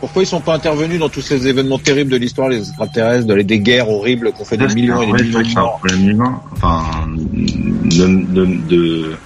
[0.00, 3.40] Pourquoi ils sont pas intervenus dans tous ces événements terribles de l'histoire, les extraterrestres, de,
[3.42, 9.16] des guerres horribles qu'on fait des millions et des millions de morts Enfin, de, de,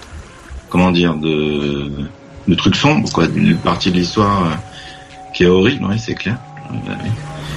[0.68, 1.90] comment dire, de,
[2.46, 4.54] de trucs sombres, quoi, d'une partie de l'histoire euh,
[5.34, 6.38] qui est horrible, oui, c'est clair.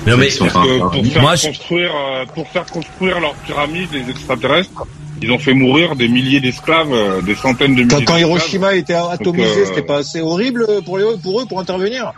[0.08, 4.86] Non, mais, Parce que pour faire construire, euh, pour faire construire leur pyramide, les extraterrestres,
[5.22, 8.06] ils ont fait mourir des milliers d'esclaves, euh, des centaines de milliers.
[8.06, 8.18] Quand, quand.
[8.18, 12.14] Hiroshima était atomisé, Donc, euh, c'était pas assez horrible pour, les, pour eux pour intervenir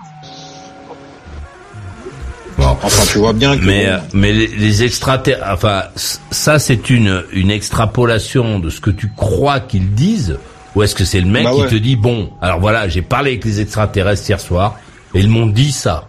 [2.83, 7.23] Enfin, tu vois bien que mais euh, mais les, les extraterrestres, enfin ça c'est une
[7.31, 10.37] une extrapolation de ce que tu crois qu'ils disent,
[10.75, 11.67] ou est-ce que c'est le mec Bah qui ouais.
[11.69, 14.75] te dit bon, alors voilà, j'ai parlé avec les extraterrestres hier soir
[15.15, 16.05] et ils m'ont dit ça.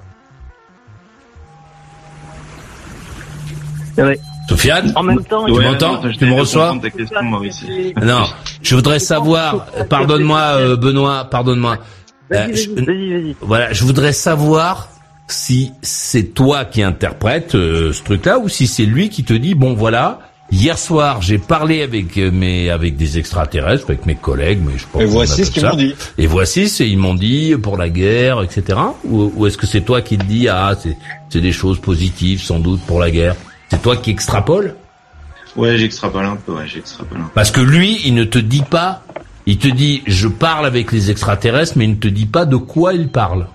[4.48, 6.76] Sofiane, En même temps, tu m'entends Tu me reçois
[7.22, 7.64] Maurice.
[8.02, 8.24] Non,
[8.62, 9.66] je voudrais savoir.
[9.88, 11.78] Pardonne-moi, euh, Benoît, pardonne-moi.
[12.30, 13.36] Vas-y, Euh, vas-y, je- vas-y, vas-y.
[13.40, 14.88] Voilà, je voudrais savoir
[15.26, 19.54] si c'est toi qui interprète euh, ce truc-là ou si c'est lui qui te dit
[19.54, 20.20] bon voilà.
[20.52, 24.84] Hier soir, j'ai parlé avec euh, mes avec des extraterrestres, avec mes collègues, mais je
[24.86, 25.94] pas Et voici ce qu'ils m'ont dit.
[26.18, 28.78] Et voici, c'est ils m'ont dit pour la guerre, etc.
[29.04, 30.96] Ou, ou est-ce que c'est toi qui te dis ah c'est
[31.30, 33.36] c'est des choses positives sans doute pour la guerre.
[33.70, 34.76] C'est toi qui extrapole
[35.56, 37.30] Ouais, j'extrapole un peu, ouais, j'extrapole un peu.
[37.34, 39.02] Parce que lui, il ne te dit pas,
[39.46, 42.56] il te dit je parle avec les extraterrestres, mais il ne te dit pas de
[42.56, 43.46] quoi il parle.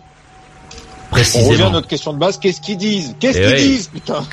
[1.11, 1.69] On revient à Précisément.
[1.71, 2.37] notre question de base.
[2.37, 3.15] Qu'est-ce qu'ils disent?
[3.19, 3.67] Qu'est-ce Eh qu'ils oui.
[3.69, 4.23] disent, putain?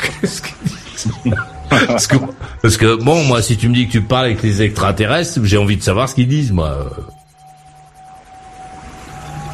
[1.71, 2.17] Parce, que,
[2.63, 5.57] parce que bon, moi, si tu me dis que tu parles avec les extraterrestres, j'ai
[5.57, 6.77] envie de savoir ce qu'ils disent, moi.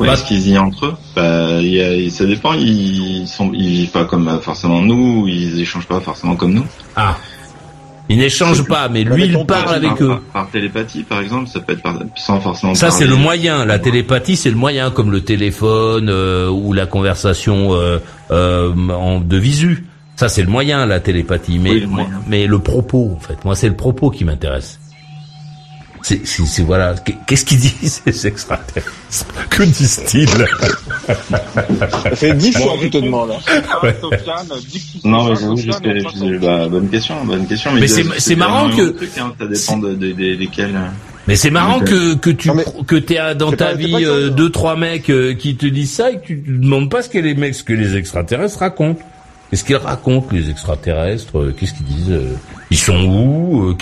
[0.01, 2.55] Ouais, Bah- ce qu'ils disent entre eux, bah, il y a- ça dépend.
[2.55, 6.67] Ils sont, ils vivent pas comme euh, forcément nous, ils échangent pas forcément comme nous.
[6.97, 7.17] Ah.
[8.09, 10.09] Ils n'échangent pas, mais lui, il parle avec par, eux.
[10.09, 12.75] Par, par télépathie, par exemple, ça peut être par, sans forcément.
[12.75, 13.65] Ça, c'est le moyen.
[13.65, 17.99] La télépathie, c'est le moyen, comme le téléphone euh, ou la conversation euh,
[18.31, 19.87] euh, en, de visu.
[20.17, 21.59] Ça, c'est le moyen, la télépathie.
[21.59, 21.89] Mais, Oui, le
[22.29, 24.79] mais le propos, en fait, moi, c'est le propos qui m'intéresse.
[26.03, 26.95] C'est, c'est, c'est- voilà.
[27.27, 29.27] Qu'est-ce qu'ils disent ces extraterrestres?
[29.51, 30.29] Que disent-ils?
[30.29, 33.31] Ça fait dix fois que tu te demandes.
[33.33, 33.63] hein.
[33.83, 33.97] Ouais.
[35.05, 37.73] Non, mais j'avoue, juste que, je- bah, bonne question, bonne question.
[37.73, 40.75] Mais c'est- marrant que- hein, ça dépend de, de, de- desquels.
[40.77, 40.89] euh.
[41.29, 42.51] Mais c'est marrant que que tu
[42.87, 44.35] que t'aies dans c'est ta pas- vie euh, ça.
[44.35, 47.09] deux trois mecs euh, qui te disent ça et que tu te demandes pas ce
[47.09, 49.01] que les mecs ce que les extraterrestres racontent.
[49.49, 51.39] Qu'est-ce qu'ils racontent les extraterrestres?
[51.39, 52.11] Euh, Qu'est-ce qu'ils disent?
[52.11, 52.35] Euh,
[52.73, 53.71] Ils sont où?
[53.71, 53.75] Euh,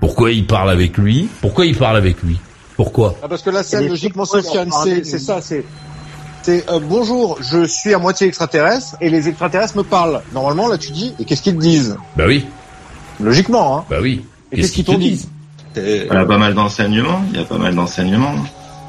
[0.00, 1.28] Pourquoi ils parlent avec lui?
[1.40, 2.38] Pourquoi ils parlent avec lui?
[2.76, 3.16] Pourquoi?
[3.22, 4.42] Ah, parce que la scène, Mais logiquement, leur
[4.84, 5.64] c'est ça, c'est
[6.42, 10.22] c'est euh, bonjour, je suis à moitié extraterrestre et les extraterrestres me parlent.
[10.32, 11.96] Normalement, là, tu dis, et qu'est-ce qu'ils te disent?
[12.16, 12.44] Bah oui.
[13.18, 13.84] Logiquement, hein.
[13.90, 14.24] Bah oui.
[14.52, 15.28] Et qu'est-ce qu'ils t'ont dit disent?
[15.76, 18.34] Il y a pas mal d'enseignements, il y a pas mal d'enseignements.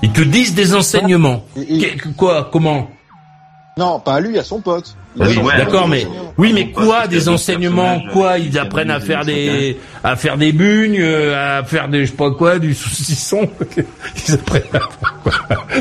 [0.04, 1.44] Ils te disent des enseignements.
[1.56, 2.90] Qu'est- Quoi Comment?
[3.78, 4.96] Non, pas à lui, à son pote.
[5.20, 6.06] Oui, d'accord, mais
[6.38, 10.52] oui, mais quoi des enseignements Quoi personnages, Ils apprennent à faire des à faire des
[10.52, 13.50] bugnes, euh, à faire des je sais pas quoi, du saucisson.
[14.28, 15.34] Ils apprennent à faire quoi?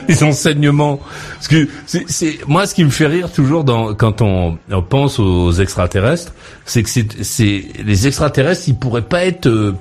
[0.09, 1.01] Des enseignements.
[1.35, 4.83] Parce que c'est c'est moi ce qui me fait rire toujours dans quand on, on
[4.83, 6.33] pense aux extraterrestres,
[6.65, 9.75] c'est que c'est c'est les extraterrestres, ils pourraient pas être euh,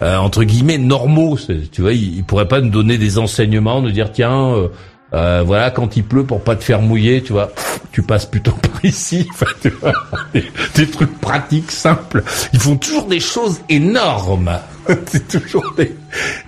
[0.00, 1.38] euh, entre guillemets normaux.
[1.72, 4.54] Tu vois, ils, ils pourraient pas nous donner des enseignements, nous dire tiens.
[4.54, 4.68] euh,
[5.14, 7.50] euh, voilà, quand il pleut, pour pas te faire mouiller, tu vois,
[7.92, 9.28] tu passes plutôt par ici.
[10.74, 12.22] Des trucs pratiques, simples.
[12.52, 14.58] Ils font toujours des choses énormes.
[15.06, 15.94] c'est toujours des,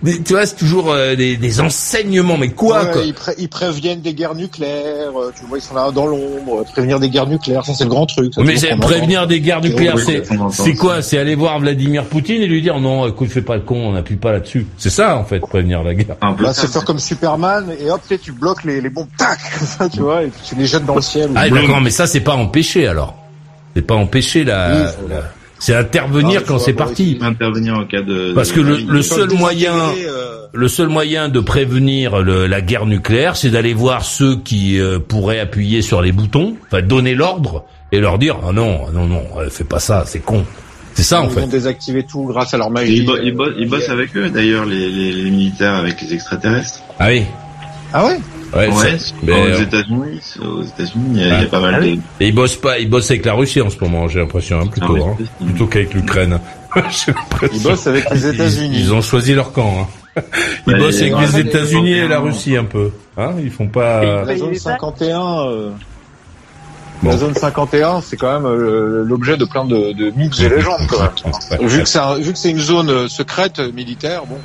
[0.03, 2.37] des- tu vois, c'est toujours euh, des, des enseignements.
[2.37, 5.63] Mais quoi, Ouais, quoi Ils, pré- ils préviennent des guerres nucléaires, euh, tu vois, ils
[5.63, 8.35] sont là dans l'ombre, euh, prévenir des guerres nucléaires, ça c'est le grand truc.
[8.35, 8.81] ça, Mais entend.
[8.81, 12.79] prévenir des guerres nucléaires, c'est c'est quoi C'est aller voir Vladimir Poutine et lui dire
[12.81, 14.67] non, écoute, fais pas le con, on n'appuie pas là-dessus.
[14.79, 16.17] C'est ça en fait, prévenir la guerre.
[16.41, 19.39] Là, c'est faire comme Superman et hop, tu sais, tu bloques les, les bombes, tac,
[19.93, 21.31] tu vois, et tu les jettes dans le ciel.
[21.35, 23.15] Ah d'accord, mais ça c'est pas empêché alors.
[23.75, 24.93] C'est pas empêché la.
[25.03, 25.17] Oui, la-
[25.59, 27.19] C'est intervenir quand c'est parti.
[27.23, 28.33] Intervenir en cas de.
[28.35, 29.73] Parce que le, seul moyen,
[30.53, 34.99] le seul moyen de prévenir le- la guerre nucléaire, c'est d'aller voir ceux qui euh,
[34.99, 39.07] pourraient appuyer sur les boutons, enfin donner l'ordre et leur dire ah non, ah non,
[39.07, 40.45] non, euh, fais pas ça, c'est con.
[40.95, 41.41] C'est ça en Ils fait.
[41.41, 42.99] vont désactiver tout grâce à leur magie.
[42.99, 46.15] Ils, bo- ils bo- ils bossent avec eux d'ailleurs, les, les, les militaires avec les
[46.15, 46.81] extraterrestres.
[46.99, 47.23] Ah oui.
[47.93, 48.19] Ah ouais?
[48.55, 51.49] Ouais, Ouais, c'est- aux mais, euh, États-Unis, aux États-Unis, il y a, il y a
[51.49, 51.87] pas mal Ah de.
[51.87, 51.99] Et
[52.29, 54.97] ils bossent pas, ils bossent avec la Russie en ce moment, j'ai l'impression, hein, plutôt,
[55.01, 56.39] Ah hein, plutôt qu'avec l'Ukraine.
[57.53, 58.77] Ils bossent avec les États-Unis.
[58.79, 59.89] Ils, ont choisi leur camp.
[60.17, 60.21] Hein.
[60.67, 62.19] Ils bossent avec les États-Unis et la.
[62.21, 62.91] Russie un peu.
[63.17, 64.25] Hein ils font pas.
[64.25, 65.71] La zone 51, euh,
[67.03, 67.11] Bon.
[67.11, 70.87] la zone 51, c'est quand même euh, l'objet de plein de, de mythes et légendes,
[70.89, 71.69] quand même.
[71.69, 74.39] vu que c'est un- une zone euh, secrète euh, militaire, bon.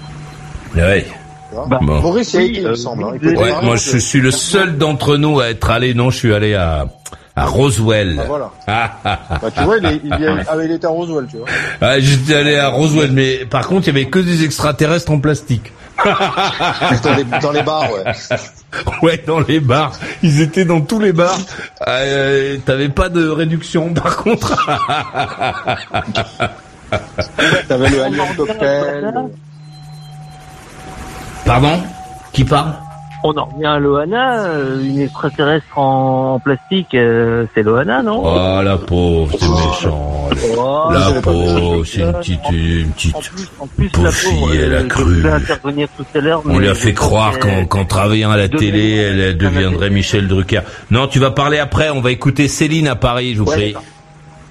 [0.76, 1.06] Ouais.
[1.52, 1.68] Vois.
[1.82, 2.02] Bon.
[2.02, 3.04] Maurice, il y a été, il euh, me semble.
[3.04, 3.14] hein.
[3.22, 5.94] Il Ouais, moi je suis le seul d'entre nous à être allé.
[5.94, 6.88] Non, je suis allé à
[7.34, 8.18] à Roswell.
[8.20, 8.52] Ah, voilà.
[8.68, 10.14] Ah, ah, ah, Bah, tu vois, il, est, il,
[10.50, 11.48] ah, était à Roswell, tu vois.
[11.80, 15.20] ah, J'étais allé à Roswell, mais par contre, il y avait que des extraterrestres en
[15.20, 15.72] plastique.
[16.04, 18.04] dans, les, dans les bars, ouais.
[19.02, 19.92] Ouais, dans les bars.
[20.24, 21.38] Ils étaient dans tous les bars.
[21.88, 24.56] Euh, T'avais pas de réduction, par contre.
[27.68, 29.14] T'avais le Alien Cocktail.
[31.46, 31.80] Pardon
[32.34, 32.74] Qui parle
[33.24, 38.62] On en revient à Loana, euh, une extraterrestre en, plastique, euh, c'est Loana, non Oh
[38.64, 40.30] la pauvre, c'est méchant.
[40.58, 43.16] Oh, la pauvre, c'est une petite, une petite
[43.60, 46.22] En plus, pauvre la fille, pauvre, elle a euh, cru.
[46.22, 46.42] l'heure.
[46.46, 50.62] On lui a fait croire qu'en qu'en travaillant à la télé, elle deviendrait Michel Drucker.
[50.90, 51.90] Non, tu vas parler après.
[51.90, 53.74] On va écouter Céline à Paris, je vous Ouais, prie.
[53.74, 53.84] d'accord.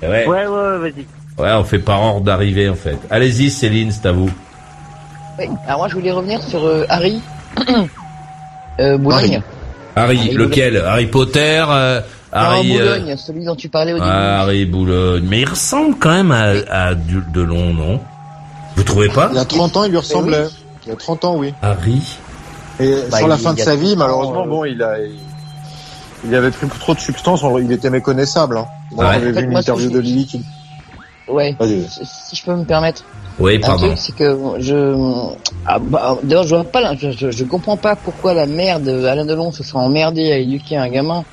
[0.02, 0.26] Ouais.
[0.26, 1.06] Ouais, ouais, vas-y.
[1.38, 2.98] Ouais, on fait par ordre d'arrivée en fait.
[3.10, 4.30] Allez-y, Céline, c'est à vous.
[5.40, 5.46] Oui.
[5.66, 7.20] Alors moi, je voulais revenir sur euh, Harry.
[8.80, 9.42] euh, Boulogne.
[9.96, 10.76] Harry, Harry lequel?
[10.78, 12.00] Harry Potter euh,
[12.32, 12.72] Harry.
[12.74, 14.08] non, euh, Boulogne, celui dont tu parlais au début.
[14.10, 15.24] ah, Harry Boulogne.
[15.28, 18.00] Mais il ressemble quand même à, à Delon, non?
[18.76, 19.28] Vous trouvez pas?
[19.32, 20.46] Il y a 30 ans, il lui ressemblait.
[20.86, 21.52] Il y a 30 ans, oui.
[21.62, 22.00] Harry?
[22.78, 24.98] Et Bah, sur la fin de sa vie, 30 ans, malheureusement, euh, bon, il a,
[25.00, 25.18] il,
[26.26, 28.56] il avait pris trop de substances, on- il était méconnaissable.
[28.58, 28.66] Hein.
[28.92, 29.12] Moi, Ouais.
[29.14, 30.44] j'avais En fait, vu une interview de Lily qui...
[31.30, 31.56] Ouais.
[31.88, 33.04] Si si je peux me permettre.
[33.38, 33.86] Oui, Un pardon.
[33.86, 34.94] truc, c'est que je,
[35.66, 39.04] ah, bah, d'ailleurs, je vois pas, je, je, je comprends pas pourquoi la mère de
[39.04, 41.24] Alain Delon se serait emmerdée à éduquer un gamin.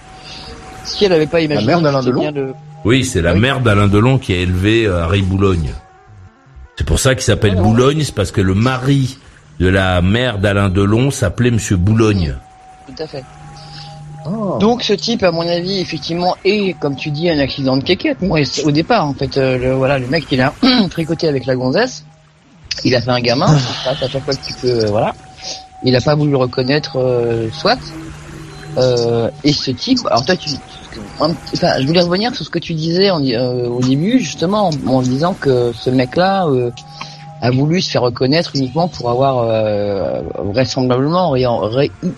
[0.86, 1.66] Si elle avait pas imaginé.
[1.74, 2.54] mère d'Alain Delon de-
[2.86, 3.40] Oui, c'est la oui.
[3.40, 5.72] mère d'Alain Delon qui a élevé euh, Harry Boulogne.
[6.78, 9.18] C'est pour ça qu'il s'appelle Ah Boulogne, c'est parce que le mari
[9.60, 12.36] de la mère d'Alain Delon s'appelait Monsieur Boulogne.
[12.88, 13.24] Tout à fait.
[14.30, 14.58] Oh.
[14.60, 18.22] Donc ce type, à mon avis, effectivement, est, comme tu dis, un accident de quéquette.
[18.22, 20.54] Moi, au départ, en fait, euh, le, voilà, le mec, il a
[20.90, 22.04] tricoté avec la gonzesse.
[22.84, 23.48] Il a fait un gamin.
[23.48, 25.14] ça passe à chaque fois que tu peux, euh, voilà.
[25.84, 27.78] Il a pas voulu le reconnaître, euh, soit.
[28.78, 30.50] Euh, et ce type, alors toi, tu,
[31.20, 31.34] enfin,
[31.80, 35.02] je voulais revenir sur ce que tu disais en- euh, au début, justement, en, en
[35.02, 36.70] disant que ce mec-là euh,
[37.42, 41.46] a voulu se faire reconnaître uniquement pour avoir euh, vraisemblablement eu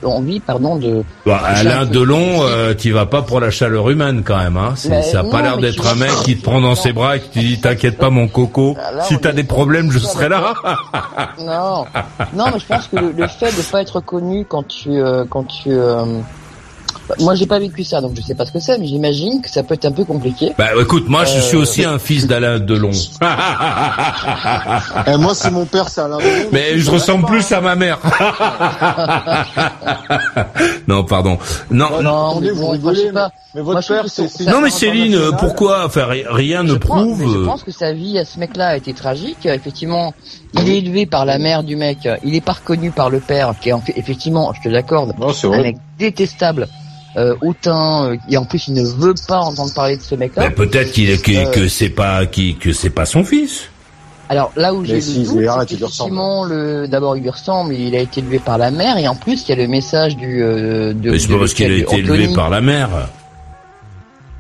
[0.04, 4.38] envie, pardon, de Bah, Alain Delon, euh, t'y vas pas pour la chaleur humaine quand
[4.38, 4.58] même.
[4.58, 4.74] Hein.
[4.90, 7.18] Mais ça a pas l'air d'être tu un mec qui te prend dans ses bras
[7.18, 10.00] et qui te dit t'inquiète pas mon coco, Ah, là, si t'as des problèmes je
[10.00, 10.54] serai là.
[11.40, 11.86] Non,
[12.34, 15.26] non, mais je pense que le, le fait de pas être reconnu quand tu, euh,
[15.30, 16.20] quand tu, euh, bah,
[17.20, 19.50] moi j'ai pas vécu ça, donc je sais pas ce que c'est, mais j'imagine que
[19.50, 20.54] ça peut être un peu compliqué.
[20.58, 22.92] Bah écoute, moi je Euh, suis aussi un fils d'Alain Delon.
[25.08, 26.50] Eh, moi, c'est mon père, c'est Alain Delon.
[26.52, 28.00] Mais je ressemble plus à ma mère.
[30.88, 31.38] non, pardon.
[31.72, 33.32] Non, Non, attendez, mais vous rigolez, je sais pas.
[33.56, 34.46] Mais votre père, c'est...
[34.46, 37.24] non mais Céline, pourquoi Enfin, ri- rien ne prouve?
[37.34, 39.46] je pense que sa vie à ce mec-là a été tragique.
[39.46, 40.14] Effectivement,
[40.54, 42.08] il est élevé par la mère du mec.
[42.24, 45.14] Il est pas reconnu par le père, qui est en fait, effectivement, je te l'accorde,
[45.20, 46.68] un mec détestable,
[47.18, 50.44] euh, hautain, euh, et en plus il ne veut pas entendre parler de ce mec-là.
[50.50, 53.64] Mais peut-être qu'il est- que, Euh, que c'est pas qui que c'est pas son fils.
[54.32, 57.96] Alors là où j'ai le si, doute, c'est qu'effectivement, le d'abord il lui ressemble, il
[57.96, 60.44] a été élevé par la mère et en plus il y a le message du
[60.44, 61.10] euh, de.
[61.12, 62.90] Mais c'est pas parce qu'il a été de élevé par la mère.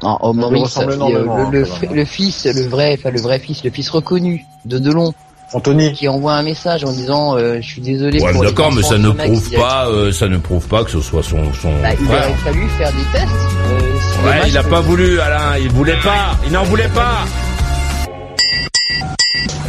[0.04, 1.94] Non, oh, Maurice, le, hein, le, même.
[1.94, 5.14] le fils, le vrai, enfin le vrai fils, le fils reconnu de Delon,
[5.53, 5.93] Anthony.
[5.93, 8.21] qui envoie un message en disant euh, je suis désolé.
[8.21, 10.84] Ouais, pour les d'accord, mais ça de ne prouve pas, euh, ça ne prouve pas
[10.84, 13.26] que ce soit son son Bah, il aurait fallu faire des tests.
[13.26, 13.80] euh,
[14.26, 15.57] Ouais, dommage il a que- pas voulu, Alain.
[15.61, 16.35] Il voulait pas.
[16.45, 17.26] Il n'en voulait pas.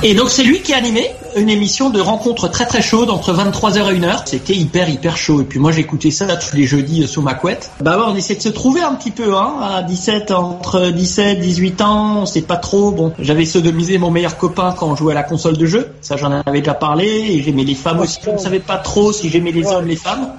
[0.03, 3.35] Et donc c'est lui qui a animé une émission de rencontre très très chaude entre
[3.35, 4.23] 23h et 1h.
[4.25, 5.43] C'était hyper hyper chaud.
[5.43, 7.71] Et puis moi j'écoutais ça tous les jeudis euh, sous ma couette.
[7.83, 9.57] Bah ouais, on essaie de se trouver un petit peu, hein.
[9.61, 12.93] À 17, entre 17, 18 ans, on sait pas trop.
[12.93, 15.93] Bon, j'avais sodomisé mon meilleur copain quand on jouait à la console de jeu.
[16.01, 17.07] Ça j'en avais déjà parlé.
[17.07, 18.21] Et j'aimais les femmes aussi.
[18.25, 20.31] Je ne savais pas trop si j'aimais les hommes, les femmes.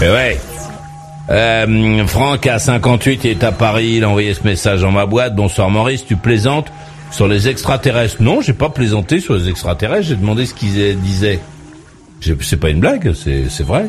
[0.00, 0.40] Mais ouais.
[1.30, 5.34] Euh, Franck à 58 est à Paris, il a envoyé ce message dans ma boîte.
[5.34, 6.72] Bonsoir Maurice, tu plaisantes
[7.10, 8.16] sur les extraterrestres?
[8.20, 11.40] Non, j'ai pas plaisanté sur les extraterrestres, j'ai demandé ce qu'ils disaient.
[12.40, 13.86] C'est pas une blague, c'est vrai.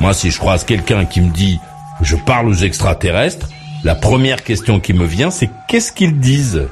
[0.00, 1.58] Moi, si je croise quelqu'un qui me dit
[2.02, 3.48] je parle aux extraterrestres,
[3.84, 6.62] la première question qui me vient, c'est qu'est-ce qu'ils disent?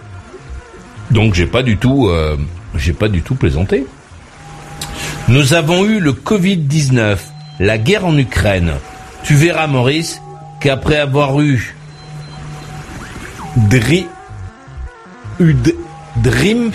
[1.11, 2.37] Donc j'ai pas du tout, euh,
[2.75, 3.87] j'ai pas du tout plaisanté.
[5.29, 7.17] Nous avons eu le Covid-19,
[7.61, 8.75] la guerre en Ukraine.
[9.25, 10.21] Tu verras, Maurice,
[10.61, 11.75] qu'après avoir eu,
[13.57, 14.07] dri,
[16.17, 16.75] dreamt,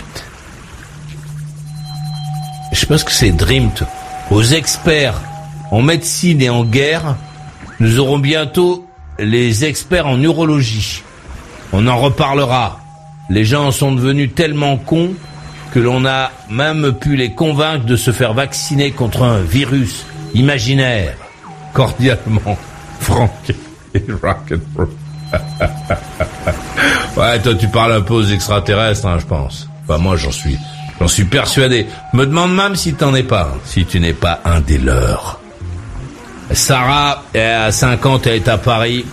[2.72, 3.84] je ce que c'est dreamt,
[4.32, 5.22] aux experts
[5.70, 7.18] en médecine et en guerre,
[7.80, 8.88] nous aurons bientôt
[9.20, 11.04] les experts en urologie.
[11.72, 12.80] On en reparlera.
[13.30, 15.14] Les gens sont devenus tellement cons
[15.72, 20.04] que l'on a même pu les convaincre de se faire vacciner contre un virus
[20.34, 21.16] imaginaire.
[21.74, 22.58] Cordialement,
[23.00, 23.52] Franck
[23.94, 24.90] et Rock'n'Roll.
[27.18, 29.70] ouais, toi tu parles un peu aux extraterrestres, hein, je pense.
[29.84, 30.58] Enfin, moi j'en suis,
[31.00, 31.88] J'en suis persuadé.
[32.14, 35.40] Me demande même si t'en es pas, si tu n'es pas un des leurs.
[36.52, 39.06] Sarah, à 50, elle est à Paris.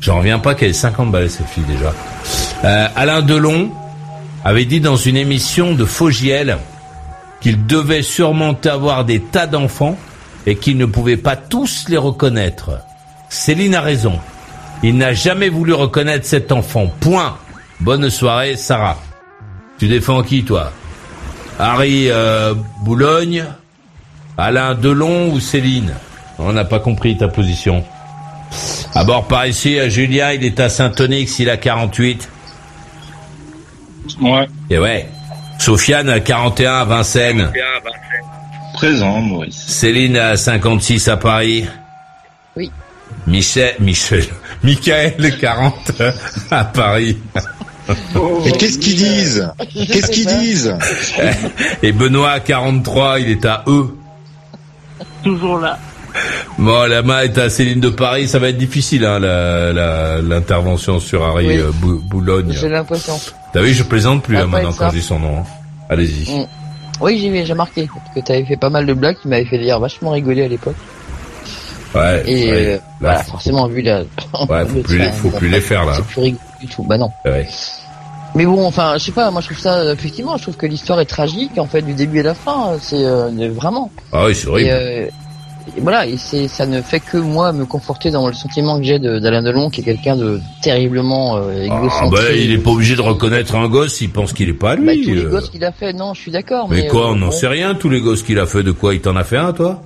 [0.00, 1.92] J'en reviens pas qu'elle ait 50 balais, cette fille, déjà.
[2.64, 3.70] Euh, Alain Delon
[4.44, 6.58] avait dit dans une émission de Fogiel
[7.40, 9.96] qu'il devait sûrement avoir des tas d'enfants
[10.46, 12.80] et qu'il ne pouvait pas tous les reconnaître.
[13.28, 14.18] Céline a raison.
[14.82, 16.86] Il n'a jamais voulu reconnaître cet enfant.
[17.00, 17.36] Point.
[17.80, 18.98] Bonne soirée, Sarah.
[19.78, 20.72] Tu défends qui, toi?
[21.58, 23.44] Harry euh, Boulogne,
[24.38, 25.94] Alain Delon ou Céline?
[26.38, 27.84] On n'a pas compris ta position.
[28.94, 32.28] À bord par ici, à Julien, il est à Saint-Onyx, il a 48.
[34.20, 34.48] Ouais.
[34.70, 35.08] Et ouais.
[35.58, 37.52] Sofiane à 41 à Vincennes.
[38.80, 39.62] Présent, Maurice.
[39.66, 41.66] Céline à 56 à Paris.
[42.56, 42.70] Oui.
[43.26, 44.24] Michel, Michel,
[44.64, 45.92] Michael 40
[46.50, 47.18] à Paris.
[48.44, 50.74] Mais qu'est-ce qu'ils disent Qu'est-ce qu'ils disent
[51.82, 53.88] Et Benoît 43, il est à E.
[55.24, 55.78] Toujours là.
[56.58, 60.22] Bon, la main est à Céline de Paris, ça va être difficile, hein, la- la-
[60.22, 61.58] l'intervention sur Harry Oui.
[61.58, 62.52] euh, Bou- Boulogne.
[62.58, 63.20] J'ai l'impression.
[63.52, 65.40] T'as vu, je plaisante plus Ça hein, maintenant quand je dis son nom.
[65.40, 65.44] hein.
[65.90, 66.30] Allez-y.
[66.34, 66.46] Mm.
[67.00, 67.70] Oui, j'ai j'ai parce
[68.14, 70.76] que t'avais fait pas mal de blagues qui m'avaient fait dire vachement rigoler à l'époque.
[71.94, 72.22] Ouais.
[72.26, 72.66] Et ouais.
[72.66, 74.00] euh, Là, voilà, faut- forcément vu la.
[74.00, 75.94] Ouais, faut plus, les- faut plus les faire là.
[75.96, 76.82] C'est plus rigolo du tout.
[76.84, 77.10] Bah non.
[77.24, 77.48] Ouais.
[78.36, 79.30] Mais bon, enfin, je sais pas.
[79.32, 82.20] Moi, je trouve ça effectivement, je trouve que l'histoire est tragique en fait du début
[82.20, 82.76] à la fin.
[82.80, 83.90] C'est euh, vraiment.
[84.12, 84.68] Ah oui, c'est horrible.
[84.68, 85.08] Et, euh,
[85.78, 88.98] voilà, et c'est ça ne fait que moi me conforter dans le sentiment que j'ai
[88.98, 92.96] de- d'Alain Delon, qui est quelqu'un de terriblement euh, Ah bah, il est pas obligé
[92.96, 94.86] de reconnaître un gosse, il pense qu'il est pas à lui.
[94.86, 95.30] Bah, tous les euh.
[95.30, 96.68] gosses qu'il a fait, non, je suis d'accord.
[96.68, 98.62] Mais, Mais quoi, euh, on n'en bon, sait rien, tous les gosses qu'il a fait,
[98.62, 99.82] de quoi il t'en a fait un, toi?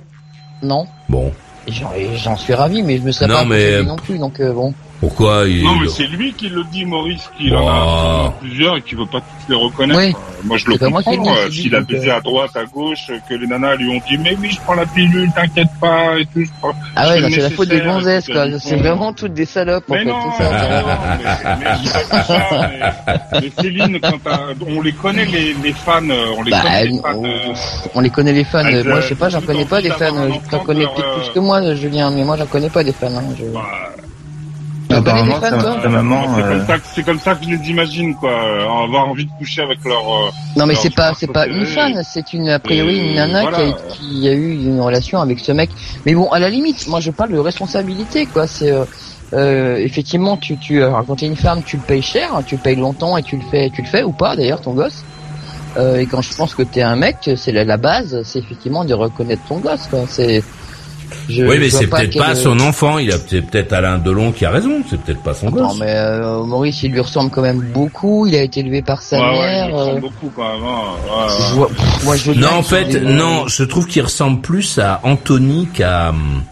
[0.63, 0.85] Non.
[1.09, 1.31] Bon.
[1.67, 4.73] J'en suis ravi, mais je me serais Non, pas mais- non plus, donc euh, bon.
[5.01, 5.63] Pourquoi il...
[5.63, 9.05] Non, mais c'est lui qui le dit, Maurice, qu'il en a plusieurs et qu'il veut
[9.05, 9.99] pas tous les reconnaître.
[9.99, 10.13] Oui.
[10.15, 11.33] Euh, Moi, je le C'est pas moi qui comprends.
[11.35, 14.01] le dis, euh, S'il a baisé à droite, à gauche, que les nanas lui ont
[14.07, 16.43] dit, mais oui, je prends la pilule, t'inquiète pas, et tout.
[16.45, 18.45] je prends- Ah ouais, c'est la faute des gonzesses, quoi.
[18.59, 20.49] C'est vraiment toutes des salopes, en Mais fait, non, c'est ça.
[21.19, 22.69] mais, mais je dis pas que ça,
[23.33, 26.61] mais, mais Céline, quand t'as- on les connaît, les, les fans, euh, on les Bah,
[26.63, 27.23] connaît, les fans.
[27.23, 27.53] euh,
[27.95, 28.63] On les connaît les fans.
[28.63, 30.15] Moi, euh, je sais pas, j'en connais pas des fans.
[30.29, 33.11] enfant, connais peut-être plus que moi, Julien, mais moi, j'en connais pas des fans.
[34.89, 37.43] Apparemment, fans, ta, toi ta maman, c'est euh, comme ça que- c'est comme ça que
[37.43, 38.31] je les imagine, quoi.
[38.31, 39.97] euh, Avoir envie de coucher avec leur.
[40.01, 42.01] euh, Non, mais leur c'est pas, c'est pas une fan.
[42.03, 43.57] C'est une, a priori, une nana voilà.
[43.57, 45.71] qui, a, qui a eu une relation avec ce mec.
[46.05, 48.45] Mais bon, à la limite, moi, je parle de responsabilité, quoi.
[48.47, 48.85] C'est, euh,
[49.33, 52.55] euh, effectivement, tu, tu, alors, quand t'es une femme, tu le payes cher, hein, tu
[52.55, 55.05] le payes longtemps et tu le fais, tu le fais ou pas, d'ailleurs, ton gosse.
[55.77, 58.85] Euh, et quand je pense que t'es un mec, c'est la, la base, c'est effectivement
[58.85, 60.05] de reconnaître ton gosse, quoi.
[60.07, 60.45] C'est,
[61.29, 64.45] je, oui, mais c'est peut-être pas son enfant, il a c'est peut-être Alain Delon qui
[64.45, 65.79] a raison, c'est peut-être pas son Non, gosse.
[65.79, 68.25] mais euh, Maurice, il lui ressemble quand même beaucoup.
[68.27, 69.65] Il a été élevé par sa Ouais, ouais, mère.
[69.67, 70.63] il me ressemble euh, beaucoup quand même.
[70.63, 70.79] hein.
[71.07, 71.53] Ouais, je ouais.
[71.55, 74.77] vois- pff, moi, je veux Non, en fait, ait- non, je trouve qu'il ressemble plus
[74.79, 76.09] à Anthony qu'à...
[76.09, 76.43] hum,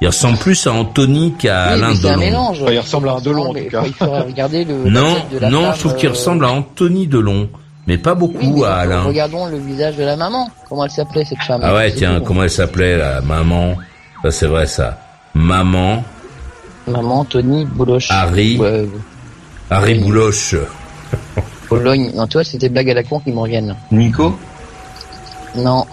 [0.00, 2.20] Il ressemble plus à Anthony qu'à Oui, Alain c'est un Delon.
[2.20, 2.62] mélange.
[2.62, 3.82] Enfin, il ressemble à un Delon, en Mais tout cas.
[3.86, 4.74] Il faudrait regarder le.
[4.90, 7.48] Non, tête de la non, femme, je trouve qu'il euh, ressemble à Anthony Delon,
[7.86, 9.02] mais pas beaucoup oui, mais à Alain.
[9.02, 10.48] Regardons le visage de la maman.
[10.68, 11.60] Comment elle s'appelait cette femme?
[11.62, 13.74] Ah ouais, tiens, comment elle s'appelait, la maman?
[14.22, 14.98] Ça, c'est vrai, ça.
[15.34, 16.02] Maman,
[16.86, 18.08] Maman, Tony, Boloche.
[18.10, 18.86] Harry, Ouais,
[19.70, 20.54] Harry Bouloche.
[21.70, 22.10] Bologne.
[22.14, 23.74] Non, tu vois, c'était blague à la con qui me reviennent.
[23.90, 24.38] Nico?
[25.56, 25.84] Non.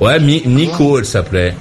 [0.00, 1.54] Ouais, Mi- Nico, elle s'appelait.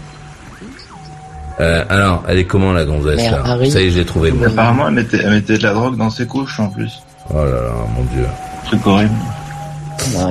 [1.60, 3.44] Euh, alors, elle est comment, la gonzesse, Mère là?
[3.46, 3.72] Harry.
[3.72, 4.46] Ça y est, je l'ai.
[4.46, 7.02] Apparemment, elle mettait, elle mettait de la drogue dans ses couches en plus.
[7.30, 8.26] Oh là là, mon dieu.
[8.66, 9.14] Truc horrible.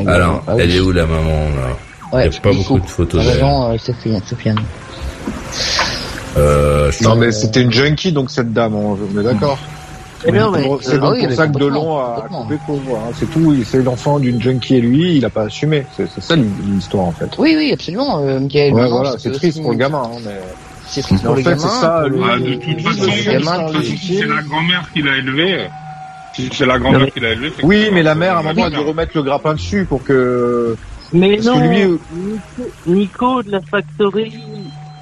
[0.06, 0.62] Alors, Ah oui.
[0.64, 1.76] elle est où, la maman, là?
[2.12, 3.42] Ouais, Il n'y a pas beaucoup de photos d'elle.
[3.42, 4.58] euh, Sofiane.
[6.36, 9.58] Euh, je- Non, mais c'était une junkie, donc cette dame, on est d'accord.
[10.26, 12.80] Eh bien, C'est donc pour mais ça que Delon a coupé court.
[12.96, 13.12] hein.
[13.18, 15.84] C'est tout, c'est l'enfant d'une junkie et lui, il a pas assumé.
[15.96, 17.28] C'est ça l'histoire en fait.
[17.38, 18.20] Oui, oui, absolument.
[18.22, 20.02] Euh, Ouais, voilà, c'est triste pour le gamin.
[20.04, 20.40] hein, mais...
[20.86, 21.58] C'est triste pour en le fait, gamin.
[21.62, 25.66] c'est ça, de toute façon, c'est la grand-mère qui l'a élevé.
[26.34, 27.52] Si c'est la grand-mère qui l'a élevé.
[27.62, 30.76] Oui, mais la mère, à un moment, a dû remettre le grappin dessus pour que.
[31.12, 34.32] Mais Parce non, que lui, Nico, Nico de la Factory,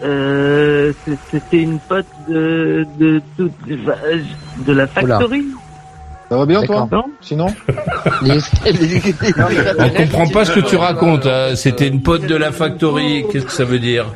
[0.05, 0.93] euh,
[1.31, 3.79] c'était une pote de de, de, de,
[4.67, 5.45] de la Factory.
[6.29, 7.47] Ça va bien, toi Non Sinon
[9.79, 11.27] On comprend pas ce que tu racontes.
[11.27, 11.55] hein.
[11.57, 13.25] C'était une pote de la factory.
[13.31, 14.07] Qu'est-ce que ça veut dire?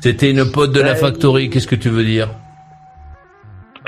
[0.00, 1.50] C'était une pote de la factory.
[1.50, 2.28] Qu'est-ce que tu veux dire?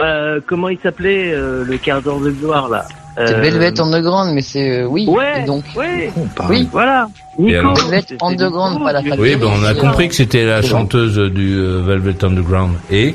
[0.01, 2.85] Euh, comment il s'appelait euh, le quart d'heure de gloire là
[3.17, 5.07] C'est Euh, Velvet Underground, mais c'est euh, oui.
[5.09, 5.63] Ouais, et donc.
[5.77, 6.11] ouais.
[6.51, 6.69] Oui.
[6.73, 7.09] Voilà.
[7.39, 7.73] Nico.
[7.75, 9.01] Velvet Underground, pas la.
[9.19, 12.75] Oui, ben on a c'est- compris que c'était la C'est chanteuse du euh, Velvet Underground.
[12.91, 13.15] Et?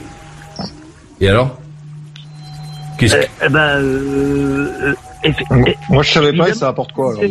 [1.20, 1.58] Et alors?
[2.98, 3.26] Qu'est-ce que...
[3.46, 4.94] Eh ben, euh,
[5.26, 5.56] euh,
[5.90, 7.22] Moi, je savais pas et ça apporte quoi alors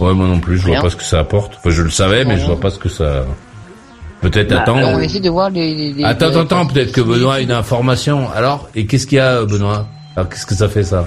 [0.00, 1.54] Ouais, moi non plus, je vois pas ce que ça apporte.
[1.58, 3.24] Enfin, je le savais, mais je vois pas ce que ça.
[4.20, 4.78] Peut-être Bah, attends.
[4.78, 5.90] On essaie de voir les.
[6.04, 8.28] Attends, les- attends, attends, peut-être que Benoît a une information.
[8.34, 9.86] Alors, et qu'est-ce qu'il y a, Benoît?
[10.16, 11.06] Alors, qu'est-ce que ça fait ça?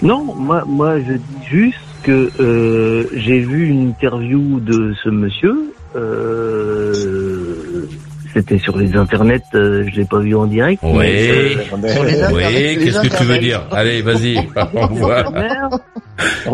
[0.00, 5.72] Non, moi, moi, je dis juste que euh, j'ai vu une interview de ce monsieur.
[5.96, 7.86] Euh,
[8.34, 10.80] C'était sur les internets, euh, je l'ai pas vu en direct.
[10.84, 11.30] Oui, mais,
[11.72, 13.62] euh, oui, qu'est-ce que tu veux dire?
[13.72, 14.36] Allez, vas-y,
[14.74, 15.24] on voit.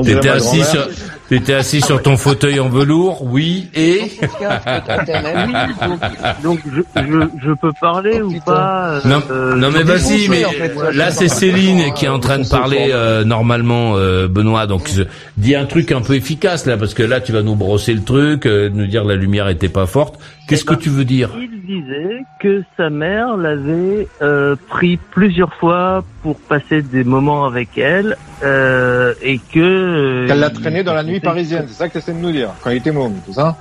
[0.05, 0.87] T'étais assis sur,
[1.29, 4.03] t'étais assis sur ton fauteuil en velours, oui, et
[6.43, 10.43] Donc je, je, je peux parler ou pas Non, euh, non mais vas-y, mais
[10.93, 14.67] là c'est Céline qui est en train de parler euh, normalement, euh, Benoît.
[14.67, 15.05] Donc je-
[15.37, 18.03] dis un truc un peu efficace là, parce que là tu vas nous brosser le
[18.03, 20.19] truc, euh, nous dire la lumière était pas forte.
[20.49, 21.31] Qu'est-ce que tu veux dire?
[21.41, 27.79] Il disait que sa mère l'avait euh, pris plusieurs fois pour passer des moments avec
[27.79, 31.93] elle euh, et que euh, Qu'elle l'a traîné dans la nuit parisienne, c'est ça que
[31.93, 33.57] tu essaies de nous dire, quand il était môme, c'est ça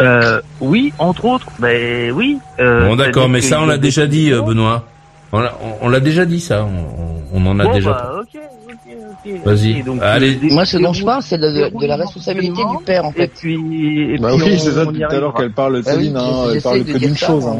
[0.00, 1.46] Euh, oui, entre autres.
[1.58, 2.38] Ben oui.
[2.58, 4.84] Euh, Bon d'accord, mais ça on l'a déjà dit, euh, Benoît.
[5.32, 6.64] On l'a on- on l'a déjà dit ça.
[6.64, 7.90] On, on en a Bon, déjà.
[7.92, 8.96] bah, ok, ok,
[9.26, 9.32] ok.
[9.44, 9.84] Vas-y.
[10.02, 10.38] Allez.
[10.50, 13.24] Moi, ce dont je parle, c'est de, de- de la responsabilité du père, en fait.
[13.24, 15.82] Et puis, et Bah puis oui, on- c'est ça depuis tout à l'heure qu'elle parle,
[15.82, 17.46] Bah oui, Céline, hein, elle parle de que d'une chose.
[17.46, 17.56] hein,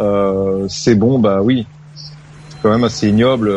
[0.00, 1.66] Euh, c'est bon, bah oui.
[1.94, 3.52] C'est quand même assez ignoble.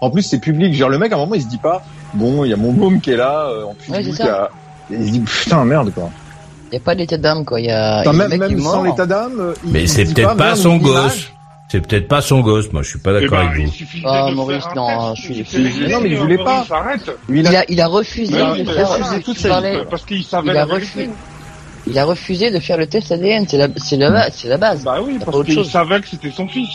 [0.00, 0.74] En plus, c'est public.
[0.74, 1.82] Genre, le mec, à un moment, il se dit pas,
[2.14, 4.20] bon, il y a mon môme qui est là, euh, en Ouais, public.
[4.20, 4.50] à-
[4.90, 6.10] et il se dit, putain, merde, quoi.
[6.66, 7.60] Il n'y a pas d'état d'âme, quoi.
[7.60, 7.98] Il y a.
[7.98, 11.30] Putain, même mec même sans l'état d'âme, euh, Mais c'est peut-être pas merde, son gosse.
[11.68, 12.72] C'est peut-être pas son gosse.
[12.72, 13.72] Moi, je suis pas d'accord Eh ben, avec vous.
[14.04, 16.64] Ah, Maurice, non, je suis- Non, mais il voulait pas.
[17.28, 18.88] Il a, il a refusé de faire.
[18.88, 21.10] refusé tu toute sa vie, parlais- parce qu'il savait il a refusé.
[21.88, 23.46] Il a refusé de faire le test ADN.
[23.48, 24.82] C'est la, c'est la, base- c'est la base.
[24.84, 26.68] Bah oui, parce qu'il savait que c'était son fils.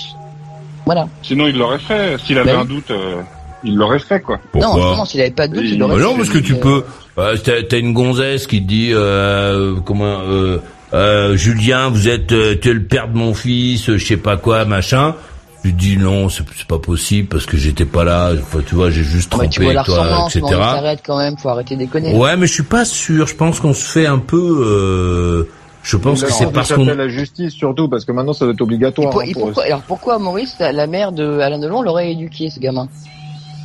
[0.85, 1.07] Voilà.
[1.21, 2.17] Sinon, il l'aurait fait.
[2.25, 3.21] S'il avait Bah un doute, euh,
[3.63, 4.35] il l'aurait fait, quoi.
[4.37, 6.05] non, Pourquoi justement, s'il avait pas de doute, il aurait Bah fait.
[6.07, 6.83] non, parce que tu Euh, peux.
[7.17, 10.57] Euh, t'as, t'as une gonzesse qui te dit euh, comment euh,
[10.93, 14.17] euh, Julien, vous êtes euh, tu es le père de mon fils, euh, je sais
[14.17, 15.15] pas quoi, machin.
[15.63, 18.31] Tu te dis non, c'est, c'est pas possible parce que j'étais pas là.
[18.41, 20.43] Enfin, tu vois, j'ai juste Ouais, trompé tu vois la toi, etc.
[20.59, 22.15] Arrête quand même, faut arrêter de déconner.
[22.15, 23.27] Ouais, mais je suis pas sûr.
[23.27, 25.47] Je pense qu'on se fait un peu.
[25.83, 26.87] Je pense que c'est parce qu'on.
[26.87, 29.09] à la justice, surtout, parce que maintenant, ça doit être Et obligatoire.
[29.09, 32.49] pour- hein, et pour- pourquoi, alors pourquoi Maurice, la, mère de Alain Delon, l'aurait éduqué,
[32.49, 32.87] ce gamin?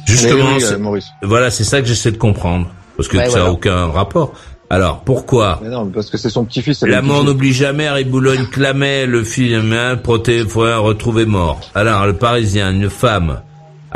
[0.06, 1.09] Justement, oui, euh, Maurice.
[1.22, 3.47] voilà, c'est ça que j'essaie de comprendre parce que Ouais, ça voilà.
[3.47, 4.32] a aucun rapport.
[4.68, 6.82] Alors pourquoi Mais non, parce que c'est son petit-fils.
[6.82, 11.60] La mort n'oublie jamais, Harry Boulogne clamait le film, hein, proté, faut retrouver mort.
[11.74, 13.40] Alors, le Parisien, une femme,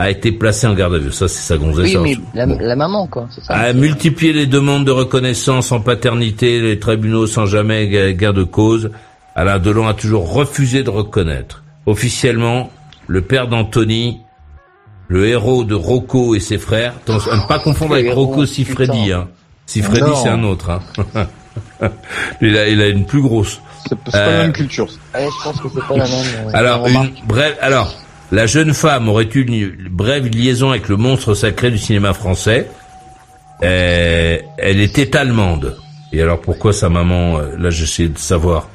[0.01, 1.13] a été placée en garde à vue.
[1.13, 1.95] Ça, c'est sa gonzesse.
[1.95, 2.59] Oui, mais la, bon.
[2.61, 3.53] la maman, quoi, ça.
[3.53, 8.91] A multiplié les demandes de reconnaissance en paternité, les tribunaux sans jamais gain de cause.
[9.37, 11.63] Alain Delon a toujours refusé de reconnaître.
[11.87, 12.71] Officiellement,
[13.09, 14.21] le père d'Anthony,
[15.09, 18.47] le héros de Rocco et ses frères, attention, à ne pas confondre avec héros, Rocco
[18.47, 19.19] Siffredi, putain.
[19.19, 19.29] hein.
[19.67, 20.17] Siffredi, Non.
[20.17, 20.81] c'est un autre, hein.
[22.41, 23.61] il, a, il a une plus grosse.
[23.89, 24.87] C'est pas la Euh, même culture.
[25.15, 26.47] Ouais, je pense que c'est pas la même.
[26.47, 26.55] ouais.
[26.55, 27.93] Alors, une brève, alors,
[28.33, 32.69] la jeune femme aurait eu une brève liaison avec le monstre sacré du cinéma français.
[33.63, 35.77] Euh, elle était allemande.
[36.13, 38.69] Et alors, pourquoi sa maman, euh, là, j'essaie de savoir,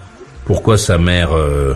[0.46, 1.74] pourquoi sa mère euh,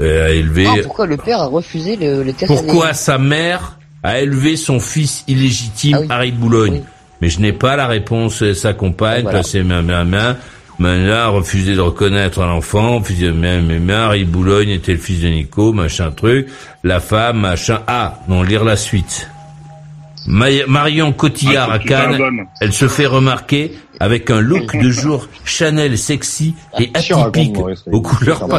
[0.00, 3.78] euh, a élevé, Ah, pourquoi le père a refusé le, le test pourquoi sa mère
[4.02, 6.06] a élevé son fils illégitime, Ah oui.
[6.10, 6.72] Harry Boulogne.
[6.74, 6.82] Oui.
[7.20, 9.38] Mais je n'ai pas la réponse sa compagne, Ah, voilà.
[9.40, 10.36] placée main main main.
[10.78, 15.28] Maintenant, a refusé de reconnaître l'enfant, refusé même, mais Harry Boulogne était le fils de
[15.28, 16.46] Nico, machin truc.
[16.84, 17.80] La femme, machin.
[17.88, 19.28] Ah, non, lire la suite.
[20.26, 25.26] Ma- Marion Cotillard Ah, à Cannes, elle se fait remarquer avec un look de jour
[25.44, 27.56] Chanel sexy et raconte, atypique
[27.90, 28.54] aux couleurs de.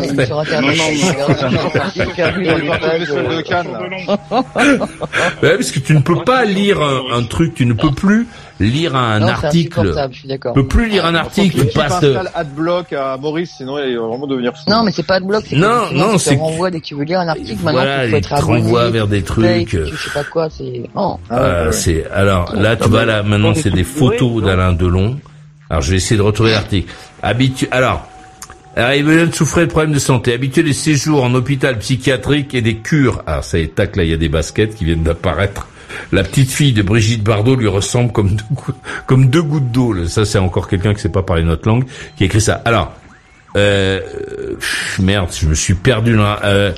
[5.43, 8.27] Ouais, parce que tu ne peux pas lire un, un truc, tu ne peux plus
[8.59, 9.93] lire un Non, article.
[9.95, 10.25] je.
[10.27, 12.09] Tu peux plus lire un article, qu'il passes de...
[12.15, 14.69] installe Adblock à Maurice, sinon il va vraiment devenir fou.
[14.69, 16.85] Non, mais c'est pas de bloc, c'est Non, non, tu c'est te renvoies dès que
[16.85, 19.23] tu veux lire un article, Voilà, maintenant, il faut il être te renvoie vers des
[19.23, 19.69] trucs.
[19.69, 20.83] tu sais pas quoi, c'est...
[20.95, 21.71] Ah, ouais, Euh, ouais.
[21.71, 25.17] c'est alors là tu vas là maintenant c'est des photos d'Alain Delon.
[25.69, 26.91] Alors je vais essayer de retrouver l'article.
[27.21, 28.05] Habitu alors
[28.75, 32.75] alors, Boulogne souffrait de problèmes de santé, habitué des séjours en hôpital psychiatrique et des
[32.77, 33.23] cures.
[33.27, 35.67] Ah, ça y est, tac, là, il y a des baskets qui viennent d'apparaître.
[36.11, 38.75] La petite fille de Brigitte Bardot lui ressemble comme deux, gouttes-
[39.07, 40.05] comme deux gouttes d'eau.
[40.07, 41.85] Ça, c'est encore quelqu'un qui sait pas parler notre langue
[42.17, 42.61] qui a écrit ça.
[42.65, 42.93] Alors,
[43.57, 43.99] euh,
[44.99, 46.39] merde, je me suis perdu là.
[46.43, 46.71] Euh,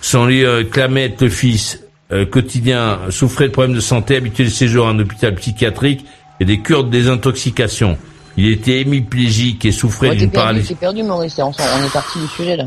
[0.00, 1.80] son lit, euh, clamait être le fils
[2.12, 6.04] euh, quotidien, souffrait de problèmes de santé, habitué de séjour en hôpital psychiatrique
[6.40, 7.98] et des cures de désintoxication.
[8.36, 10.68] Il était hémiplégique et souffrait Ouais, d'une paralysie.
[10.68, 12.64] t'es perdu, Maurice, on est parti du sujet, là.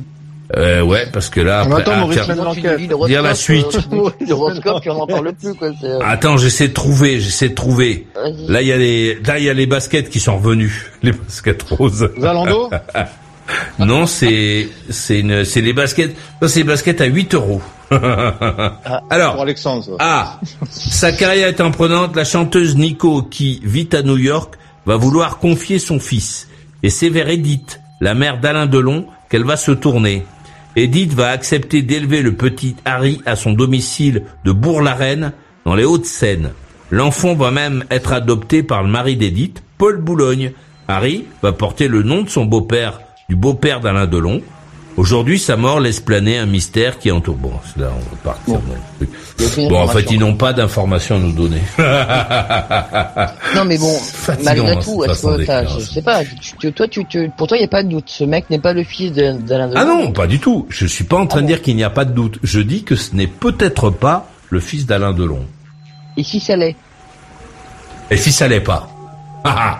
[0.57, 3.79] Euh, ouais, parce que là, Ah, après, attends, ah, Maurice, tiens, dire la suite.
[4.27, 4.83] L'horoscope,
[5.39, 5.71] plus, quoi.
[5.83, 8.07] euh, Attends, j'essaie de trouver, j'essaie de trouver.
[8.47, 11.13] Là, il y a les, là, il y a les baskets qui sont revenues, les
[11.13, 12.09] baskets roses.
[12.19, 12.69] Zalando
[13.79, 17.61] Non, c'est, c'est une, c'est les baskets, non, c'est les baskets à 8 euros.
[19.09, 19.33] Alors.
[19.33, 19.85] Pour Alexandre.
[19.99, 24.55] Ah, sa carrière étant prenante, la chanteuse Nico, qui vit à New York,
[24.85, 26.47] va vouloir confier son fils.
[26.83, 30.23] Et c'est vers Edith, la mère d'Alain Delon, qu'elle va se tourner.
[30.77, 35.33] Edith va accepter d'élever le petit Harry à son domicile de Bourg-la-Reine,
[35.65, 36.51] dans les Hauts-de-Seine.
[36.91, 40.53] L'enfant va même être adopté par le mari d'Edith, Paul Boulogne.
[40.87, 44.41] Harry va porter le nom de son beau-père, du beau-père d'Alain Delon.
[44.97, 47.35] Aujourd'hui, sa mort laisse planer un mystère qui entoure.
[47.37, 48.61] Bon, là, on va partir dans
[48.99, 49.69] le truc.
[49.69, 51.61] Bon, en fait, ils n'ont pas d'informations à nous donner.
[53.55, 53.97] Non, mais bon,
[54.43, 56.23] malgré hein, tout, je sais pas,
[56.59, 58.05] tu- toi, tu, tu, pour toi, il n'y a pas de doute.
[58.07, 59.73] Ce mec n'est pas le fils d'Alain Delon.
[59.75, 60.65] Ah non, pas du tout.
[60.69, 62.39] Je suis pas en Ah train de dire qu'il n'y a pas de doute.
[62.43, 65.45] Je dis que ce n'est peut-être pas le fils d'Alain Delon.
[66.17, 66.75] Et si ça l'est?
[68.09, 68.89] Et si ça l'est pas?
[68.89, 69.00] Ah, ah.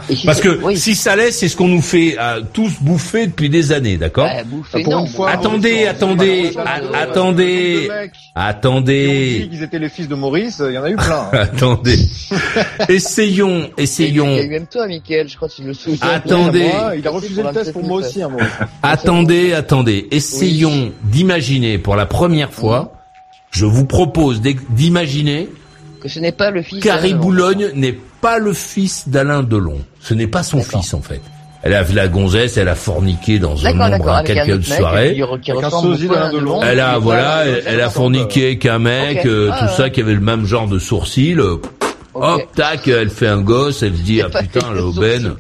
[0.09, 0.77] Si Parce que oui.
[0.77, 4.25] si ça l'est, c'est ce qu'on nous fait euh, tous bouffer depuis des années, d'accord
[4.25, 6.51] Ouais, bouffer, Pour non, une fois, Attendez, attendez,
[6.93, 7.89] attendez,
[8.35, 11.29] attendez, qu'ils étaient les fils de Maurice, il y en a eu plein.
[11.31, 11.37] hein.
[11.39, 11.97] attendez.
[12.89, 14.37] essayons, Il y a essayons.
[14.37, 16.07] eu même toi, Mickaël, je crois que tu le souviens.
[16.09, 16.63] Attendez.
[16.67, 18.47] Moi, il a refusé le test pour moi aussi, hein, Maurice.
[18.83, 20.07] Attendez, attendez.
[20.11, 22.93] Essayons d'imaginer pour la première fois.
[23.51, 25.49] Je vous propose d'imaginer
[26.01, 26.79] Que ce n'est pas le fils
[27.11, 27.17] Delon.
[27.19, 29.79] Boulogne n'est pas le fils d'Alain Delon.
[29.99, 31.21] Ce n'est pas son fils en fait.
[31.63, 35.21] Elle a vu la gonzesse, elle a forniqué dans un nombre incalculable autre de soirées.
[36.63, 39.91] Elle a voilà, elle, elle a forniqué avec un mec, euh, Ah, tout ça ouais.
[39.91, 41.35] qui avait le même genre de sourcils.
[41.39, 41.57] euh.
[42.13, 45.33] Hop, tac, elle fait un gosse, elle se dit ah putain l'aubaine.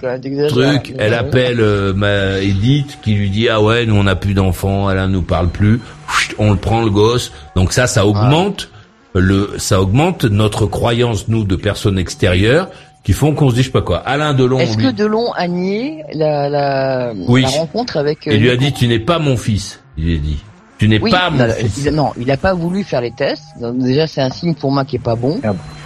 [0.47, 4.33] Truc, elle appelle euh, ma Edith qui lui dit ah ouais nous on n'a plus
[4.33, 5.81] d'enfants, elle ne nous parle plus.
[6.09, 7.33] Chut, On le prend le gosse.
[7.57, 8.69] Donc ça ça augmente
[9.13, 12.69] le ça augmente notre croyance nous de personnes extérieures
[13.03, 13.97] qui font qu'on se dit je sais pas quoi.
[13.97, 17.41] Alain Delon Est-ce lui, que Delon a nié la, la, Oui.
[17.41, 18.27] la rencontre avec...
[18.27, 19.81] euh, il lui a dit tu n'es pas mon fils.
[19.97, 20.37] Il lui a dit
[20.77, 21.83] tu n'es Oui, pas mon non, fils.
[21.85, 23.43] il non, il a pas voulu faire les tests.
[23.59, 25.39] Donc, déjà, c'est un signe pour moi qui est pas bon.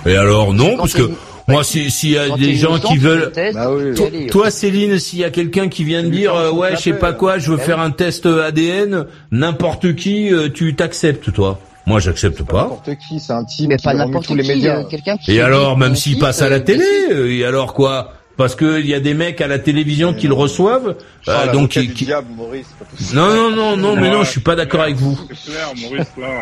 [0.05, 1.09] Et alors non parce que
[1.47, 4.27] moi si s'il y a Quand des gens qui veulent test, Bah oui.
[4.27, 7.13] Toi, Céline, s'il y a quelqu'un qui vient de dire euh, ouais, je sais pas
[7.13, 11.59] quoi, je veux Bah faire un test ADN, n'importe qui, euh, tu t'acceptes toi.
[11.85, 12.61] Moi, j'accepte Pas pas.
[12.63, 14.79] n'importe qui, c'est un type Mais qui pas remue n'importe tous les qui, médias.
[14.79, 15.33] euh, quelqu'un qui...
[15.33, 18.13] Et alors, même s'il passe à la euh, télé, euh, et alors quoi?
[18.37, 20.95] Parce que il y a des mecs à la télévision qui le reçoivent,
[21.25, 22.67] Ah, euh, donc qui, diable, Maurice.
[23.13, 25.17] Non, non, non, non, mais non, je suis pas d'accord avec vous.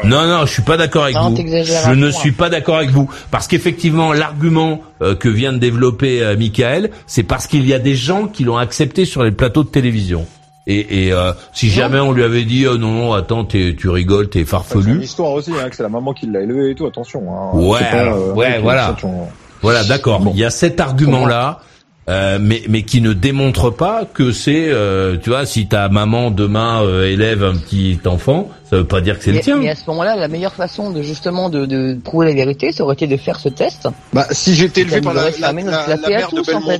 [0.03, 1.36] Non, non, je suis pas d'accord avec vous.
[1.38, 2.36] Je ne suis hein.
[2.36, 7.24] pas d'accord avec vous parce qu'effectivement, l'argument euh, que vient de développer euh, Michael, c'est
[7.24, 10.26] parce qu'il y a des gens qui l'ont accepté sur les plateaux de télévision.
[10.65, 13.90] Et, et euh, si jamais on lui avait dit oh, non, non, attends, t'es- tu
[13.90, 15.03] rigoles, t'es C'est une farfelu.
[15.03, 17.22] histoire aussi, hein, que c'est la maman qui l'a élevé et tout, attention.
[17.30, 17.49] Hein.
[17.57, 18.95] Ouais, pas, un ouais, voilà.
[19.61, 20.19] Voilà, d'accord.
[20.22, 20.31] Bon.
[20.34, 21.60] Il y a cet argument-là.
[22.10, 26.31] euh, mais mais qui ne démontre pas que c'est euh, tu vois si ta maman
[26.31, 29.69] demain euh, élève un petit enfant ça veut pas dire que c'est le tien mais
[29.69, 32.95] à ce moment-là, la meilleure façon de justement de, de prouver la vérité, ça aurait
[32.95, 33.88] été de faire ce test.
[34.11, 36.80] Bah, si j'étais élevé par la, la, la- la mère de tous, en fait.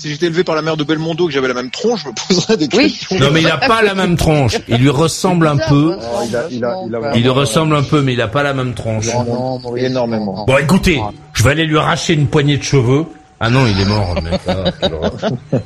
[0.00, 2.14] Si j'étais élevé par la mère de Belmondo, que j'avais la même tronche, je me
[2.14, 2.84] poserais des Oui.
[2.84, 3.18] questions.
[3.18, 6.34] non mais il a pas la même tronche il lui ressemble un peu Oh, il
[6.34, 8.54] a, il a, il a il lui ressemble un peu mais il a pas la
[8.54, 10.46] même tronche Non, énormément.
[10.46, 11.02] Bon, écoutez,
[11.34, 13.04] je vais aller lui arracher une poignée de cheveux.
[13.42, 14.40] Ah non, il est mort, mec.
[14.46, 14.64] Ah.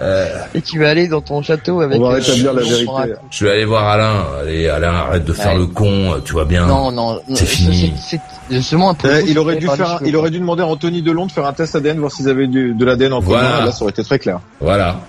[0.00, 2.00] Euh, Et tu vas aller dans ton château avec...
[2.00, 2.90] On va euh, rétablir la vérité.
[2.90, 4.24] un- je vais aller voir Alain.
[4.40, 5.58] Allez, Alain, arrête de faire Ouais.
[5.58, 6.14] le con.
[6.24, 6.66] Tu vois bien.
[6.66, 7.92] Non, non, non, C'est fini.
[8.00, 8.20] c'est-
[8.50, 11.26] Justement, le Eh, coup, il aurait dû faire, il aurait dû demander à Anthony Delon
[11.26, 13.48] de faire un test ADN, voir s'ils avaient du, de l'ADN en Voilà.
[13.50, 13.64] commun.
[13.66, 14.40] Là, ça aurait été très clair.
[14.60, 15.00] Voilà.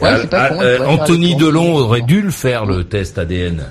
[0.00, 3.64] Ouais, c'est pas con, il euh, Anthony Delon aurait dû le faire, le test ADN.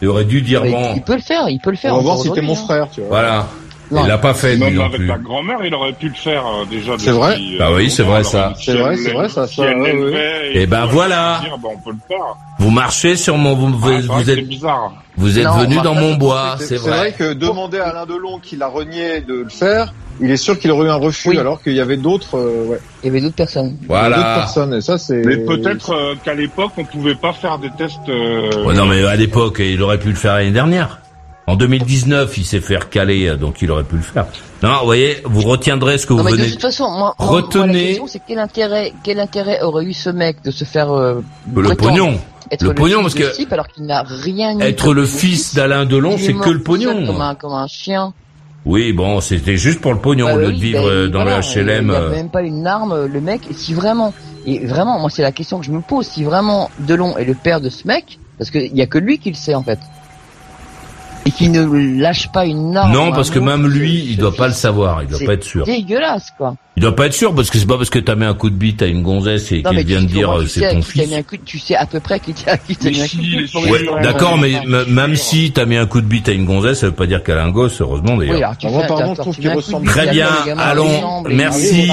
[0.00, 1.92] Il aurait dû dire Mais bon, Il peut le faire, il peut le faire.
[1.94, 2.56] On va voir si t'es mon hein.
[2.56, 3.08] frère, tu vois.
[3.10, 3.46] voilà.
[3.90, 4.02] Non.
[4.04, 5.06] Il l'a pas fait, lui Même non avec plus.
[5.06, 6.92] la grand-mère, il aurait pu le faire euh, déjà.
[6.98, 8.52] C'est vrai depuis, Bah oui, c'est vrai, ça.
[8.60, 9.92] C'est vrai, c'est vrai, ça, ça, ouais, ouais.
[9.92, 11.40] l'élevait, Eh ben voilà.
[11.42, 12.36] dire, bah, on peut le faire.
[12.58, 14.92] Vous marchez sur mon, vous, Ah, vrai vous que êtes, bizarre.
[15.16, 17.12] vous êtes Non, venu on dans mon bois, C'est c'est c'est vrai vrai.
[17.18, 20.70] que demander à Alain Delon qu'il a renié de le faire, il est sûr qu'il
[20.72, 21.38] aurait eu un refus, Oui.
[21.38, 23.70] alors qu'il y avait d'autres, euh, ouais, Il y avait d'autres personnes.
[23.70, 24.34] d'autres Voilà.
[24.40, 24.74] personnes.
[24.74, 25.22] Et ça, c'est.
[25.24, 28.00] Mais peut-être euh, qu'à l'époque, on pouvait pas faire des tests.
[28.08, 30.98] euh, Ouais, non, mais à l'époque, il aurait pu le faire l'année dernière.
[31.48, 34.26] En 2019, il s'est fait recaler, donc il aurait pu le faire.
[34.62, 36.50] Non, vous voyez, vous retiendrez ce que Non, vous mais de venez.
[36.50, 39.94] toute façon, moi, moi, Retenez- moi, la question, c'est quel intérêt, quel intérêt aurait eu
[39.94, 41.22] ce mec de se faire euh,
[41.54, 42.18] Le pognon.
[42.50, 45.54] être Le pognon, parce que ce type, alors qu'il n'a rien eu Être le fils
[45.54, 47.06] d'Alain Delon, c'est que le pognon.
[47.06, 48.12] Comme un, comme un chien.
[48.66, 51.08] Oui, bon, c'était juste pour le pognon, Bah au lieu oui, de vivre bah, euh,
[51.08, 51.86] dans voilà, le HLM.
[51.86, 53.40] Il euh, avait même pas une arme, le mec.
[53.50, 54.12] Et si vraiment,
[54.44, 57.34] et vraiment, moi c'est la question que je me pose, si vraiment Delon est le
[57.34, 59.78] père de ce mec, Parce qu'il y a que lui qui le sait en fait.
[61.28, 62.92] Et qui ne lâche pas une arme.
[62.92, 65.34] Non, parce que même lui, c'est- il doit pas le savoir, il doit c'est pas
[65.34, 65.64] être sûr.
[65.66, 66.54] Dégueulasse quoi.
[66.76, 68.50] Il doit pas être sûr parce que c'est pas parce que t'as mis un coup
[68.50, 71.08] de bite à une gonzesse et qu'elle vient de dire euh, c'est sais ton fils.
[71.08, 73.06] mis un coup de- Tu sais à peu près qui t'a qui t'a mis un
[73.08, 73.70] coup de.
[73.70, 74.52] Ouais, d'accord, mais
[74.88, 77.22] même si t'as mis un coup de bite à une gonzesse, ça veut pas dire
[77.22, 78.52] qu'elle a un gosse, heureusement d'ailleurs.
[79.86, 81.90] Très bien, allons, merci.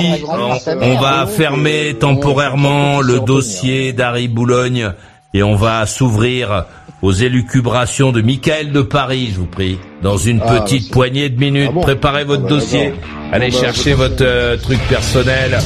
[0.81, 4.91] on va fermer temporairement le dossier d'Harry Boulogne
[5.35, 6.65] et on va s'ouvrir
[7.01, 9.77] aux élucubrations de Michael de Paris, je vous prie.
[10.01, 12.93] Dans une Ah, petite bah, poignée de minutes, Ah bon préparez votre Ah bah, dossier.
[13.33, 15.59] Allez bah, chercher votre euh, truc personnel.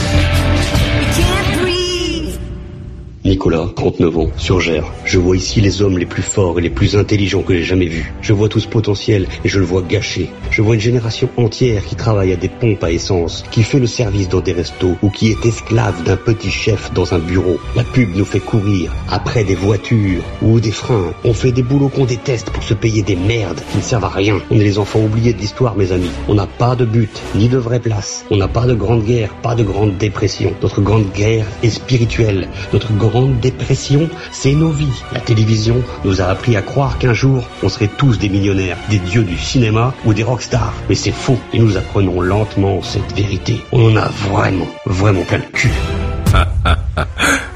[3.29, 4.91] Nicolas, 39 ans, sur Gers.
[5.05, 7.85] Je vois ici les hommes les plus forts et les plus intelligents que j'ai jamais
[7.85, 8.11] vus.
[8.23, 10.31] Je vois tout ce potentiel et je le vois gâché.
[10.49, 13.85] Je vois une génération entière qui travaille à des pompes à essence, qui fait le
[13.85, 17.59] service dans des restos ou qui est esclave d'un petit chef dans un bureau.
[17.75, 21.13] La pub nous fait courir après des voitures ou des freins.
[21.23, 24.09] On fait des boulots qu'on déteste pour se payer des merdes qui ne servent à
[24.09, 24.41] rien.
[24.49, 26.09] On est les enfants oubliés de l'histoire, mes amis.
[26.27, 28.25] On n'a pas de but, ni de vraie place.
[28.31, 30.51] On n'a pas de grande guerre, pas de grande dépression.
[30.63, 32.47] Notre grande guerre est spirituelle.
[32.73, 35.03] Notre grande dépression, c'est nos vies.
[35.13, 38.99] La télévision nous a appris à croire qu'un jour, on serait tous des millionnaires, des
[38.99, 40.73] dieux du cinéma ou des rockstars.
[40.89, 41.39] Mais c'est faux.
[41.53, 43.61] Et nous apprenons lentement cette vérité.
[43.71, 45.71] On en a vraiment, vraiment plein le cul.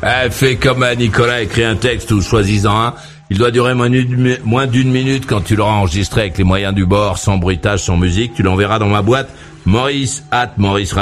[0.06, 2.94] Eh, fais comme Nicolas, écris un texte ou choisis-en un.
[3.30, 7.18] Il doit durer moins d'une minute quand tu l'auras enregistré avec les moyens du bord,
[7.18, 8.34] sans bruitage, sans musique.
[8.34, 9.30] Tu l'enverras dans ma boîte
[9.65, 10.94] maurice at maurice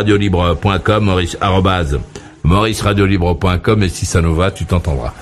[1.41, 1.99] arrobase
[2.43, 5.13] mauriceradiolibre.com et si ça nous va, tu t'entendras.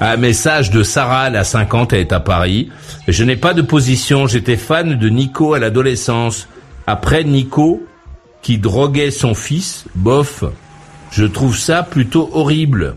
[0.00, 2.70] Un message de Sarah, elle a 50, elle est à Paris.
[3.06, 6.48] Je n'ai pas de position, j'étais fan de Nico à l'adolescence.
[6.86, 7.82] Après Nico,
[8.42, 10.44] qui droguait son fils, bof,
[11.10, 12.96] je trouve ça plutôt horrible.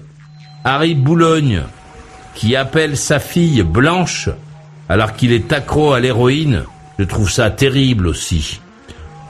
[0.63, 1.63] Harry Boulogne,
[2.35, 4.29] qui appelle sa fille Blanche,
[4.89, 6.63] alors qu'il est accro à l'héroïne,
[6.99, 8.59] je trouve ça terrible aussi.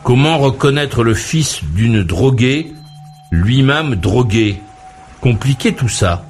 [0.03, 2.73] Comment reconnaître le fils d'une droguée,
[3.32, 4.62] lui-même drogué
[5.22, 6.26] Compliqué tout ça.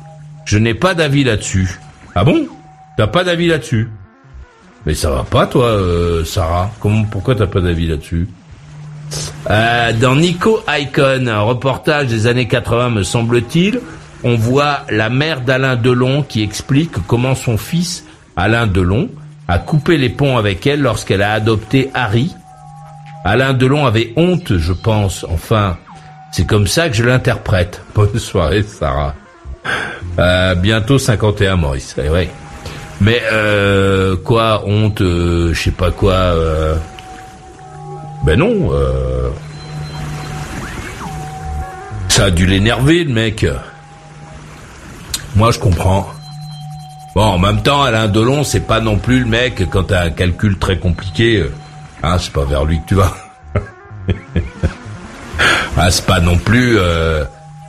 [0.46, 1.80] Je n'ai pas d'avis là-dessus.
[2.14, 2.48] Ah bon?
[2.98, 3.90] T'as pas d'avis là-dessus?
[4.86, 8.28] Mais ça va pas, toi, euh, Sarah Comment, Pourquoi t'as pas d'avis là-dessus?
[9.50, 13.80] Euh, dans Nico Icon, un reportage des années 80 me semble-t-il,
[14.24, 18.06] on voit la mère d'Alain Delon qui explique comment son fils,
[18.36, 19.10] Alain Delon,
[19.48, 22.36] a coupé les ponts avec elle lorsqu'elle a adopté Harry.
[23.26, 25.78] Alain Delon avait honte, je pense, enfin,
[26.32, 27.82] c'est comme ça que je l'interprète.
[27.96, 29.16] Bonne soirée, Sarah.
[30.20, 31.96] Euh, bientôt 51, Maurice.
[32.04, 32.30] Eh ouais.
[33.00, 36.14] Mais euh, quoi, honte, euh, je sais pas quoi.
[36.14, 36.76] euh,
[38.26, 38.70] ben non.
[38.72, 39.30] euh,
[42.10, 43.46] Ça a dû l'énerver, le mec.
[45.36, 46.08] Moi, je comprends.
[47.16, 50.10] Bon, en même temps, Alain Delon, c'est pas non plus le mec, quand t'as un
[50.12, 51.52] calcul très compliqué, euh,
[52.04, 53.14] hein, c'est pas vers lui que tu vas.
[55.78, 56.78] ah, c'est pas non plus...
[56.80, 57.24] euh,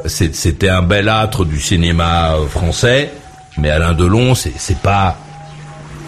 [0.06, 3.12] C'était un bel âtre du cinéma euh, français,
[3.58, 5.16] mais Alain Delon, c'est pas...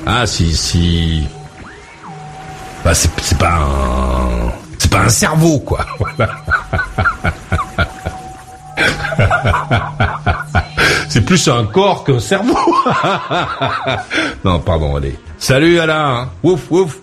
[0.06, 0.54] Ah, si...
[0.54, 1.26] si
[2.84, 4.52] bah, c'est pas un...
[4.78, 5.86] C'est pas un cerveau, quoi.
[11.08, 12.58] C'est plus un corps qu'un cerveau.
[14.44, 15.16] non, pardon, allez.
[15.38, 16.28] Salut Alain.
[16.42, 16.98] Ouf, ouf.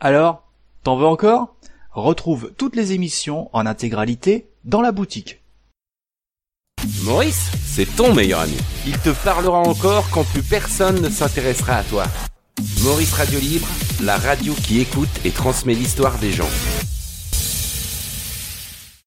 [0.00, 0.42] Alors,
[0.82, 1.54] t'en veux encore?
[2.00, 5.42] Retrouve toutes les émissions en intégralité dans la boutique.
[7.02, 8.56] Maurice, c'est ton meilleur ami.
[8.86, 12.04] Il te parlera encore quand plus personne ne s'intéressera à toi.
[12.82, 13.68] Maurice Radio Libre,
[14.02, 16.48] la radio qui écoute et transmet l'histoire des gens.